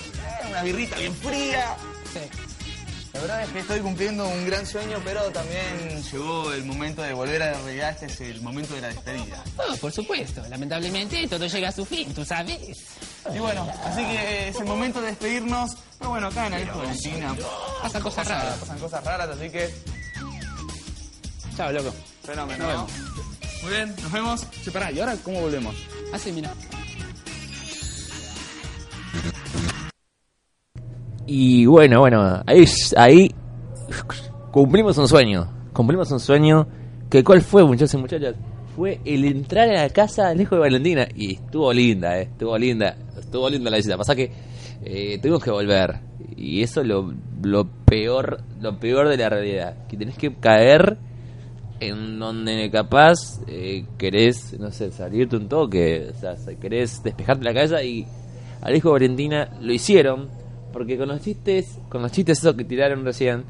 Una 0.50 0.64
birrita 0.64 0.98
bien 0.98 1.16
fría. 1.16 1.76
Sí. 2.14 2.51
La 3.22 3.28
verdad 3.28 3.44
es 3.44 3.50
que 3.52 3.60
estoy 3.60 3.80
cumpliendo 3.82 4.28
un 4.28 4.46
gran 4.48 4.66
sueño, 4.66 4.98
pero 5.06 5.22
también 5.32 6.02
llegó 6.12 6.52
el 6.54 6.66
momento 6.66 7.04
de 7.04 7.14
volver 7.14 7.44
a 7.44 7.52
la 7.52 7.60
realidad. 7.60 7.92
Este 7.92 8.08
es 8.08 8.22
el 8.22 8.42
momento 8.42 8.74
de 8.74 8.82
la 8.82 8.88
despedida. 8.88 9.44
Oh, 9.58 9.76
por 9.78 9.92
supuesto. 9.92 10.42
Lamentablemente 10.50 11.28
todo 11.28 11.46
llega 11.46 11.70
a 11.70 11.72
su 11.72 11.86
fin, 11.86 12.12
tú 12.16 12.26
sabes. 12.26 12.58
Y 13.32 13.38
bueno, 13.38 13.72
así 13.86 14.04
que 14.04 14.48
es 14.50 14.56
el 14.56 14.66
momento 14.66 15.00
de 15.02 15.08
despedirnos. 15.10 15.78
Pero 16.00 16.10
bueno, 16.10 16.28
acá 16.28 16.48
en 16.48 16.54
Alejo 16.56 16.80
Valentina 16.80 17.36
Pasan 17.84 18.02
cosas 18.02 18.28
raras. 18.28 18.58
pasan 18.58 18.80
cosas 18.80 19.04
raras, 19.04 19.30
así 19.30 19.50
que 19.52 19.72
Chao, 21.56 21.72
loco. 21.72 21.94
fenómeno. 22.26 22.66
Nos 22.66 22.74
¿no? 22.74 22.88
vemos. 22.88 23.62
Muy 23.62 23.72
bien, 23.72 23.96
nos 24.02 24.12
vemos. 24.12 24.48
Che, 24.64 24.72
pará, 24.72 24.92
¿y 24.92 25.00
ahora 25.00 25.16
cómo 25.24 25.42
volvemos? 25.42 25.76
Así, 26.12 26.32
mira. 26.32 26.52
Y 31.34 31.66
bueno, 31.66 32.02
bueno, 32.02 32.44
ahí, 32.46 32.66
ahí 32.98 33.32
cumplimos 34.52 34.98
un 34.98 35.08
sueño. 35.08 35.48
Cumplimos 35.72 36.12
un 36.12 36.20
sueño. 36.20 36.68
que 37.10 37.24
¿Cuál 37.24 37.42
fue, 37.42 37.64
muchachos 37.64 37.94
y 37.94 37.98
muchachas? 38.00 38.36
Fue 38.76 39.00
el 39.06 39.24
entrar 39.24 39.70
a 39.70 39.84
la 39.84 39.90
casa 39.90 40.24
de 40.26 40.32
Alejo 40.32 40.56
de 40.56 40.62
Valentina. 40.62 41.08
Y 41.16 41.36
estuvo 41.36 41.72
linda, 41.72 42.20
eh. 42.20 42.24
Estuvo 42.24 42.58
linda. 42.58 42.98
Estuvo 43.18 43.50
linda 43.50 43.72
la 43.72 43.78
visita. 43.78 43.98
Pasa 43.98 44.14
que 44.14 44.30
eh, 44.84 45.20
tuvimos 45.22 45.42
que 45.42 45.52
volver. 45.52 46.02
Y 46.36 46.64
eso 46.64 46.82
es 46.82 46.88
lo, 46.88 47.14
lo 47.42 47.66
peor, 47.86 48.42
lo 48.60 48.78
peor 48.78 49.08
de 49.08 49.16
la 49.16 49.30
realidad. 49.30 49.88
Que 49.88 49.96
tenés 49.96 50.18
que 50.18 50.36
caer 50.36 50.98
en 51.80 52.20
donde 52.20 52.70
capaz 52.70 53.40
eh, 53.48 53.86
querés, 53.98 54.60
no 54.60 54.70
sé, 54.70 54.92
salirte 54.92 55.38
un 55.38 55.48
toque. 55.48 56.12
O 56.14 56.20
sea, 56.20 56.36
querés 56.60 57.02
despejarte 57.02 57.46
la 57.46 57.54
cabeza 57.54 57.82
y 57.82 58.06
Alejo 58.62 58.90
y 58.90 58.92
Valentina 58.92 59.50
lo 59.62 59.72
hicieron 59.72 60.41
porque 60.72 60.98
con 60.98 61.10
los 61.10 61.22
chistes, 61.22 61.80
con 61.90 62.02
los 62.02 62.12
chistes 62.12 62.40
esos 62.40 62.56
que 62.56 62.64
tiraron 62.64 63.06
recién, 63.06 63.44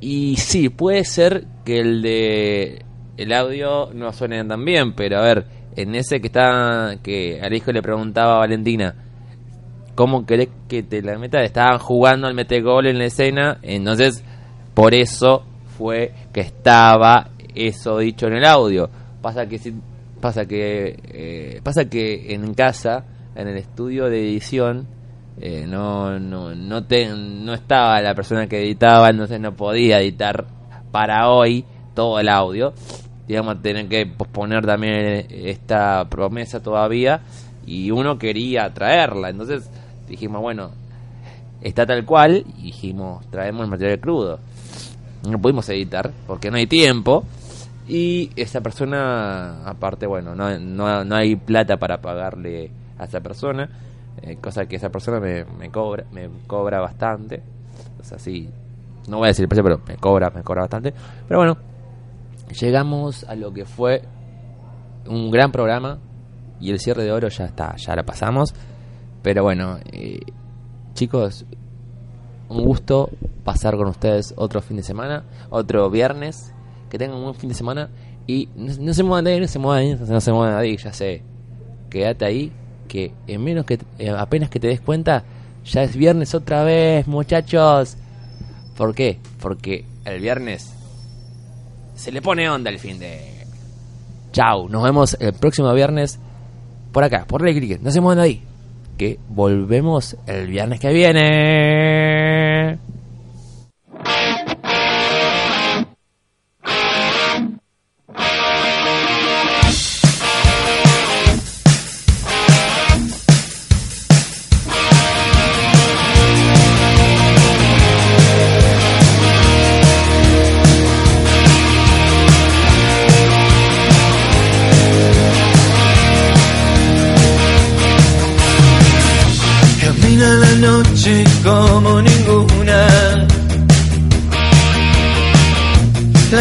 Y 0.00 0.36
sí, 0.36 0.68
puede 0.68 1.04
ser 1.04 1.46
que 1.64 1.80
el 1.80 2.02
de 2.02 2.84
el 3.16 3.32
audio 3.32 3.90
no 3.94 4.12
suene 4.12 4.44
tan 4.44 4.64
bien, 4.64 4.94
pero 4.94 5.18
a 5.18 5.22
ver, 5.22 5.46
en 5.76 5.94
ese 5.94 6.20
que 6.20 6.26
está 6.26 6.96
que 7.02 7.40
al 7.40 7.54
hijo 7.54 7.72
le 7.72 7.82
preguntaba 7.82 8.36
a 8.36 8.38
Valentina, 8.38 8.94
¿cómo 9.94 10.26
querés 10.26 10.48
que 10.68 10.82
te 10.82 11.02
la 11.02 11.18
meta? 11.18 11.42
Estaban 11.42 11.78
jugando 11.78 12.26
al 12.26 12.34
mete 12.34 12.60
gol 12.60 12.86
en 12.86 12.98
la 12.98 13.06
escena, 13.06 13.58
entonces 13.62 14.24
por 14.74 14.94
eso 14.94 15.44
fue 15.78 16.12
que 16.32 16.40
estaba 16.40 17.30
eso 17.54 17.98
dicho 17.98 18.26
en 18.26 18.34
el 18.34 18.44
audio. 18.44 18.90
Pasa 19.22 19.46
que 19.46 19.58
si 19.58 19.74
pasa 20.20 20.46
que 20.46 20.98
eh, 21.04 21.60
pasa 21.62 21.88
que 21.88 22.34
en 22.34 22.54
casa, 22.54 23.04
en 23.36 23.48
el 23.48 23.56
estudio 23.56 24.06
de 24.06 24.20
edición 24.20 24.86
eh, 25.40 25.66
no 25.66 26.18
no 26.18 26.54
no, 26.54 26.84
te, 26.84 27.08
no 27.08 27.54
estaba 27.54 28.00
la 28.00 28.14
persona 28.14 28.46
que 28.46 28.62
editaba, 28.62 29.10
entonces 29.10 29.40
no 29.40 29.54
podía 29.54 30.00
editar 30.00 30.44
para 30.90 31.28
hoy 31.28 31.64
todo 31.94 32.20
el 32.20 32.28
audio. 32.28 32.72
Digamos, 33.26 33.62
tener 33.62 33.88
que 33.88 34.06
posponer 34.06 34.66
también 34.66 35.26
esta 35.30 36.04
promesa 36.08 36.62
todavía. 36.62 37.22
Y 37.66 37.90
uno 37.90 38.18
quería 38.18 38.72
traerla, 38.74 39.30
entonces 39.30 39.70
dijimos, 40.06 40.42
bueno, 40.42 40.70
está 41.62 41.86
tal 41.86 42.04
cual. 42.04 42.44
Y 42.58 42.64
dijimos, 42.64 43.24
traemos 43.30 43.64
el 43.64 43.70
material 43.70 44.00
crudo. 44.00 44.38
No 45.28 45.40
pudimos 45.40 45.68
editar 45.70 46.10
porque 46.26 46.50
no 46.50 46.58
hay 46.58 46.66
tiempo. 46.66 47.24
Y 47.88 48.30
esa 48.36 48.60
persona, 48.60 49.66
aparte, 49.66 50.06
bueno, 50.06 50.34
no, 50.34 50.58
no, 50.58 51.04
no 51.04 51.16
hay 51.16 51.36
plata 51.36 51.76
para 51.76 52.00
pagarle 52.00 52.70
a 52.98 53.04
esa 53.04 53.20
persona, 53.20 53.68
eh, 54.26 54.36
cosa 54.36 54.64
que 54.66 54.76
esa 54.76 54.88
persona 54.88 55.20
me, 55.20 55.70
cobra 55.70 56.04
me 56.10 56.28
cobra 56.46 56.80
bastante. 56.80 57.42
O 58.00 58.04
sea, 58.04 58.18
sí, 58.18 58.48
no 59.08 59.18
voy 59.18 59.26
a 59.26 59.28
decir 59.28 59.44
el 59.44 59.48
precio, 59.48 59.62
pero 59.62 59.80
me 59.86 59.96
cobra, 59.96 60.30
me 60.30 60.42
cobra 60.42 60.62
bastante. 60.62 60.94
Pero 61.28 61.40
bueno, 61.40 61.56
llegamos 62.58 63.24
a 63.24 63.34
lo 63.34 63.52
que 63.52 63.66
fue 63.66 64.02
un 65.06 65.30
gran 65.30 65.52
programa 65.52 65.98
y 66.58 66.70
el 66.70 66.80
cierre 66.80 67.04
de 67.04 67.12
oro 67.12 67.28
ya 67.28 67.44
está, 67.44 67.76
ya 67.76 67.94
la 67.94 68.04
pasamos. 68.04 68.54
Pero 69.22 69.42
bueno, 69.42 69.78
eh, 69.92 70.20
chicos, 70.94 71.44
un 72.48 72.64
gusto 72.64 73.10
pasar 73.44 73.76
con 73.76 73.88
ustedes 73.88 74.32
otro 74.36 74.62
fin 74.62 74.78
de 74.78 74.82
semana, 74.82 75.24
otro 75.50 75.90
viernes. 75.90 76.52
Que 76.88 76.98
tengan 76.98 77.16
un 77.16 77.24
buen 77.24 77.34
fin 77.34 77.48
de 77.48 77.56
semana 77.56 77.90
y 78.26 78.48
no, 78.54 78.94
se 78.94 79.02
muevan 79.02 79.24
de 79.24 79.32
ahí, 79.32 79.40
no 79.40 79.48
se 79.48 79.58
muevan 79.58 79.78
ahí, 79.80 79.98
no 80.08 80.20
se 80.20 80.32
muevan 80.32 80.52
de 80.52 80.62
ahí, 80.62 80.76
ya 80.76 80.92
sé. 80.92 81.22
Quédate 81.90 82.24
ahí, 82.24 82.52
que 82.84 83.12
en 83.26 83.42
menos 83.42 83.64
que 83.64 83.78
eh, 83.98 84.10
apenas 84.10 84.50
que 84.50 84.60
te 84.60 84.68
des 84.68 84.80
cuenta, 84.80 85.24
ya 85.64 85.82
es 85.82 85.96
viernes 85.96 86.34
otra 86.34 86.64
vez, 86.64 87.06
muchachos. 87.06 87.96
¿Por 88.76 88.94
qué? 88.94 89.18
Porque 89.40 89.84
el 90.04 90.20
viernes 90.20 90.74
se 91.94 92.12
le 92.12 92.20
pone 92.20 92.48
onda 92.48 92.70
el 92.70 92.78
fin 92.78 92.98
de. 92.98 93.46
Chau, 94.32 94.68
nos 94.68 94.82
vemos 94.82 95.16
el 95.20 95.32
próximo 95.32 95.72
viernes 95.72 96.18
por 96.92 97.04
acá, 97.04 97.24
por 97.26 97.42
click. 97.42 97.80
No 97.80 97.90
se 97.90 98.00
muevan 98.00 98.18
de 98.18 98.24
ahí, 98.24 98.42
que 98.98 99.18
volvemos 99.28 100.16
el 100.26 100.48
viernes 100.48 100.80
que 100.80 100.92
viene. 100.92 102.78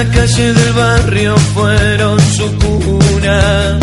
La 0.04 0.10
calle 0.10 0.54
del 0.54 0.74
barrio 0.74 1.38
fueron 1.54 2.20
su 2.20 2.46
cuna. 2.58 3.80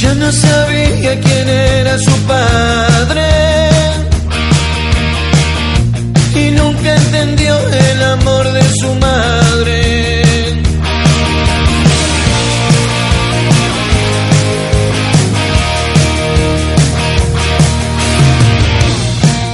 Ya 0.00 0.14
no 0.14 0.32
sabía 0.32 1.20
quién 1.20 1.48
era 1.48 1.98
su 1.98 2.10
padre. 2.26 3.28
Y 6.34 6.50
nunca 6.50 6.96
entendió 6.96 7.56
el 7.68 8.02
amor 8.02 8.52
de 8.52 8.62
su 8.80 8.94
madre. 8.94 10.22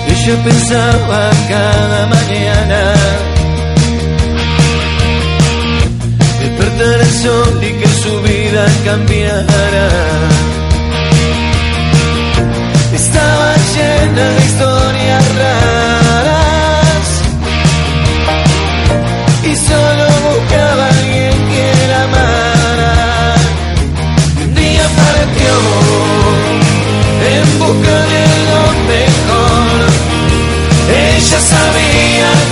Ella 0.09 0.43
pensaba 0.43 1.31
cada 1.51 2.07
mañana 2.07 3.04
el 6.81 7.07
sol 7.23 7.61
y 7.63 7.73
que 7.73 7.89
su 7.89 8.21
vida 8.23 8.67
cambiara. 8.85 9.89
Estaba 12.93 13.55
llena 13.75 14.25
de 14.35 14.41
historias 14.45 15.25
raras 15.39 17.07
y 19.45 19.57
solo 19.57 20.05
buscaba 20.29 20.85
a 20.85 20.89
alguien 20.89 21.37
que 21.53 21.67
la 21.91 22.03
amara. 22.05 23.35
Un 24.43 24.55
día 24.55 24.85
partió 25.03 25.55
en 27.35 27.59
busca 27.59 27.97
de 28.15 28.27
lo 28.51 28.63
mejor. 28.93 29.79
Ella 30.91 31.41
sabía 31.41 32.44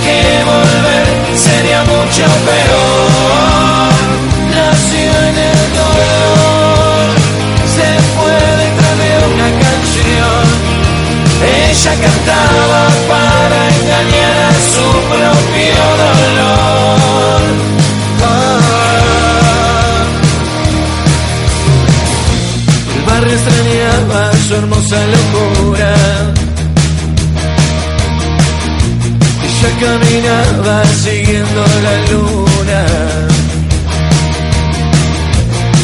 Ella 11.85 11.95
cantaba 11.99 12.81
para 13.09 13.59
engañar 13.75 14.53
su 14.73 14.87
propio 15.11 15.83
dolor. 16.03 17.41
Ah. 18.23 20.05
El 22.95 23.01
barrio 23.05 23.33
extrañaba 23.33 24.21
su 24.47 24.51
hermosa 24.55 24.99
locura. 25.15 25.91
Ella 29.43 29.69
caminaba 29.81 30.75
siguiendo 31.03 31.61
la 31.85 31.95
luna. 32.13 32.81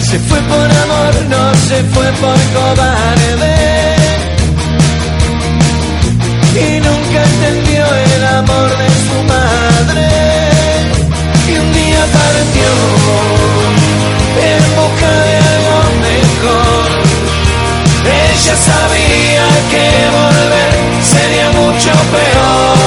Se 0.09 0.17
fue 0.17 0.39
por 0.43 0.71
amor, 0.83 1.13
no 1.29 1.43
se 1.67 1.83
fue 1.93 2.07
por 2.21 2.39
cobarde. 2.53 3.98
Y 6.55 6.79
nunca 6.79 7.23
entendió 7.23 7.85
el 8.15 8.23
amor 8.25 8.69
de 8.77 8.89
su 9.05 9.23
madre. 9.23 10.07
Y 11.47 11.57
un 11.57 11.73
día 11.73 12.03
partió 12.19 12.71
en 14.51 14.63
busca 14.75 15.11
de 15.25 15.35
algo 15.51 15.77
mejor. 16.07 16.89
Ella 18.05 18.55
sabía 18.55 19.45
que 19.71 19.85
volver 20.17 20.71
sería 21.03 21.49
mucho 21.51 21.91
peor. 22.11 22.78